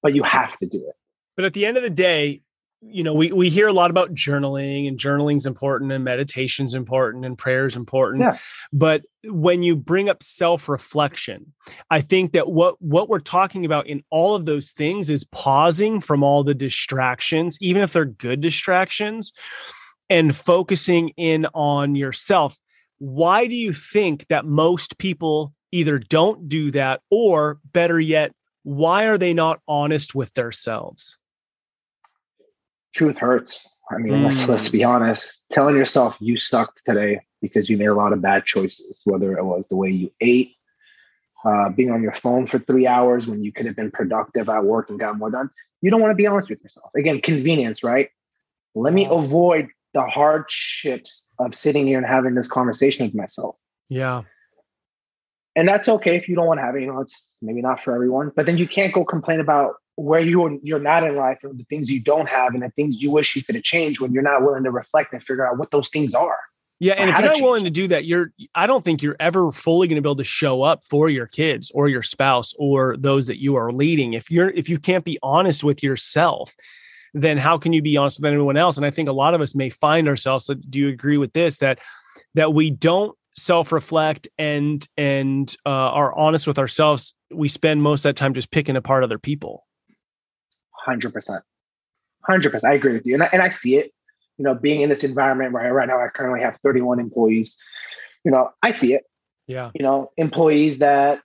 but 0.02 0.14
you 0.14 0.22
have 0.22 0.58
to 0.58 0.66
do 0.66 0.78
it. 0.78 0.94
But 1.36 1.44
at 1.44 1.52
the 1.52 1.66
end 1.66 1.76
of 1.76 1.82
the 1.82 1.90
day, 1.90 2.40
you 2.82 3.04
know, 3.04 3.12
we, 3.12 3.30
we 3.30 3.50
hear 3.50 3.68
a 3.68 3.72
lot 3.72 3.90
about 3.90 4.14
journaling 4.14 4.88
and 4.88 4.98
journaling's 4.98 5.44
important 5.44 5.92
and 5.92 6.02
meditation's 6.02 6.74
important 6.74 7.24
and 7.24 7.36
prayer's 7.36 7.76
important. 7.76 8.22
Yeah. 8.22 8.38
But 8.72 9.02
when 9.24 9.62
you 9.62 9.76
bring 9.76 10.08
up 10.08 10.22
self-reflection, 10.22 11.52
I 11.90 12.00
think 12.00 12.32
that 12.32 12.48
what 12.48 12.80
what 12.80 13.08
we're 13.08 13.20
talking 13.20 13.64
about 13.64 13.86
in 13.86 14.02
all 14.10 14.34
of 14.34 14.46
those 14.46 14.70
things 14.70 15.10
is 15.10 15.24
pausing 15.24 16.00
from 16.00 16.22
all 16.22 16.42
the 16.42 16.54
distractions, 16.54 17.58
even 17.60 17.82
if 17.82 17.92
they're 17.92 18.06
good 18.06 18.40
distractions, 18.40 19.32
and 20.08 20.34
focusing 20.34 21.10
in 21.16 21.46
on 21.54 21.94
yourself. 21.94 22.58
Why 22.98 23.46
do 23.46 23.54
you 23.54 23.72
think 23.72 24.26
that 24.28 24.44
most 24.44 24.98
people 24.98 25.52
either 25.72 25.98
don't 25.98 26.48
do 26.48 26.70
that 26.72 27.00
or 27.10 27.60
better 27.72 28.00
yet, 28.00 28.32
why 28.62 29.06
are 29.06 29.18
they 29.18 29.32
not 29.32 29.60
honest 29.68 30.14
with 30.14 30.34
themselves? 30.34 31.16
Truth 32.94 33.18
hurts. 33.18 33.78
I 33.90 33.98
mean, 33.98 34.14
mm. 34.14 34.24
let's 34.24 34.48
let's 34.48 34.68
be 34.68 34.84
honest. 34.84 35.50
Telling 35.50 35.76
yourself 35.76 36.16
you 36.20 36.38
sucked 36.38 36.82
today 36.84 37.20
because 37.40 37.68
you 37.68 37.76
made 37.76 37.86
a 37.86 37.94
lot 37.94 38.12
of 38.12 38.20
bad 38.22 38.44
choices, 38.44 39.00
whether 39.04 39.36
it 39.36 39.44
was 39.44 39.66
the 39.68 39.76
way 39.76 39.90
you 39.90 40.12
ate, 40.20 40.54
uh, 41.44 41.70
being 41.70 41.90
on 41.90 42.02
your 42.02 42.12
phone 42.12 42.46
for 42.46 42.58
three 42.58 42.86
hours 42.86 43.26
when 43.26 43.42
you 43.42 43.52
could 43.52 43.66
have 43.66 43.76
been 43.76 43.90
productive 43.90 44.48
at 44.48 44.64
work 44.64 44.90
and 44.90 44.98
got 44.98 45.16
more 45.16 45.30
done. 45.30 45.50
You 45.80 45.90
don't 45.90 46.00
want 46.00 46.10
to 46.10 46.16
be 46.16 46.26
honest 46.26 46.50
with 46.50 46.62
yourself. 46.62 46.90
Again, 46.94 47.20
convenience, 47.20 47.82
right? 47.82 48.10
Let 48.74 48.92
me 48.92 49.06
avoid 49.10 49.68
the 49.94 50.04
hardships 50.04 51.28
of 51.38 51.54
sitting 51.54 51.86
here 51.86 51.98
and 51.98 52.06
having 52.06 52.34
this 52.34 52.46
conversation 52.46 53.06
with 53.06 53.14
myself. 53.14 53.56
Yeah. 53.88 54.22
And 55.56 55.66
that's 55.66 55.88
okay 55.88 56.16
if 56.16 56.28
you 56.28 56.36
don't 56.36 56.46
want 56.46 56.58
to 56.58 56.62
have 56.62 56.76
it. 56.76 56.82
You 56.82 56.88
know, 56.88 57.00
it's 57.00 57.34
maybe 57.42 57.60
not 57.60 57.82
for 57.82 57.94
everyone, 57.94 58.30
but 58.36 58.46
then 58.46 58.56
you 58.56 58.68
can't 58.68 58.92
go 58.92 59.04
complain 59.04 59.40
about 59.40 59.74
where 60.00 60.20
you 60.20 60.58
you're 60.62 60.80
not 60.80 61.04
in 61.04 61.16
life 61.16 61.38
and 61.42 61.58
the 61.58 61.64
things 61.64 61.90
you 61.90 62.00
don't 62.00 62.28
have 62.28 62.54
and 62.54 62.62
the 62.62 62.70
things 62.70 63.00
you 63.00 63.10
wish 63.10 63.36
you 63.36 63.44
could 63.44 63.54
have 63.54 63.64
changed 63.64 64.00
when 64.00 64.12
you're 64.12 64.22
not 64.22 64.42
willing 64.42 64.64
to 64.64 64.70
reflect 64.70 65.12
and 65.12 65.22
figure 65.22 65.46
out 65.46 65.58
what 65.58 65.70
those 65.70 65.90
things 65.90 66.14
are. 66.14 66.38
Yeah, 66.82 66.94
and 66.94 67.10
if 67.10 67.18
you're 67.18 67.26
not 67.26 67.34
change. 67.34 67.44
willing 67.44 67.64
to 67.64 67.70
do 67.70 67.88
that, 67.88 68.06
you're 68.06 68.32
I 68.54 68.66
don't 68.66 68.82
think 68.82 69.02
you're 69.02 69.16
ever 69.20 69.52
fully 69.52 69.86
going 69.86 69.96
to 69.96 70.02
be 70.02 70.08
able 70.08 70.16
to 70.16 70.24
show 70.24 70.62
up 70.62 70.82
for 70.82 71.10
your 71.10 71.26
kids 71.26 71.70
or 71.74 71.88
your 71.88 72.02
spouse 72.02 72.54
or 72.58 72.96
those 72.96 73.26
that 73.26 73.38
you 73.38 73.56
are 73.56 73.70
leading. 73.70 74.14
If 74.14 74.30
you're 74.30 74.48
if 74.48 74.68
you 74.70 74.78
can't 74.78 75.04
be 75.04 75.18
honest 75.22 75.62
with 75.62 75.82
yourself, 75.82 76.54
then 77.12 77.36
how 77.36 77.58
can 77.58 77.74
you 77.74 77.82
be 77.82 77.98
honest 77.98 78.18
with 78.18 78.32
anyone 78.32 78.56
else? 78.56 78.78
And 78.78 78.86
I 78.86 78.90
think 78.90 79.10
a 79.10 79.12
lot 79.12 79.34
of 79.34 79.42
us 79.42 79.54
may 79.54 79.68
find 79.68 80.08
ourselves. 80.08 80.46
So 80.46 80.54
do 80.54 80.78
you 80.78 80.88
agree 80.88 81.18
with 81.18 81.34
this 81.34 81.58
that 81.58 81.80
that 82.34 82.54
we 82.54 82.70
don't 82.70 83.14
self-reflect 83.36 84.28
and 84.38 84.86
and 84.96 85.54
uh, 85.66 85.68
are 85.68 86.16
honest 86.16 86.46
with 86.46 86.58
ourselves? 86.58 87.14
We 87.30 87.48
spend 87.48 87.82
most 87.82 88.06
of 88.06 88.08
that 88.08 88.16
time 88.16 88.32
just 88.32 88.50
picking 88.50 88.76
apart 88.76 89.04
other 89.04 89.18
people. 89.18 89.66
Hundred 90.84 91.12
percent, 91.12 91.42
hundred 92.22 92.52
percent. 92.52 92.70
I 92.70 92.74
agree 92.74 92.92
with 92.92 93.06
you, 93.06 93.14
and 93.14 93.22
I, 93.22 93.28
and 93.32 93.42
I 93.42 93.48
see 93.48 93.76
it. 93.76 93.92
You 94.38 94.44
know, 94.44 94.54
being 94.54 94.80
in 94.80 94.88
this 94.88 95.04
environment 95.04 95.52
right 95.52 95.68
right 95.68 95.88
now, 95.88 96.00
I 96.00 96.08
currently 96.08 96.40
have 96.40 96.58
31 96.62 96.98
employees. 96.98 97.56
You 98.24 98.30
know, 98.30 98.50
I 98.62 98.70
see 98.70 98.94
it. 98.94 99.04
Yeah. 99.46 99.70
You 99.74 99.82
know, 99.82 100.10
employees 100.16 100.78
that 100.78 101.20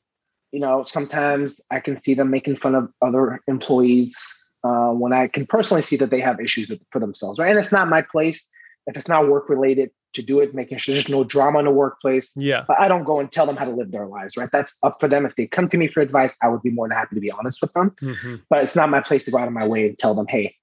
you 0.51 0.59
know 0.59 0.83
sometimes 0.83 1.61
I 1.71 1.79
can 1.79 1.99
see 1.99 2.13
them 2.13 2.29
making 2.29 2.57
fun 2.57 2.75
of 2.75 2.89
other 3.01 3.39
employees 3.47 4.15
uh, 4.63 4.89
when 4.89 5.13
I 5.13 5.27
can 5.27 5.45
personally 5.45 5.83
see 5.83 5.95
that 5.97 6.09
they 6.09 6.19
have 6.19 6.39
issues 6.39 6.71
for 6.91 6.99
themselves. 6.99 7.39
Right, 7.39 7.49
and 7.49 7.59
it's 7.59 7.71
not 7.71 7.87
my 7.87 8.01
place 8.01 8.47
if 8.88 8.97
it's 8.97 9.07
not 9.07 9.27
work 9.27 9.49
related 9.49 9.91
to 10.13 10.21
do 10.21 10.39
it, 10.39 10.55
making 10.55 10.77
sure 10.77 10.93
there's 10.93 11.09
no 11.09 11.23
drama 11.23 11.59
in 11.59 11.65
the 11.65 11.71
workplace. 11.71 12.31
Yeah. 12.36 12.63
But 12.67 12.79
I 12.79 12.88
don't 12.88 13.03
go 13.03 13.19
and 13.19 13.31
tell 13.31 13.45
them 13.45 13.57
how 13.57 13.65
to 13.65 13.71
live 13.71 13.91
their 13.91 14.05
lives, 14.05 14.38
right? 14.38 14.49
That's 14.51 14.75
up 14.83 14.99
for 14.99 15.07
them. 15.07 15.25
If 15.25 15.36
they 15.36 15.47
come 15.47 15.67
to 15.69 15.77
me 15.77 15.88
for 15.88 16.01
advice, 16.01 16.33
I 16.41 16.47
would 16.47 16.61
be 16.61 16.71
more 16.71 16.88
than 16.88 16.97
happy 16.97 17.15
to 17.15 17.21
be 17.21 17.31
honest 17.31 17.61
with 17.61 17.73
them. 17.73 17.91
Mm-hmm. 18.01 18.36
But 18.49 18.63
it's 18.63 18.75
not 18.75 18.89
my 18.89 19.01
place 19.01 19.25
to 19.25 19.31
go 19.31 19.38
out 19.38 19.47
of 19.47 19.53
my 19.53 19.67
way 19.67 19.88
and 19.88 19.99
tell 19.99 20.15
them, 20.15 20.27
hey, 20.27 20.55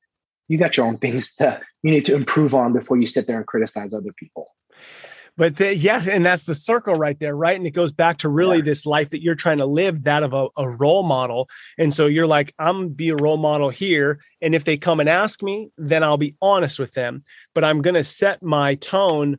you 0.49 0.59
got 0.59 0.77
your 0.77 0.87
own 0.87 0.99
things 0.99 1.35
to 1.37 1.61
you 1.83 1.91
need 1.91 2.05
to 2.07 2.14
improve 2.14 2.55
on 2.55 2.73
before 2.73 2.97
you 2.99 3.07
sit 3.07 3.27
there 3.27 3.37
and 3.37 3.47
criticize 3.47 3.93
other 3.93 4.12
people. 4.12 4.49
But 5.37 5.57
the, 5.57 5.74
yeah, 5.74 6.03
and 6.09 6.26
that's 6.26 6.45
the 6.45 6.55
circle 6.55 6.95
right 6.95 7.18
there, 7.18 7.35
right? 7.35 7.57
And 7.57 7.66
it 7.66 7.70
goes 7.70 7.91
back 7.91 8.18
to 8.18 8.28
really 8.28 8.59
yeah. 8.59 8.64
this 8.64 8.85
life 8.85 9.11
that 9.11 9.22
you're 9.22 9.35
trying 9.35 9.59
to 9.59 9.66
live, 9.66 10.05
that 10.05 10.22
of 10.22 10.35
a, 10.35 10.49
a 10.57 10.68
role 10.68 11.03
model. 11.03 11.49
And 11.78 11.93
so 11.93 12.07
you're 12.07 12.26
like, 12.26 12.55
I'm 12.59 12.76
gonna 12.76 12.89
be 12.91 13.09
a 13.09 13.16
role 13.16 13.39
model 13.39 13.70
here. 13.70 14.20
And 14.43 14.55
if 14.55 14.64
they 14.64 14.76
come 14.76 15.01
and 15.01 15.09
ask 15.09 15.43
me, 15.43 15.70
then 15.78 16.03
I'll 16.03 16.18
be 16.18 16.37
honest 16.43 16.78
with 16.78 16.93
them. 16.93 17.24
But 17.55 17.64
I'm 17.64 17.80
gonna 17.80 18.05
set 18.05 18.43
my 18.43 18.74
tone 18.74 19.39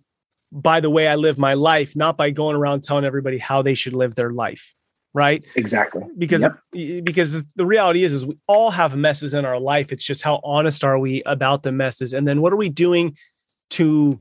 by 0.52 0.80
the 0.80 0.90
way 0.90 1.08
I 1.08 1.16
live 1.16 1.38
my 1.38 1.54
life, 1.54 1.96
not 1.96 2.18
by 2.18 2.32
going 2.32 2.56
around 2.56 2.84
telling 2.84 3.06
everybody 3.06 3.38
how 3.38 3.62
they 3.62 3.76
should 3.76 3.94
live 3.94 4.16
their 4.16 4.32
life. 4.32 4.74
Right. 5.16 5.44
Exactly. 5.56 6.02
Because 6.18 6.42
yep. 6.42 7.04
because 7.04 7.46
the 7.56 7.66
reality 7.68 8.04
is 8.04 8.16
is 8.16 8.26
we 8.26 8.40
all 8.48 8.72
have 8.72 8.98
messes 8.98 9.36
in 9.36 9.46
our 9.46 9.60
life. 9.60 9.92
It's 9.92 10.04
just 10.04 10.24
how 10.24 10.40
honest 10.44 10.84
are 10.84 10.98
we 10.98 11.22
about 11.28 11.62
the 11.62 11.72
messes, 11.72 12.14
and 12.14 12.28
then 12.28 12.42
what 12.42 12.52
are 12.52 12.58
we 12.58 12.70
doing 12.70 13.16
to 13.72 14.20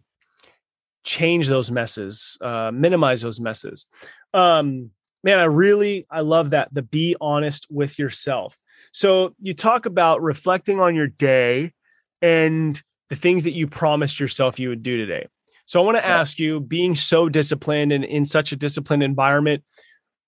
change 1.05 1.49
those 1.49 1.71
messes, 1.71 2.37
uh, 2.41 2.71
minimize 2.73 3.23
those 3.23 3.41
messes. 3.41 3.87
Um, 4.35 4.91
man, 5.25 5.39
I 5.39 5.45
really 5.45 6.07
I 6.11 6.21
love 6.21 6.51
that 6.51 6.73
the 6.73 6.83
be 6.83 7.17
honest 7.21 7.67
with 7.71 7.99
yourself. 7.99 8.59
So 8.93 9.35
you 9.41 9.55
talk 9.55 9.87
about 9.87 10.23
reflecting 10.23 10.81
on 10.81 10.95
your 10.95 11.07
day 11.07 11.73
and 12.21 12.81
the 13.09 13.17
things 13.17 13.45
that 13.45 13.53
you 13.53 13.67
promised 13.67 14.21
yourself 14.21 14.59
you 14.59 14.69
would 14.69 14.83
do 14.83 14.97
today. 14.97 15.27
So 15.65 15.81
I 15.81 15.85
want 15.85 15.97
to 15.97 16.07
ask 16.07 16.39
you, 16.39 16.61
being 16.61 16.95
so 16.95 17.29
disciplined 17.29 17.93
and 17.93 18.05
in 18.05 18.25
such 18.25 18.53
a 18.53 18.57
disciplined 18.57 19.03
environment, 19.03 19.63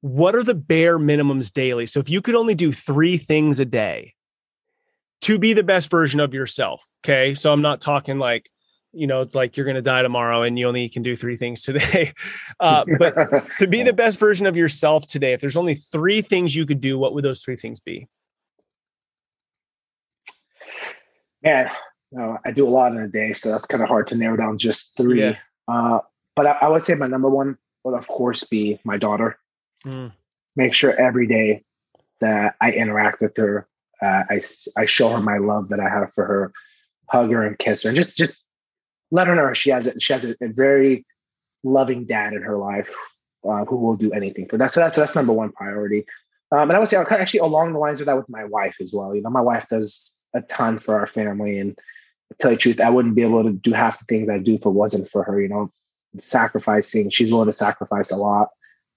what 0.01 0.35
are 0.35 0.43
the 0.43 0.55
bare 0.55 0.99
minimums 0.99 1.53
daily? 1.53 1.87
So 1.87 1.99
if 1.99 2.09
you 2.09 2.22
could 2.22 2.35
only 2.35 2.55
do 2.55 2.72
three 2.72 3.16
things 3.16 3.59
a 3.59 3.64
day 3.64 4.14
to 5.22 5.39
be 5.39 5.53
the 5.53 5.62
best 5.62 5.91
version 5.91 6.20
of 6.20 6.35
yourself, 6.35 6.87
okay? 7.05 7.35
So 7.35 7.53
I'm 7.53 7.62
not 7.62 7.81
talking 7.81 8.18
like 8.18 8.51
you 8.95 9.07
know, 9.07 9.20
it's 9.20 9.34
like 9.34 9.57
you're 9.57 9.64
going 9.64 9.76
to 9.76 9.82
die 9.82 10.03
tomorrow 10.03 10.42
and 10.42 10.59
you 10.59 10.68
only 10.68 10.88
can 10.88 11.03
do 11.03 11.16
three 11.16 11.36
things 11.36 11.62
today. 11.62 12.12
Uh, 12.61 12.84
but 12.99 13.14
to 13.59 13.66
be 13.66 13.82
the 13.82 13.92
best 13.92 14.18
version 14.18 14.47
of 14.47 14.57
yourself 14.57 15.07
today, 15.07 15.32
if 15.32 15.40
there's 15.40 15.57
only 15.57 15.74
three 15.74 16.22
things 16.22 16.55
you 16.55 16.64
could 16.64 16.80
do, 16.80 16.97
what 16.97 17.12
would 17.12 17.24
those 17.24 17.42
three 17.42 17.57
things 17.57 17.80
be? 17.80 18.07
Man, 21.42 21.68
I 22.45 22.51
do 22.53 22.66
a 22.66 22.70
lot 22.70 22.92
in 22.92 22.99
a 22.99 23.09
day, 23.09 23.32
so 23.32 23.51
that's 23.51 23.66
kind 23.66 23.82
of 23.82 23.88
hard 23.88 24.07
to 24.09 24.14
narrow 24.14 24.36
down 24.36 24.59
just 24.59 24.97
three. 24.97 25.20
Yeah. 25.20 25.36
Uh, 25.66 26.01
but 26.36 26.47
I, 26.47 26.53
I, 26.62 26.68
would 26.68 26.84
say 26.84 26.95
my 26.95 27.07
number 27.07 27.28
one 27.28 27.59
would, 27.82 27.95
of 27.95 28.07
course, 28.07 28.45
be 28.45 28.78
my 28.84 28.97
daughter. 28.97 29.38
Mm. 29.84 30.12
Make 30.57 30.74
sure 30.74 30.92
every 30.92 31.26
day 31.26 31.64
that 32.20 32.55
I 32.61 32.72
interact 32.72 33.20
with 33.20 33.36
her, 33.36 33.66
uh, 34.01 34.24
I 34.30 34.40
I 34.76 34.86
show 34.86 35.11
her 35.11 35.20
my 35.20 35.38
love 35.38 35.70
that 35.70 35.80
I 35.80 35.88
have 35.88 36.12
for 36.12 36.24
her, 36.24 36.53
hug 37.09 37.30
her 37.30 37.42
and 37.45 37.59
kiss 37.59 37.82
her, 37.82 37.88
and 37.88 37.97
just 37.97 38.16
just 38.16 38.43
let 39.11 39.26
her 39.26 39.34
know 39.34 39.52
she 39.52 39.70
has 39.70 39.86
a, 39.86 39.98
she 40.00 40.12
has 40.12 40.24
a, 40.24 40.34
a 40.40 40.48
very 40.48 41.05
loving 41.62 42.05
dad 42.07 42.32
in 42.32 42.42
her 42.42 42.57
life 42.57 42.94
uh, 43.48 43.64
who 43.64 43.76
will 43.76 43.96
do 43.96 44.12
anything 44.12 44.46
for 44.48 44.59
that. 44.59 44.72
So 44.72 44.80
that's 44.80 44.96
that's 44.96 45.14
number 45.14 45.32
one 45.32 45.52
priority. 45.52 46.07
Um, 46.52 46.70
and 46.70 46.72
I 46.72 46.78
would 46.78 46.88
say 46.88 46.96
actually 46.96 47.40
along 47.40 47.72
the 47.72 47.78
lines 47.78 48.00
of 48.00 48.07
that 48.07 48.16
with 48.16 48.28
my 48.28 48.44
wife 48.44 48.76
as 48.80 48.92
well. 48.92 49.14
You 49.14 49.22
know, 49.22 49.30
my 49.30 49.40
wife 49.40 49.66
does 49.68 50.14
a 50.34 50.42
ton 50.42 50.78
for 50.78 50.98
our 50.98 51.07
family, 51.07 51.59
and 51.59 51.76
to 51.76 52.36
tell 52.38 52.50
you 52.52 52.57
the 52.57 52.61
truth, 52.61 52.80
I 52.80 52.90
wouldn't 52.90 53.14
be 53.14 53.22
able 53.22 53.44
to 53.44 53.52
do 53.52 53.72
half 53.72 53.98
the 53.98 54.05
things 54.05 54.28
I 54.28 54.38
do 54.38 54.55
if 54.55 54.66
it 54.66 54.70
wasn't 54.70 55.09
for 55.09 55.22
her. 55.24 55.40
You 55.40 55.48
know, 55.48 55.72
sacrificing. 56.18 57.11
She's 57.11 57.30
willing 57.30 57.48
to 57.48 57.52
sacrifice 57.52 58.11
a 58.11 58.16
lot 58.16 58.48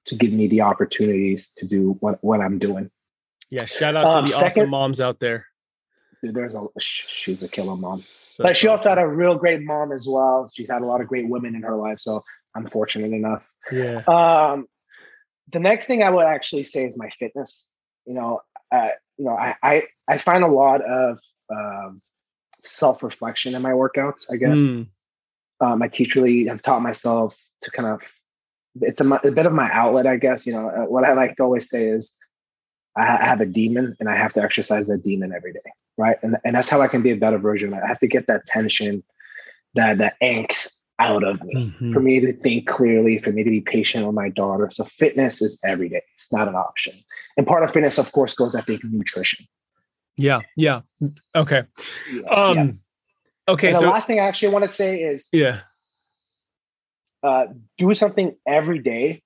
to 0.05 0.15
give 0.15 0.31
me 0.31 0.47
the 0.47 0.61
opportunities 0.61 1.49
to 1.57 1.65
do 1.65 1.97
what 1.99 2.23
what 2.23 2.41
I'm 2.41 2.59
doing. 2.59 2.91
Yeah, 3.49 3.65
shout 3.65 3.95
out 3.95 4.09
to 4.09 4.17
um, 4.17 4.25
the 4.25 4.31
second, 4.31 4.63
awesome 4.63 4.69
moms 4.69 5.01
out 5.01 5.19
there. 5.19 5.47
There's 6.21 6.55
a 6.55 6.65
she's 6.79 7.43
a 7.43 7.49
killer 7.49 7.75
mom, 7.75 8.01
but 8.39 8.57
she 8.57 8.67
also 8.67 8.89
had 8.89 8.97
a 8.97 9.07
real 9.07 9.35
great 9.35 9.61
mom 9.61 9.91
as 9.91 10.07
well. 10.07 10.49
She's 10.53 10.69
had 10.69 10.81
a 10.81 10.85
lot 10.85 11.01
of 11.01 11.07
great 11.07 11.27
women 11.27 11.55
in 11.55 11.63
her 11.63 11.75
life, 11.75 11.99
so 11.99 12.23
I'm 12.55 12.67
fortunate 12.67 13.13
enough. 13.13 13.47
Yeah. 13.71 14.01
Um, 14.07 14.67
the 15.51 15.59
next 15.59 15.85
thing 15.85 16.03
I 16.03 16.09
would 16.09 16.25
actually 16.25 16.63
say 16.63 16.85
is 16.85 16.97
my 16.97 17.09
fitness. 17.19 17.65
You 18.05 18.15
know, 18.15 18.41
uh, 18.71 18.89
you 19.17 19.25
know, 19.25 19.35
I, 19.35 19.55
I 19.61 19.83
I 20.07 20.17
find 20.17 20.43
a 20.43 20.47
lot 20.47 20.81
of 20.81 21.19
um, 21.49 22.01
self 22.61 23.03
reflection 23.03 23.55
in 23.55 23.61
my 23.61 23.71
workouts. 23.71 24.25
I 24.31 24.37
guess 24.37 24.57
mm. 24.57 24.87
um, 25.61 25.81
I 25.81 25.87
teach 25.87 26.15
really 26.15 26.45
have 26.47 26.61
taught 26.61 26.81
myself 26.81 27.37
to 27.61 27.71
kind 27.71 27.89
of 27.89 28.01
it's 28.81 29.01
a, 29.01 29.09
a, 29.09 29.31
bit 29.31 29.45
of 29.45 29.53
my 29.53 29.71
outlet. 29.71 30.07
I 30.07 30.17
guess 30.17 30.45
you 30.45 30.53
know 30.53 30.69
uh, 30.69 30.85
what 30.85 31.03
I 31.03 31.13
like 31.13 31.35
to 31.37 31.43
always 31.43 31.69
say 31.69 31.87
is 31.87 32.13
I, 32.97 33.17
I 33.17 33.25
have 33.25 33.41
a 33.41 33.45
demon 33.45 33.95
and 33.99 34.09
I 34.09 34.15
have 34.15 34.33
to 34.33 34.41
exercise 34.41 34.87
that 34.87 35.03
demon 35.03 35.31
every 35.33 35.53
day, 35.53 35.71
right? 35.97 36.17
And 36.23 36.37
and 36.43 36.55
that's 36.55 36.69
how 36.69 36.81
I 36.81 36.87
can 36.87 37.01
be 37.01 37.11
a 37.11 37.17
better 37.17 37.37
version. 37.37 37.73
I 37.73 37.85
have 37.87 37.99
to 37.99 38.07
get 38.07 38.27
that 38.27 38.45
tension, 38.45 39.03
that 39.75 39.99
that 39.99 40.15
angst 40.21 40.73
out 40.99 41.23
of 41.23 41.43
me 41.43 41.53
mm-hmm. 41.53 41.93
for 41.93 41.99
me 41.99 42.19
to 42.19 42.33
think 42.33 42.67
clearly, 42.67 43.19
for 43.19 43.31
me 43.31 43.43
to 43.43 43.49
be 43.49 43.61
patient 43.61 44.05
with 44.05 44.15
my 44.15 44.29
daughter. 44.29 44.69
So 44.71 44.83
fitness 44.83 45.41
is 45.41 45.57
every 45.63 45.89
day. 45.89 46.01
It's 46.15 46.31
not 46.31 46.47
an 46.47 46.55
option. 46.55 46.93
And 47.37 47.45
part 47.45 47.63
of 47.63 47.71
fitness, 47.71 47.99
of 47.99 48.11
course, 48.11 48.33
goes 48.33 48.55
I 48.55 48.61
think 48.61 48.83
nutrition. 48.83 49.45
Yeah. 50.15 50.41
Yeah. 50.55 50.81
Okay. 51.35 51.63
Yeah, 52.11 52.21
um 52.31 52.57
yeah. 52.57 53.53
okay. 53.53 53.67
And 53.67 53.77
so 53.77 53.85
the 53.85 53.91
last 53.91 54.07
thing 54.07 54.19
I 54.19 54.23
actually 54.23 54.53
want 54.53 54.63
to 54.63 54.69
say 54.69 55.01
is 55.01 55.29
yeah. 55.31 55.59
Uh, 57.23 57.45
do 57.77 57.93
something 57.95 58.35
every 58.47 58.79
day 58.79 59.21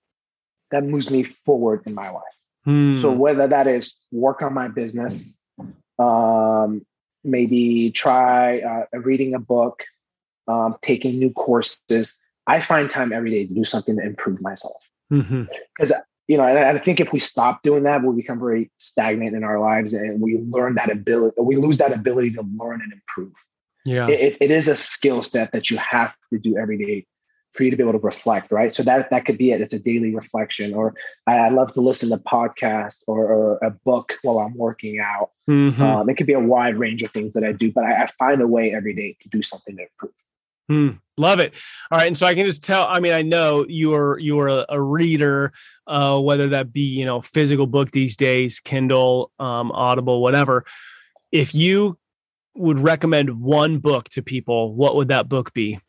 that 0.71 0.83
moves 0.83 1.11
me 1.11 1.23
forward 1.23 1.83
in 1.85 1.93
my 1.93 2.09
life. 2.09 2.23
Hmm. 2.65 2.93
So 2.93 3.11
whether 3.11 3.47
that 3.47 3.67
is 3.67 3.95
work 4.11 4.41
on 4.41 4.53
my 4.53 4.67
business, 4.67 5.27
um, 5.97 6.85
maybe 7.23 7.91
try 7.91 8.59
uh, 8.59 8.99
reading 8.99 9.33
a 9.33 9.39
book, 9.39 9.83
um, 10.47 10.77
taking 10.81 11.19
new 11.19 11.31
courses. 11.31 12.19
I 12.47 12.61
find 12.61 12.89
time 12.89 13.13
every 13.13 13.31
day 13.31 13.45
to 13.47 13.53
do 13.53 13.63
something 13.63 13.97
to 13.97 14.03
improve 14.03 14.41
myself. 14.41 14.81
Because 15.09 15.29
mm-hmm. 15.29 15.93
you 16.27 16.37
know, 16.37 16.43
I, 16.43 16.71
I 16.71 16.79
think 16.79 16.99
if 16.99 17.11
we 17.11 17.19
stop 17.19 17.63
doing 17.63 17.83
that, 17.83 18.03
we'll 18.03 18.13
become 18.13 18.39
very 18.39 18.71
stagnant 18.77 19.35
in 19.35 19.43
our 19.43 19.59
lives, 19.59 19.93
and 19.93 20.21
we 20.21 20.37
learn 20.37 20.75
that 20.75 20.89
ability. 20.89 21.35
We 21.39 21.57
lose 21.57 21.77
that 21.77 21.91
ability 21.91 22.31
to 22.31 22.43
learn 22.57 22.81
and 22.81 22.93
improve. 22.93 23.33
Yeah, 23.85 24.07
it, 24.07 24.37
it 24.39 24.51
is 24.51 24.67
a 24.67 24.75
skill 24.75 25.23
set 25.23 25.51
that 25.51 25.69
you 25.69 25.77
have 25.77 26.15
to 26.31 26.39
do 26.39 26.57
every 26.57 26.77
day 26.77 27.05
for 27.53 27.63
you 27.63 27.71
to 27.71 27.77
be 27.77 27.83
able 27.83 27.93
to 27.93 27.99
reflect, 27.99 28.51
right? 28.51 28.73
So 28.73 28.83
that 28.83 29.09
that 29.09 29.25
could 29.25 29.37
be 29.37 29.51
it. 29.51 29.61
It's 29.61 29.73
a 29.73 29.79
daily 29.79 30.15
reflection, 30.15 30.73
or 30.73 30.93
I, 31.27 31.37
I 31.37 31.49
love 31.49 31.73
to 31.73 31.81
listen 31.81 32.09
to 32.09 32.17
podcasts 32.17 33.03
or, 33.07 33.25
or, 33.25 33.57
a 33.61 33.71
book 33.71 34.17
while 34.21 34.39
I'm 34.39 34.55
working 34.55 34.99
out. 34.99 35.31
Mm-hmm. 35.49 35.81
Um, 35.81 36.09
it 36.09 36.15
could 36.15 36.27
be 36.27 36.33
a 36.33 36.39
wide 36.39 36.77
range 36.77 37.03
of 37.03 37.11
things 37.11 37.33
that 37.33 37.43
I 37.43 37.51
do, 37.51 37.71
but 37.71 37.83
I, 37.83 38.03
I, 38.03 38.07
find 38.07 38.41
a 38.41 38.47
way 38.47 38.73
every 38.73 38.93
day 38.93 39.17
to 39.21 39.29
do 39.29 39.41
something 39.41 39.75
to 39.75 39.83
improve. 39.83 40.13
Mm, 40.71 40.99
love 41.17 41.39
it. 41.39 41.53
All 41.91 41.97
right, 41.97 42.07
and 42.07 42.17
so 42.17 42.25
I 42.25 42.33
can 42.33 42.45
just 42.45 42.63
tell. 42.63 42.87
I 42.87 42.99
mean, 43.01 43.13
I 43.13 43.21
know 43.21 43.65
you 43.67 43.93
are 43.93 44.17
you 44.17 44.39
are 44.39 44.47
a, 44.47 44.65
a 44.69 44.81
reader, 44.81 45.51
uh, 45.87 46.19
whether 46.19 46.49
that 46.49 46.71
be 46.71 46.81
you 46.81 47.05
know 47.05 47.19
physical 47.19 47.67
book 47.67 47.91
these 47.91 48.15
days, 48.15 48.61
Kindle, 48.61 49.31
um, 49.39 49.71
Audible, 49.73 50.21
whatever. 50.21 50.63
If 51.31 51.53
you 51.53 51.97
would 52.55 52.79
recommend 52.79 53.41
one 53.41 53.79
book 53.79 54.09
to 54.09 54.21
people, 54.21 54.75
what 54.75 54.95
would 54.95 55.09
that 55.09 55.27
book 55.27 55.53
be? 55.53 55.79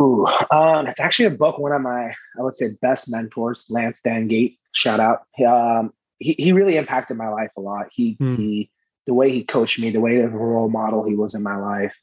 Ooh, 0.00 0.26
um, 0.50 0.86
it's 0.86 1.00
actually 1.00 1.26
a 1.26 1.30
book. 1.30 1.58
One 1.58 1.72
of 1.72 1.82
my, 1.82 2.06
I 2.38 2.42
would 2.42 2.56
say, 2.56 2.70
best 2.80 3.10
mentors, 3.10 3.64
Lance 3.68 4.00
Dangate. 4.04 4.56
Shout 4.72 5.00
out. 5.00 5.26
Um, 5.46 5.92
he 6.18 6.34
he 6.38 6.52
really 6.52 6.76
impacted 6.76 7.16
my 7.16 7.28
life 7.28 7.50
a 7.56 7.60
lot. 7.60 7.86
He 7.92 8.14
hmm. 8.14 8.36
he 8.36 8.70
the 9.06 9.14
way 9.14 9.30
he 9.30 9.44
coached 9.44 9.78
me, 9.78 9.90
the 9.90 10.00
way 10.00 10.20
of 10.20 10.32
a 10.32 10.36
role 10.36 10.68
model 10.68 11.04
he 11.04 11.14
was 11.14 11.34
in 11.34 11.42
my 11.42 11.56
life. 11.56 11.94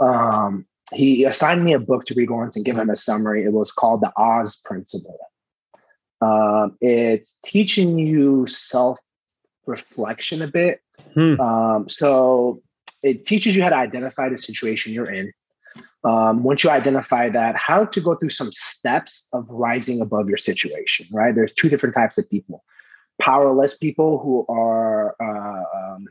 Um, 0.00 0.66
he 0.92 1.24
assigned 1.24 1.64
me 1.64 1.72
a 1.72 1.78
book 1.78 2.04
to 2.06 2.14
read 2.14 2.30
once 2.30 2.56
and 2.56 2.64
give 2.64 2.76
him 2.76 2.90
a 2.90 2.96
summary. 2.96 3.44
It 3.44 3.52
was 3.52 3.70
called 3.70 4.00
The 4.00 4.12
Oz 4.16 4.56
Principle. 4.56 5.18
Um, 6.20 6.76
it's 6.80 7.38
teaching 7.44 7.98
you 7.98 8.46
self 8.46 8.98
reflection 9.66 10.42
a 10.42 10.48
bit. 10.48 10.80
Hmm. 11.14 11.40
Um, 11.40 11.88
so 11.88 12.62
it 13.02 13.26
teaches 13.26 13.56
you 13.56 13.62
how 13.62 13.70
to 13.70 13.76
identify 13.76 14.28
the 14.28 14.38
situation 14.38 14.92
you're 14.92 15.10
in. 15.10 15.32
Um, 16.02 16.42
once 16.42 16.64
you 16.64 16.70
identify 16.70 17.28
that, 17.28 17.56
how 17.56 17.84
to 17.84 18.00
go 18.00 18.14
through 18.14 18.30
some 18.30 18.52
steps 18.52 19.26
of 19.32 19.48
rising 19.50 20.00
above 20.00 20.28
your 20.28 20.38
situation, 20.38 21.06
right? 21.12 21.34
There's 21.34 21.52
two 21.52 21.68
different 21.68 21.94
types 21.94 22.16
of 22.18 22.28
people 22.28 22.64
powerless 23.20 23.74
people 23.74 24.18
who 24.18 24.46
are 24.48 25.14
uh, 25.20 25.64
um, 25.76 26.08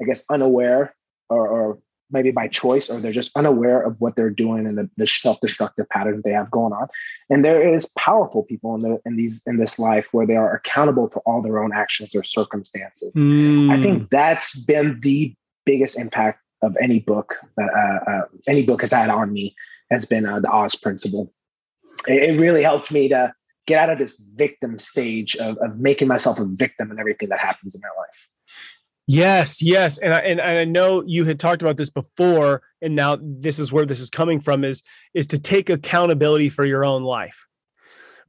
I 0.00 0.04
guess, 0.04 0.24
unaware 0.30 0.94
or, 1.28 1.46
or 1.46 1.78
maybe 2.10 2.30
by 2.32 2.48
choice, 2.48 2.90
or 2.90 3.00
they're 3.00 3.12
just 3.12 3.30
unaware 3.36 3.80
of 3.80 4.00
what 4.00 4.16
they're 4.16 4.30
doing 4.30 4.66
and 4.66 4.76
the, 4.76 4.90
the 4.96 5.06
self-destructive 5.06 5.88
patterns 5.90 6.24
they 6.24 6.32
have 6.32 6.50
going 6.50 6.72
on. 6.72 6.88
And 7.28 7.44
there 7.44 7.72
is 7.72 7.86
powerful 7.96 8.42
people 8.42 8.74
in 8.74 8.80
the 8.82 9.00
in 9.06 9.16
these 9.16 9.40
in 9.46 9.58
this 9.58 9.78
life 9.78 10.08
where 10.12 10.26
they 10.26 10.36
are 10.36 10.52
accountable 10.54 11.08
for 11.08 11.20
all 11.20 11.40
their 11.40 11.62
own 11.62 11.72
actions 11.72 12.14
or 12.14 12.24
circumstances. 12.24 13.12
Mm. 13.14 13.70
I 13.70 13.80
think 13.80 14.10
that's 14.10 14.58
been 14.64 14.98
the 15.00 15.34
biggest 15.64 15.98
impact 15.98 16.40
of 16.62 16.76
any 16.80 17.00
book 17.00 17.36
that 17.56 17.70
uh, 17.72 18.10
uh, 18.10 18.22
any 18.46 18.62
book 18.62 18.82
has 18.82 18.92
had 18.92 19.08
on 19.08 19.32
me 19.32 19.54
has 19.90 20.04
been 20.04 20.26
uh, 20.26 20.40
the 20.40 20.50
Oz 20.50 20.74
principle. 20.74 21.32
It, 22.06 22.30
it, 22.30 22.40
really 22.40 22.62
helped 22.62 22.90
me 22.90 23.08
to 23.08 23.32
get 23.66 23.78
out 23.78 23.90
of 23.90 23.98
this 23.98 24.18
victim 24.18 24.78
stage 24.78 25.36
of, 25.36 25.56
of 25.58 25.78
making 25.78 26.08
myself 26.08 26.38
a 26.38 26.44
victim 26.44 26.90
in 26.90 26.98
everything 26.98 27.28
that 27.30 27.38
happens 27.38 27.74
in 27.74 27.80
my 27.80 27.88
life. 28.00 28.28
Yes, 29.06 29.60
yes, 29.60 29.98
and 29.98 30.14
I, 30.14 30.18
and 30.20 30.40
I 30.40 30.64
know 30.64 31.02
you 31.04 31.24
had 31.24 31.40
talked 31.40 31.62
about 31.62 31.76
this 31.76 31.90
before, 31.90 32.62
and 32.80 32.94
now 32.94 33.18
this 33.20 33.58
is 33.58 33.72
where 33.72 33.84
this 33.84 33.98
is 33.98 34.08
coming 34.08 34.40
from 34.40 34.62
is 34.62 34.82
is 35.14 35.26
to 35.28 35.38
take 35.38 35.68
accountability 35.68 36.48
for 36.48 36.64
your 36.64 36.84
own 36.84 37.02
life, 37.02 37.48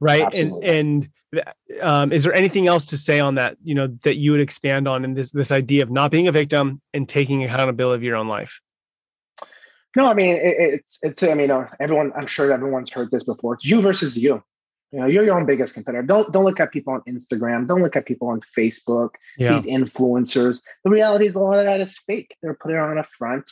right? 0.02 0.24
Absolutely. 0.24 0.68
And 0.68 1.08
and 1.32 1.80
um, 1.80 2.12
is 2.12 2.24
there 2.24 2.34
anything 2.34 2.66
else 2.66 2.84
to 2.86 2.98
say 2.98 3.20
on 3.20 3.36
that? 3.36 3.56
You 3.62 3.74
know 3.74 3.86
that 4.02 4.16
you 4.16 4.32
would 4.32 4.40
expand 4.40 4.88
on 4.88 5.04
in 5.04 5.14
this 5.14 5.30
this 5.30 5.52
idea 5.52 5.82
of 5.82 5.90
not 5.90 6.10
being 6.10 6.28
a 6.28 6.32
victim 6.32 6.82
and 6.92 7.08
taking 7.08 7.44
accountability 7.44 8.00
of 8.00 8.02
your 8.02 8.16
own 8.16 8.28
life. 8.28 8.60
No, 9.96 10.06
I 10.06 10.14
mean 10.14 10.36
it, 10.36 10.56
it's 10.58 10.98
it's 11.02 11.22
I 11.22 11.34
mean 11.34 11.50
uh, 11.50 11.68
everyone 11.80 12.12
I'm 12.16 12.26
sure 12.26 12.52
everyone's 12.52 12.90
heard 12.90 13.10
this 13.10 13.24
before. 13.24 13.54
It's 13.54 13.64
you 13.64 13.80
versus 13.80 14.16
you. 14.16 14.42
You 14.90 15.00
know, 15.00 15.06
you're 15.06 15.24
your 15.24 15.38
own 15.38 15.46
biggest 15.46 15.72
competitor. 15.72 16.02
Don't 16.02 16.32
don't 16.32 16.44
look 16.44 16.60
at 16.60 16.72
people 16.72 16.92
on 16.92 17.02
Instagram. 17.08 17.66
Don't 17.66 17.82
look 17.82 17.96
at 17.96 18.04
people 18.04 18.28
on 18.28 18.40
Facebook. 18.40 19.10
Yeah. 19.38 19.60
These 19.60 19.72
influencers. 19.72 20.60
The 20.84 20.90
reality 20.90 21.26
is 21.26 21.34
a 21.34 21.40
lot 21.40 21.58
of 21.58 21.64
that 21.64 21.80
is 21.80 21.96
fake. 21.96 22.36
They're 22.42 22.54
putting 22.54 22.76
on 22.76 22.98
a 22.98 23.04
front 23.04 23.50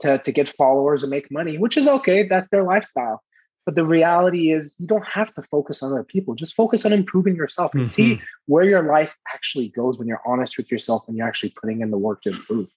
to 0.00 0.18
to 0.18 0.32
get 0.32 0.50
followers 0.50 1.02
and 1.02 1.10
make 1.10 1.30
money, 1.30 1.56
which 1.56 1.76
is 1.76 1.86
okay. 1.86 2.26
That's 2.28 2.48
their 2.48 2.64
lifestyle. 2.64 3.22
But 3.64 3.76
the 3.76 3.84
reality 3.84 4.50
is, 4.50 4.74
you 4.78 4.86
don't 4.86 5.06
have 5.06 5.32
to 5.34 5.42
focus 5.42 5.82
on 5.82 5.92
other 5.92 6.02
people. 6.02 6.34
Just 6.34 6.54
focus 6.54 6.84
on 6.84 6.92
improving 6.92 7.36
yourself 7.36 7.74
and 7.74 7.84
mm-hmm. 7.84 7.92
see 7.92 8.20
where 8.46 8.64
your 8.64 8.82
life 8.82 9.14
actually 9.32 9.68
goes 9.68 9.98
when 9.98 10.08
you're 10.08 10.22
honest 10.26 10.56
with 10.56 10.70
yourself 10.70 11.04
and 11.06 11.16
you're 11.16 11.28
actually 11.28 11.50
putting 11.50 11.80
in 11.80 11.90
the 11.90 11.98
work 11.98 12.22
to 12.22 12.30
improve. 12.30 12.70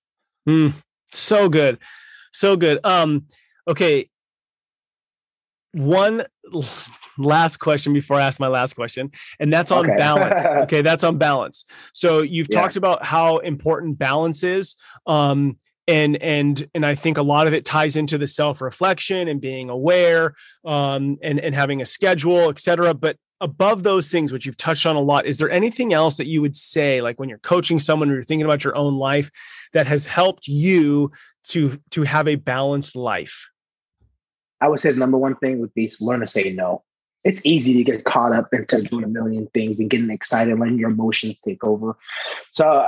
Mm, 0.48 0.80
so 1.08 1.50
good, 1.50 1.80
so 2.34 2.56
good. 2.56 2.80
Um, 2.84 3.26
okay, 3.68 4.10
one 5.72 6.26
last 7.18 7.58
question 7.58 7.94
before 7.94 8.18
I 8.18 8.28
ask 8.28 8.40
my 8.40 8.48
last 8.48 8.74
question, 8.74 9.12
and 9.40 9.52
that's 9.52 9.72
on 9.72 9.86
okay. 9.86 9.98
balance. 9.98 10.46
okay, 10.64 10.82
that's 10.82 11.04
on 11.04 11.18
balance. 11.18 11.66
So 11.94 12.22
you've 12.22 12.48
yeah. 12.50 12.62
talked 12.62 12.76
about 12.76 13.06
how 13.06 13.38
important 13.38 13.98
balance 13.98 14.44
is. 14.44 14.76
Um, 15.08 15.58
and 15.88 16.22
and 16.22 16.68
and 16.74 16.86
I 16.86 16.96
think 16.96 17.18
a 17.18 17.22
lot 17.22 17.48
of 17.48 17.54
it 17.54 17.66
ties 17.66 17.96
into 17.96 18.18
the 18.18 18.28
self 18.28 18.62
reflection 18.62 19.28
and 19.28 19.40
being 19.40 19.70
aware, 19.70 20.34
um, 20.64 21.18
and 21.22 21.40
and 21.40 21.54
having 21.54 21.82
a 21.82 21.86
schedule, 21.86 22.50
et 22.50 22.60
cetera. 22.60 22.94
But 22.94 23.18
above 23.42 23.84
those 23.84 24.10
things, 24.10 24.32
which 24.32 24.46
you've 24.46 24.58
touched 24.58 24.86
on 24.86 24.96
a 24.96 25.02
lot, 25.02 25.26
is 25.26 25.38
there 25.38 25.52
anything 25.52 25.94
else 25.94 26.18
that 26.18 26.28
you 26.28 26.42
would 26.42 26.56
say, 26.56 27.02
like 27.02 27.20
when 27.20 27.30
you're 27.30 27.38
coaching 27.40 27.80
someone 27.80 28.10
or 28.10 28.14
you're 28.16 28.24
thinking 28.24 28.46
about 28.46 28.64
your 28.64 28.76
own 28.76 28.96
life, 28.96 29.30
that 29.74 29.86
has 29.86 30.08
helped 30.08 30.48
you 30.48 31.12
to 31.46 31.80
to 31.92 32.04
have 32.04 32.28
a 32.28 32.36
balanced 32.36 32.96
life? 32.96 33.48
I 34.62 34.68
would 34.68 34.80
say 34.80 34.92
the 34.92 35.00
number 35.00 35.18
one 35.18 35.36
thing 35.36 35.60
would 35.60 35.74
be 35.74 35.92
learn 36.00 36.22
to 36.22 36.28
say 36.28 36.52
no. 36.54 36.84
It's 37.24 37.42
easy 37.44 37.74
to 37.74 37.84
get 37.84 38.06
caught 38.06 38.34
up 38.34 38.54
into 38.54 38.84
doing 38.84 39.04
a 39.04 39.08
million 39.08 39.48
things 39.54 39.80
and 39.80 39.90
getting 39.90 40.12
excited, 40.12 40.58
letting 40.60 40.78
your 40.78 40.92
emotions 40.92 41.40
take 41.44 41.64
over. 41.64 41.98
So 42.52 42.86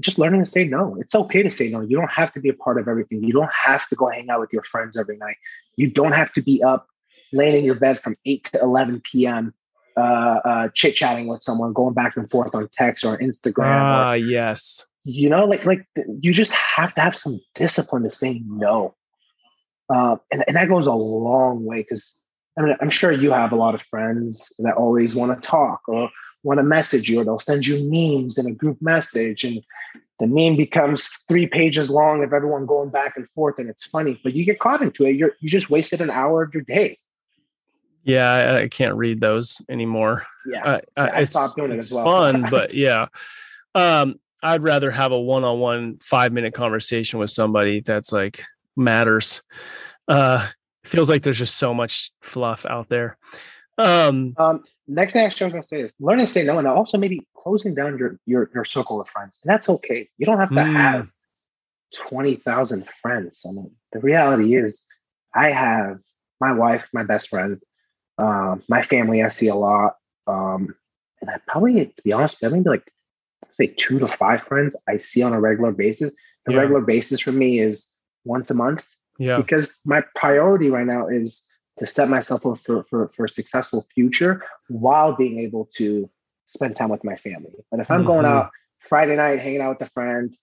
just 0.00 0.18
learning 0.18 0.44
to 0.44 0.50
say 0.50 0.64
no. 0.64 0.96
It's 1.00 1.14
okay 1.14 1.42
to 1.42 1.50
say 1.50 1.68
no. 1.68 1.80
You 1.80 1.96
don't 1.96 2.10
have 2.10 2.32
to 2.32 2.40
be 2.40 2.48
a 2.48 2.54
part 2.54 2.78
of 2.78 2.88
everything. 2.88 3.22
You 3.22 3.32
don't 3.32 3.52
have 3.52 3.88
to 3.88 3.96
go 3.96 4.08
hang 4.08 4.30
out 4.30 4.40
with 4.40 4.52
your 4.52 4.62
friends 4.62 4.96
every 4.96 5.16
night. 5.16 5.36
You 5.76 5.90
don't 5.90 6.12
have 6.12 6.32
to 6.34 6.42
be 6.42 6.62
up 6.62 6.88
laying 7.32 7.56
in 7.56 7.64
your 7.64 7.74
bed 7.74 8.00
from 8.00 8.16
8 8.24 8.44
to 8.52 8.60
11 8.60 9.02
p.m. 9.10 9.54
Uh, 9.96 10.40
uh, 10.44 10.68
chit 10.74 10.94
chatting 10.94 11.26
with 11.26 11.42
someone, 11.42 11.72
going 11.72 11.94
back 11.94 12.16
and 12.16 12.30
forth 12.30 12.54
on 12.54 12.68
text 12.72 13.04
or 13.04 13.16
Instagram. 13.18 13.64
Ah, 13.66 14.10
uh, 14.10 14.12
yes. 14.12 14.86
You 15.04 15.30
know, 15.30 15.44
like 15.44 15.64
like 15.64 15.86
you 16.20 16.32
just 16.32 16.52
have 16.52 16.94
to 16.96 17.00
have 17.00 17.16
some 17.16 17.40
discipline 17.54 18.02
to 18.02 18.10
say 18.10 18.42
no, 18.44 18.94
uh, 19.88 20.16
and 20.32 20.44
and 20.48 20.56
that 20.56 20.68
goes 20.68 20.88
a 20.88 20.92
long 20.92 21.64
way 21.64 21.78
because 21.78 22.12
I 22.58 22.62
mean 22.62 22.76
I'm 22.80 22.90
sure 22.90 23.12
you 23.12 23.30
have 23.30 23.52
a 23.52 23.56
lot 23.56 23.76
of 23.76 23.82
friends 23.82 24.52
that 24.58 24.74
always 24.74 25.14
want 25.14 25.40
to 25.40 25.48
talk 25.48 25.82
or 25.86 26.10
want 26.46 26.58
to 26.58 26.64
message 26.64 27.08
you 27.08 27.20
or 27.20 27.24
they'll 27.24 27.40
send 27.40 27.66
you 27.66 27.76
memes 27.90 28.38
in 28.38 28.46
a 28.46 28.52
group 28.52 28.80
message 28.80 29.42
and 29.42 29.62
the 30.20 30.26
meme 30.26 30.56
becomes 30.56 31.08
three 31.28 31.46
pages 31.46 31.90
long 31.90 32.22
of 32.22 32.32
everyone 32.32 32.64
going 32.64 32.88
back 32.88 33.16
and 33.16 33.28
forth 33.34 33.58
and 33.58 33.68
it's 33.68 33.84
funny 33.84 34.18
but 34.22 34.32
you 34.32 34.44
get 34.44 34.60
caught 34.60 34.80
into 34.80 35.04
it. 35.04 35.16
You're 35.16 35.32
you 35.40 35.50
just 35.50 35.70
wasted 35.70 36.00
an 36.00 36.08
hour 36.08 36.42
of 36.42 36.54
your 36.54 36.62
day. 36.62 36.98
Yeah 38.04 38.30
i, 38.30 38.62
I 38.62 38.68
can't 38.68 38.94
read 38.94 39.20
those 39.20 39.60
anymore. 39.68 40.24
Yeah, 40.46 40.78
I, 40.96 41.00
I, 41.00 41.10
I 41.18 41.22
stopped 41.24 41.56
doing 41.56 41.72
it 41.72 41.78
as 41.78 41.92
well. 41.92 42.04
fun 42.04 42.46
but 42.50 42.72
yeah. 42.74 43.06
Um 43.74 44.14
i'd 44.42 44.62
rather 44.62 44.90
have 44.90 45.10
a 45.10 45.20
one-on-one 45.20 45.96
five 45.96 46.32
minute 46.32 46.54
conversation 46.54 47.18
with 47.18 47.30
somebody 47.30 47.80
that's 47.80 48.12
like 48.12 48.44
matters. 48.76 49.42
Uh 50.06 50.46
feels 50.84 51.10
like 51.10 51.24
there's 51.24 51.38
just 51.38 51.56
so 51.56 51.74
much 51.74 52.12
fluff 52.20 52.64
out 52.66 52.88
there 52.88 53.18
um, 53.78 54.34
um, 54.38 54.64
next 54.88 55.12
thing 55.12 55.22
I 55.22 55.26
was 55.26 55.34
gonna 55.34 55.62
say 55.62 55.80
is 55.80 55.94
learning 56.00 56.26
to 56.26 56.32
say 56.32 56.44
no, 56.44 56.58
and 56.58 56.66
also 56.66 56.96
maybe 56.98 57.26
closing 57.36 57.74
down 57.74 57.98
your 57.98 58.18
your 58.26 58.50
your 58.54 58.64
circle 58.64 59.00
of 59.00 59.08
friends, 59.08 59.38
and 59.42 59.50
that's 59.50 59.68
okay. 59.68 60.08
You 60.18 60.26
don't 60.26 60.38
have 60.38 60.50
to 60.50 60.56
mm. 60.56 60.72
have 60.72 61.10
twenty 61.94 62.36
thousand 62.36 62.88
friends. 63.02 63.44
I 63.46 63.52
mean, 63.52 63.70
the 63.92 64.00
reality 64.00 64.54
is, 64.54 64.82
I 65.34 65.50
have 65.50 65.98
my 66.40 66.52
wife, 66.52 66.88
my 66.92 67.02
best 67.02 67.28
friend, 67.28 67.60
um, 68.18 68.62
my 68.68 68.82
family. 68.82 69.22
I 69.22 69.28
see 69.28 69.48
a 69.48 69.54
lot, 69.54 69.96
um, 70.26 70.74
and 71.20 71.30
I 71.30 71.38
probably, 71.46 71.86
to 71.86 72.02
be 72.02 72.12
honest, 72.12 72.42
I 72.42 72.48
maybe 72.48 72.68
like 72.68 72.90
say 73.52 73.68
two 73.76 73.98
to 73.98 74.08
five 74.08 74.42
friends 74.42 74.74
I 74.88 74.96
see 74.96 75.22
on 75.22 75.32
a 75.32 75.40
regular 75.40 75.72
basis. 75.72 76.12
The 76.46 76.52
yeah. 76.52 76.60
regular 76.60 76.80
basis 76.80 77.20
for 77.20 77.32
me 77.32 77.60
is 77.60 77.86
once 78.24 78.50
a 78.50 78.54
month. 78.54 78.86
Yeah, 79.18 79.36
because 79.36 79.78
my 79.84 80.02
priority 80.14 80.70
right 80.70 80.86
now 80.86 81.08
is 81.08 81.42
to 81.78 81.86
set 81.86 82.08
myself 82.08 82.46
up 82.46 82.58
for, 82.64 82.84
for, 82.84 83.08
for 83.08 83.24
a 83.26 83.28
successful 83.28 83.86
future 83.94 84.42
while 84.68 85.14
being 85.14 85.38
able 85.40 85.68
to 85.74 86.08
spend 86.46 86.76
time 86.76 86.88
with 86.88 87.04
my 87.04 87.16
family. 87.16 87.52
But 87.70 87.80
if 87.80 87.90
I'm 87.90 88.00
mm-hmm. 88.00 88.08
going 88.08 88.26
out 88.26 88.50
Friday 88.80 89.16
night, 89.16 89.40
hanging 89.40 89.60
out 89.60 89.78
with 89.78 89.88
a 89.88 89.90
friend, 89.92 90.36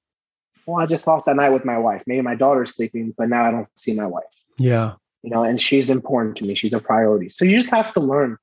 well, 0.66 0.82
I 0.82 0.86
just 0.86 1.08
lost 1.08 1.26
that 1.26 1.36
night 1.36 1.50
with 1.50 1.66
my 1.66 1.78
wife. 1.78 2.04
Maybe 2.06 2.22
my 2.22 2.36
daughter's 2.36 2.74
sleeping, 2.74 3.14
but 3.18 3.30
now 3.30 3.46
I 3.46 3.52
don't 3.52 3.68
see 3.76 3.94
my 3.94 4.06
wife. 4.06 4.24
Yeah. 4.58 4.94
You 5.24 5.30
know, 5.30 5.44
and 5.44 5.62
she's 5.62 5.90
important 5.90 6.38
to 6.38 6.46
me. 6.46 6.56
She's 6.56 6.74
a 6.74 6.80
priority. 6.80 7.30
So 7.30 7.46
you 7.46 7.60
just 7.60 7.72
have 7.72 7.94
to 7.94 8.00
learn. 8.00 8.38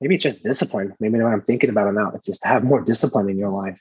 Maybe 0.00 0.14
it's 0.14 0.22
just 0.22 0.42
discipline. 0.42 0.94
Maybe 1.00 1.18
what 1.18 1.32
I'm 1.32 1.42
thinking 1.42 1.70
about 1.70 1.88
it 1.88 1.92
now, 1.92 2.12
it's 2.14 2.26
just 2.26 2.42
to 2.42 2.48
have 2.48 2.62
more 2.62 2.80
discipline 2.80 3.28
in 3.28 3.36
your 3.36 3.50
life. 3.50 3.80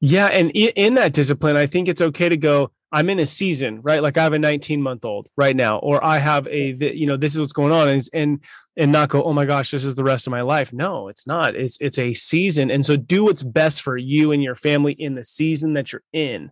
Yeah. 0.00 0.26
And 0.26 0.50
in 0.50 0.94
that 0.94 1.12
discipline, 1.12 1.56
I 1.56 1.66
think 1.66 1.88
it's 1.88 2.00
okay 2.00 2.28
to 2.28 2.36
go, 2.36 2.70
I'm 2.92 3.08
in 3.08 3.18
a 3.18 3.26
season, 3.26 3.80
right? 3.82 4.02
Like 4.02 4.18
I 4.18 4.22
have 4.22 4.34
a 4.34 4.38
19 4.38 4.82
month 4.82 5.04
old 5.04 5.30
right 5.36 5.56
now, 5.56 5.78
or 5.78 6.04
I 6.04 6.18
have 6.18 6.46
a, 6.46 6.72
you 6.94 7.06
know, 7.06 7.16
this 7.16 7.34
is 7.34 7.40
what's 7.40 7.52
going 7.54 7.72
on, 7.72 7.88
and 7.88 8.02
and 8.12 8.44
and 8.76 8.92
not 8.92 9.08
go, 9.08 9.22
oh 9.22 9.32
my 9.32 9.46
gosh, 9.46 9.70
this 9.70 9.84
is 9.84 9.94
the 9.94 10.04
rest 10.04 10.26
of 10.26 10.30
my 10.30 10.42
life. 10.42 10.74
No, 10.74 11.08
it's 11.08 11.26
not. 11.26 11.56
It's 11.56 11.78
it's 11.80 11.98
a 11.98 12.12
season, 12.12 12.70
and 12.70 12.84
so 12.84 12.96
do 12.96 13.24
what's 13.24 13.42
best 13.42 13.80
for 13.80 13.96
you 13.96 14.30
and 14.30 14.42
your 14.42 14.54
family 14.54 14.92
in 14.92 15.14
the 15.14 15.24
season 15.24 15.72
that 15.72 15.90
you're 15.90 16.02
in, 16.12 16.50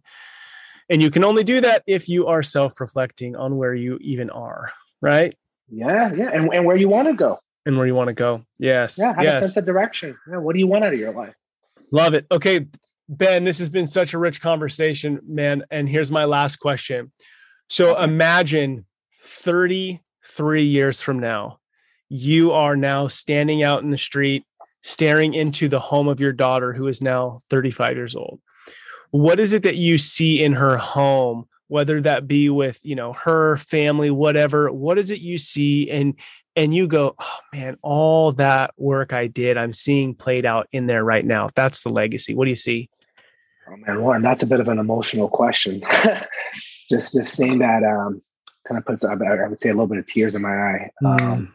and 0.88 1.02
you 1.02 1.10
can 1.10 1.24
only 1.24 1.44
do 1.44 1.60
that 1.60 1.82
if 1.86 2.08
you 2.08 2.26
are 2.26 2.42
self 2.42 2.80
reflecting 2.80 3.36
on 3.36 3.58
where 3.58 3.74
you 3.74 3.98
even 4.00 4.30
are, 4.30 4.72
right? 5.02 5.36
Yeah, 5.68 6.10
yeah, 6.14 6.30
and 6.32 6.52
and 6.54 6.64
where 6.64 6.76
you 6.76 6.88
want 6.88 7.08
to 7.08 7.14
go, 7.14 7.38
and 7.70 7.78
where 7.78 7.86
you 7.86 7.94
want 7.94 8.08
to 8.08 8.14
go. 8.14 8.44
Yes, 8.58 8.98
yeah, 8.98 9.14
have 9.14 9.24
yes. 9.24 9.38
a 9.38 9.44
sense 9.44 9.56
of 9.56 9.66
direction. 9.66 10.16
Yeah, 10.30 10.38
what 10.38 10.52
do 10.52 10.58
you 10.58 10.66
want 10.66 10.84
out 10.84 10.92
of 10.92 10.98
your 10.98 11.12
life? 11.12 11.34
Love 11.90 12.14
it. 12.14 12.26
Okay, 12.30 12.66
Ben, 13.08 13.44
this 13.44 13.58
has 13.58 13.70
been 13.70 13.86
such 13.86 14.14
a 14.14 14.18
rich 14.18 14.40
conversation, 14.40 15.20
man. 15.26 15.64
And 15.70 15.88
here's 15.88 16.10
my 16.10 16.24
last 16.24 16.56
question. 16.56 17.10
So 17.68 18.00
imagine 18.00 18.86
33 19.22 20.62
years 20.64 21.02
from 21.02 21.18
now, 21.18 21.58
you 22.08 22.52
are 22.52 22.76
now 22.76 23.08
standing 23.08 23.62
out 23.62 23.82
in 23.82 23.90
the 23.90 23.98
street, 23.98 24.44
staring 24.82 25.34
into 25.34 25.68
the 25.68 25.80
home 25.80 26.08
of 26.08 26.20
your 26.20 26.32
daughter, 26.32 26.72
who 26.72 26.86
is 26.86 27.00
now 27.00 27.40
35 27.50 27.96
years 27.96 28.14
old. 28.14 28.40
What 29.10 29.40
is 29.40 29.52
it 29.52 29.64
that 29.64 29.76
you 29.76 29.98
see 29.98 30.42
in 30.42 30.52
her 30.54 30.76
home? 30.76 31.46
Whether 31.66 32.00
that 32.00 32.26
be 32.26 32.48
with, 32.48 32.80
you 32.82 32.96
know, 32.96 33.12
her 33.12 33.56
family, 33.56 34.10
whatever, 34.10 34.72
what 34.72 34.98
is 34.98 35.12
it 35.12 35.20
you 35.20 35.38
see? 35.38 35.88
And 35.88 36.14
and 36.56 36.74
you 36.74 36.88
go, 36.88 37.14
oh 37.18 37.38
man, 37.52 37.76
all 37.82 38.32
that 38.32 38.72
work 38.76 39.12
I 39.12 39.26
did, 39.26 39.56
I'm 39.56 39.72
seeing 39.72 40.14
played 40.14 40.44
out 40.44 40.68
in 40.72 40.86
there 40.86 41.04
right 41.04 41.24
now. 41.24 41.48
That's 41.54 41.82
the 41.82 41.90
legacy. 41.90 42.34
What 42.34 42.44
do 42.44 42.50
you 42.50 42.56
see? 42.56 42.90
Oh 43.68 43.76
man, 43.76 44.02
Warren, 44.02 44.22
that's 44.22 44.42
a 44.42 44.46
bit 44.46 44.60
of 44.60 44.68
an 44.68 44.78
emotional 44.78 45.28
question. 45.28 45.82
just 46.90 47.12
just 47.12 47.34
saying 47.34 47.58
that 47.60 47.84
um, 47.84 48.20
kind 48.66 48.78
of 48.78 48.84
puts 48.84 49.04
I 49.04 49.14
would 49.14 49.60
say 49.60 49.68
a 49.68 49.72
little 49.72 49.86
bit 49.86 49.98
of 49.98 50.06
tears 50.06 50.34
in 50.34 50.42
my 50.42 50.54
eye 50.54 50.90
because 51.00 51.20
mm. 51.20 51.48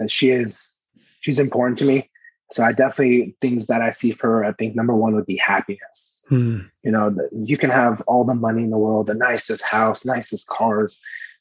um, 0.00 0.08
she 0.08 0.30
is 0.30 0.76
she's 1.20 1.38
important 1.38 1.78
to 1.78 1.84
me. 1.84 2.10
So 2.52 2.62
I 2.62 2.72
definitely 2.72 3.36
things 3.40 3.66
that 3.66 3.82
I 3.82 3.90
see 3.90 4.12
for 4.12 4.28
her. 4.28 4.44
I 4.44 4.52
think 4.52 4.74
number 4.74 4.94
one 4.94 5.14
would 5.14 5.26
be 5.26 5.36
happiness. 5.36 6.22
Mm. 6.30 6.64
You 6.82 6.90
know, 6.90 7.10
the, 7.10 7.28
you 7.32 7.56
can 7.56 7.70
have 7.70 8.00
all 8.02 8.24
the 8.24 8.34
money 8.34 8.62
in 8.62 8.70
the 8.70 8.78
world, 8.78 9.06
the 9.06 9.14
nicest 9.14 9.64
house, 9.64 10.04
nicest 10.04 10.46
cars, 10.48 11.00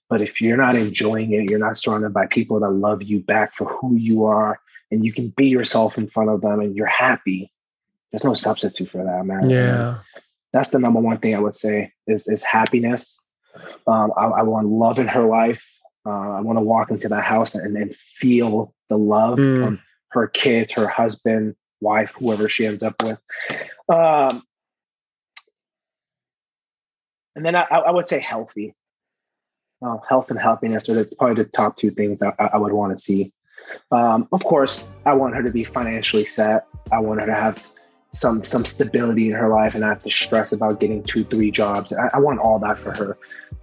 but 0.10 0.22
if 0.22 0.42
you're 0.42 0.58
not 0.58 0.76
enjoying 0.76 1.34
it, 1.34 1.50
you're 1.50 1.60
not 1.60 1.78
surrounded 1.78 2.14
by 2.14 2.28
people 2.28 2.60
that 2.60 2.72
love 2.72 3.04
you 3.04 3.22
back 3.22 3.56
for 3.56 3.66
who 3.66 3.96
you 3.96 4.26
are, 4.26 4.60
and 4.92 5.06
you 5.06 5.12
can 5.12 5.30
be 5.30 5.48
yourself 5.48 5.98
in 5.98 6.08
front 6.08 6.30
of 6.30 6.42
them, 6.42 6.60
and 6.60 6.76
you're 6.76 6.86
happy 6.86 7.52
there's 8.16 8.24
no 8.24 8.34
substitute 8.34 8.90
for 8.90 9.04
that, 9.04 9.26
man. 9.26 9.50
Yeah. 9.50 9.98
That's 10.54 10.70
the 10.70 10.80
number 10.80 11.02
one 11.02 11.18
thing 11.18 11.36
I 11.36 11.40
would 11.40 11.54
say 11.56 11.92
is 12.08 12.30
is 12.30 12.46
happiness. 12.46 13.20
Um, 13.88 14.14
I, 14.16 14.28
I, 14.28 14.42
want 14.44 14.68
love 14.68 15.00
in 15.00 15.08
her 15.10 15.26
life. 15.26 15.68
Uh, 16.06 16.32
I 16.32 16.40
want 16.40 16.58
to 16.58 16.62
walk 16.62 16.92
into 16.92 17.10
that 17.10 17.26
house 17.26 17.56
and, 17.56 17.76
and 17.76 17.94
feel 17.94 18.74
the 18.88 18.98
love 18.98 19.38
mm. 19.38 19.58
from 19.58 19.82
her 20.12 20.30
kids, 20.30 20.72
her 20.74 20.88
husband, 20.88 21.58
wife, 21.82 22.16
whoever 22.18 22.48
she 22.48 22.66
ends 22.66 22.84
up 22.84 23.04
with. 23.04 23.20
Um, 23.90 24.44
and 27.36 27.46
then 27.46 27.58
I, 27.58 27.64
I, 27.64 27.92
would 27.92 28.08
say 28.08 28.22
healthy. 28.22 28.76
Uh, 29.82 29.98
health 30.08 30.32
and 30.32 30.40
happiness 30.40 30.90
are 30.90 31.04
the, 31.04 31.16
probably 31.18 31.44
the 31.44 31.50
top 31.50 31.78
two 31.78 31.92
things 31.92 32.22
I, 32.22 32.34
I 32.40 32.58
would 32.58 32.72
want 32.72 32.94
to 32.94 32.98
see. 32.98 33.34
Um, 33.92 34.28
of 34.32 34.44
course, 34.44 34.88
I 35.06 35.16
want 35.16 35.36
her 35.36 35.44
to 35.44 35.52
be 35.52 35.64
financially 35.64 36.26
set. 36.26 36.68
I 36.92 37.00
want 37.00 37.22
her 37.22 37.28
to 37.28 37.34
have 37.34 37.70
some 38.16 38.44
some 38.44 38.64
stability 38.64 39.28
in 39.28 39.34
her 39.34 39.50
life 39.50 39.74
and 39.74 39.82
not 39.82 39.90
have 39.90 40.04
to 40.04 40.12
stress 40.12 40.54
about 40.54 40.80
getting 40.80 41.04
two 41.04 41.24
three 41.26 41.52
jobs 41.52 41.92
I, 41.92 42.10
I, 42.14 42.20
want 42.20 42.40
all 42.40 42.60
that 42.60 42.80
for 42.80 42.96
her 42.96 43.18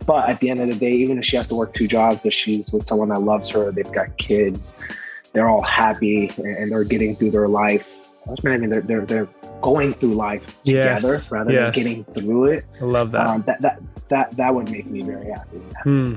but 0.07 0.29
at 0.29 0.41
the 0.41 0.51
end 0.51 0.61
of 0.61 0.69
the 0.69 0.77
day 0.77 0.93
even 0.93 1.19
if 1.19 1.25
she 1.25 1.37
has 1.37 1.49
to 1.49 1.55
work 1.55 1.73
two 1.73 1.89
jobs 1.89 2.21
but 2.23 2.35
she's 2.35 2.71
with 2.71 2.87
someone 2.87 3.09
that 3.09 3.23
loves 3.23 3.49
her 3.51 3.73
they've 3.73 3.91
got 3.93 4.17
kids 4.19 4.77
they're 5.33 5.49
all 5.49 5.63
happy 5.63 6.31
and 6.37 6.71
they're 6.71 6.85
getting 6.85 7.17
through 7.17 7.31
their 7.31 7.49
life 7.49 8.02
I 8.29 8.57
mean 8.57 8.71
they're, 8.71 8.81
they're, 8.81 9.05
they're 9.05 9.29
going 9.61 9.95
through 9.95 10.13
life 10.13 10.57
yes. 10.63 11.03
together 11.03 11.19
rather 11.31 11.53
yes. 11.53 11.75
than 11.75 11.85
getting 11.85 12.05
through 12.05 12.45
it 12.47 12.65
I 12.81 12.85
love 12.85 13.11
that. 13.13 13.29
Um, 13.29 13.43
that 13.47 13.61
that 13.61 13.81
that 14.09 14.31
that 14.33 14.55
would 14.55 14.71
make 14.71 14.87
me 14.87 15.03
very 15.03 15.31
happy 15.31 15.59
hmm. 15.83 16.17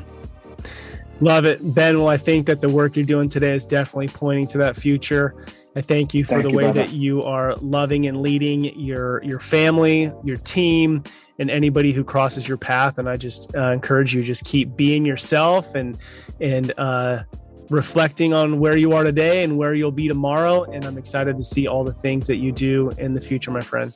Love 1.22 1.46
it. 1.46 1.60
Ben, 1.74 1.98
well, 1.98 2.10
I 2.10 2.18
think 2.18 2.46
that 2.48 2.60
the 2.60 2.68
work 2.70 2.96
you're 2.96 3.06
doing 3.06 3.30
today 3.30 3.56
is 3.56 3.66
definitely 3.66 4.10
pointing 4.10 4.48
to 4.48 4.58
that 4.58 4.76
future. 4.76 5.34
I 5.76 5.82
thank 5.82 6.14
you 6.14 6.26
for 6.26 6.32
thank 6.32 6.44
the 6.44 6.50
you, 6.52 6.58
way 6.58 6.64
brother. 6.64 6.84
that 6.84 6.94
you 6.94 7.22
are 7.22 7.56
loving 7.58 8.08
and 8.08 8.22
leading 8.22 8.78
your 8.78 9.24
your 9.24 9.40
family, 9.40 10.12
your 10.24 10.36
team, 10.38 11.04
and 11.40 11.50
anybody 11.50 11.94
who 11.94 12.04
crosses 12.04 12.48
your 12.48 12.58
path. 12.58 12.98
And 12.98 13.08
I 13.08 13.16
just 13.16 13.56
uh, 13.56 13.72
encourage 13.72 14.14
you 14.14 14.24
just 14.24 14.44
keep 14.46 14.76
being 14.76 15.06
yourself 15.06 15.76
and 15.76 15.98
and 16.42 16.74
uh, 16.78 17.24
reflecting 17.70 18.34
on 18.34 18.60
where 18.60 18.78
you 18.78 18.94
are 18.94 19.04
today 19.04 19.44
and 19.44 19.58
where 19.58 19.74
you'll 19.74 19.92
be 19.92 20.08
tomorrow. 20.08 20.64
And 20.64 20.86
I'm 20.86 20.98
excited 20.98 21.38
to 21.38 21.44
see 21.44 21.68
all 21.68 21.84
the 21.84 21.94
things 21.94 22.28
that 22.28 22.38
you 22.38 22.52
do 22.52 22.90
in 22.98 23.14
the 23.14 23.22
future, 23.22 23.52
my 23.52 23.62
friend. 23.62 23.94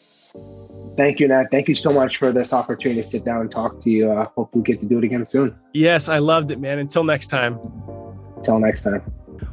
Thank 0.98 1.20
you, 1.20 1.28
Nat. 1.28 1.46
Thank 1.50 1.68
you 1.68 1.76
so 1.76 1.94
much 1.94 2.18
for 2.18 2.32
this 2.32 2.52
opportunity 2.52 3.02
to 3.02 3.08
sit 3.08 3.24
down 3.24 3.42
and 3.42 3.52
talk 3.52 3.82
to 3.82 3.90
you. 3.90 4.10
I 4.12 4.24
uh, 4.24 4.30
hope 4.36 4.54
we 4.54 4.62
get 4.62 4.82
to 4.82 4.86
do 4.86 4.98
it 4.98 5.04
again 5.04 5.26
soon. 5.26 5.56
Yes, 5.74 6.10
I 6.10 6.20
loved 6.20 6.52
it, 6.52 6.60
man. 6.60 6.80
Until 6.80 7.04
next 7.04 7.28
time. 7.28 7.58
Until 8.38 8.60
next 8.60 8.82
time. 8.82 9.02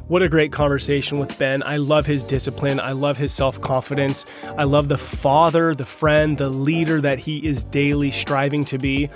What 0.07 0.23
a 0.23 0.29
great 0.29 0.51
conversation 0.51 1.19
with 1.19 1.37
Ben. 1.37 1.61
I 1.63 1.77
love 1.77 2.05
his 2.05 2.23
discipline. 2.23 2.79
I 2.79 2.93
love 2.93 3.17
his 3.17 3.33
self 3.33 3.59
confidence. 3.59 4.25
I 4.57 4.63
love 4.63 4.87
the 4.87 4.97
father, 4.97 5.75
the 5.75 5.83
friend, 5.83 6.37
the 6.37 6.49
leader 6.49 7.01
that 7.01 7.19
he 7.19 7.45
is 7.45 7.63
daily 7.63 8.11
striving 8.11 8.63
to 8.65 8.77
be. 8.77 9.09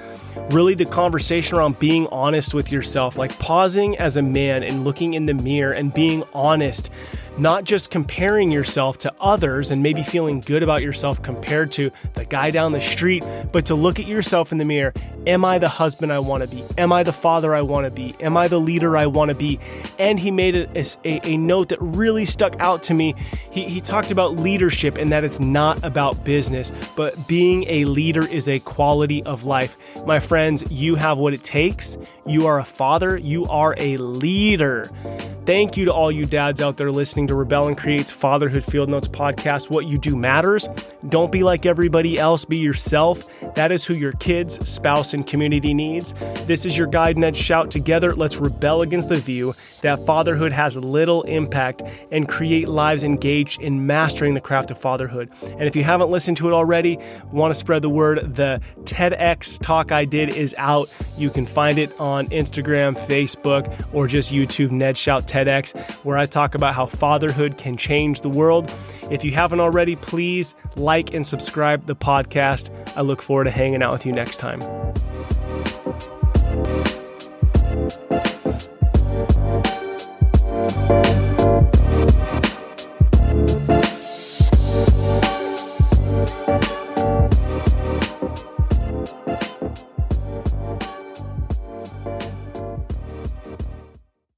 Really, 0.49 0.73
the 0.73 0.85
conversation 0.85 1.57
around 1.57 1.79
being 1.79 2.07
honest 2.07 2.53
with 2.53 2.71
yourself, 2.71 3.17
like 3.17 3.37
pausing 3.39 3.97
as 3.97 4.17
a 4.17 4.21
man 4.21 4.63
and 4.63 4.83
looking 4.83 5.13
in 5.13 5.25
the 5.25 5.33
mirror 5.33 5.71
and 5.71 5.93
being 5.93 6.23
honest 6.33 6.89
not 7.37 7.63
just 7.63 7.91
comparing 7.91 8.51
yourself 8.51 8.97
to 8.99 9.13
others 9.19 9.71
and 9.71 9.81
maybe 9.81 10.03
feeling 10.03 10.39
good 10.39 10.63
about 10.63 10.81
yourself 10.81 11.21
compared 11.21 11.71
to 11.71 11.91
the 12.13 12.25
guy 12.25 12.49
down 12.49 12.71
the 12.71 12.81
street, 12.81 13.25
but 13.51 13.65
to 13.65 13.75
look 13.75 13.99
at 13.99 14.07
yourself 14.07 14.51
in 14.51 14.57
the 14.57 14.65
mirror. 14.65 14.93
Am 15.27 15.45
I 15.45 15.59
the 15.59 15.69
husband 15.69 16.11
I 16.11 16.17
want 16.17 16.43
to 16.43 16.49
be? 16.49 16.63
Am 16.79 16.91
I 16.91 17.03
the 17.03 17.13
father 17.13 17.53
I 17.53 17.61
want 17.61 17.85
to 17.85 17.91
be? 17.91 18.15
Am 18.21 18.35
I 18.35 18.47
the 18.47 18.59
leader 18.59 18.97
I 18.97 19.05
want 19.05 19.29
to 19.29 19.35
be? 19.35 19.59
And 19.99 20.19
he 20.19 20.31
made 20.31 20.55
a, 20.55 20.85
a, 21.05 21.33
a 21.33 21.37
note 21.37 21.69
that 21.69 21.77
really 21.79 22.25
stuck 22.25 22.55
out 22.59 22.81
to 22.83 22.95
me. 22.95 23.13
He, 23.51 23.65
he 23.65 23.81
talked 23.81 24.09
about 24.09 24.37
leadership 24.37 24.97
and 24.97 25.11
that 25.11 25.23
it's 25.23 25.39
not 25.39 25.83
about 25.83 26.25
business, 26.25 26.71
but 26.95 27.27
being 27.27 27.65
a 27.67 27.85
leader 27.85 28.27
is 28.27 28.47
a 28.47 28.57
quality 28.59 29.23
of 29.23 29.43
life. 29.43 29.77
My 30.07 30.19
friends, 30.19 30.71
you 30.71 30.95
have 30.95 31.19
what 31.19 31.35
it 31.35 31.43
takes. 31.43 31.97
You 32.25 32.47
are 32.47 32.59
a 32.59 32.65
father, 32.65 33.15
you 33.15 33.45
are 33.45 33.75
a 33.77 33.97
leader. 33.97 34.85
Thank 35.45 35.77
you 35.77 35.85
to 35.85 35.93
all 35.93 36.11
you 36.11 36.25
dads 36.25 36.61
out 36.61 36.77
there 36.77 36.91
listening 37.21 37.27
to 37.27 37.35
Rebel 37.35 37.67
and 37.67 37.77
Create's 37.77 38.11
Fatherhood 38.11 38.63
Field 38.63 38.89
Notes 38.89 39.07
podcast. 39.07 39.69
What 39.69 39.85
you 39.85 39.99
do 39.99 40.15
matters. 40.15 40.67
Don't 41.07 41.31
be 41.31 41.43
like 41.43 41.67
everybody 41.67 42.17
else, 42.17 42.45
be 42.45 42.57
yourself. 42.57 43.29
That 43.53 43.71
is 43.71 43.85
who 43.85 43.93
your 43.93 44.13
kids, 44.13 44.67
spouse, 44.67 45.13
and 45.13 45.27
community 45.27 45.71
needs. 45.71 46.13
This 46.47 46.65
is 46.65 46.75
your 46.75 46.87
guide, 46.87 47.19
Ned 47.19 47.35
Schaut. 47.35 47.69
Together, 47.69 48.15
let's 48.15 48.37
rebel 48.37 48.81
against 48.81 49.09
the 49.09 49.17
view 49.17 49.53
that 49.81 50.05
fatherhood 50.05 50.51
has 50.51 50.77
little 50.77 51.23
impact 51.23 51.81
and 52.11 52.27
create 52.27 52.67
lives 52.67 53.03
engaged 53.03 53.61
in 53.61 53.85
mastering 53.87 54.33
the 54.33 54.41
craft 54.41 54.71
of 54.71 54.77
fatherhood. 54.77 55.29
And 55.43 55.63
if 55.63 55.75
you 55.75 55.83
haven't 55.83 56.09
listened 56.09 56.37
to 56.37 56.47
it 56.49 56.53
already, 56.53 56.97
want 57.31 57.51
to 57.51 57.55
spread 57.55 57.81
the 57.81 57.89
word, 57.89 58.35
the 58.35 58.61
TEDx 58.83 59.59
talk 59.61 59.91
I 59.91 60.05
did 60.05 60.29
is 60.29 60.55
out. 60.57 60.93
You 61.17 61.29
can 61.29 61.45
find 61.45 61.77
it 61.77 61.91
on 61.99 62.27
Instagram, 62.27 62.97
Facebook, 63.07 63.93
or 63.93 64.07
just 64.07 64.31
YouTube, 64.31 64.71
Ned 64.71 64.95
Schaut 64.95 65.27
TEDx, 65.27 65.79
where 66.03 66.17
I 66.17 66.25
talk 66.25 66.55
about 66.55 66.75
how 66.75 66.85
fatherhood 66.85 67.57
can 67.57 67.77
change 67.77 68.21
the 68.21 68.29
world. 68.29 68.73
If 69.09 69.23
you 69.23 69.31
haven't 69.31 69.59
already, 69.59 69.95
please 69.95 70.55
like 70.75 71.13
and 71.13 71.25
subscribe 71.25 71.85
the 71.85 71.95
podcast. 71.95 72.69
I 72.95 73.01
look 73.01 73.21
forward 73.21 73.45
to 73.45 73.51
hanging 73.51 73.83
out 73.83 73.91
with 73.91 74.05
you 74.05 74.11
next 74.11 74.37
time. 74.37 74.59
Música 80.61 81.20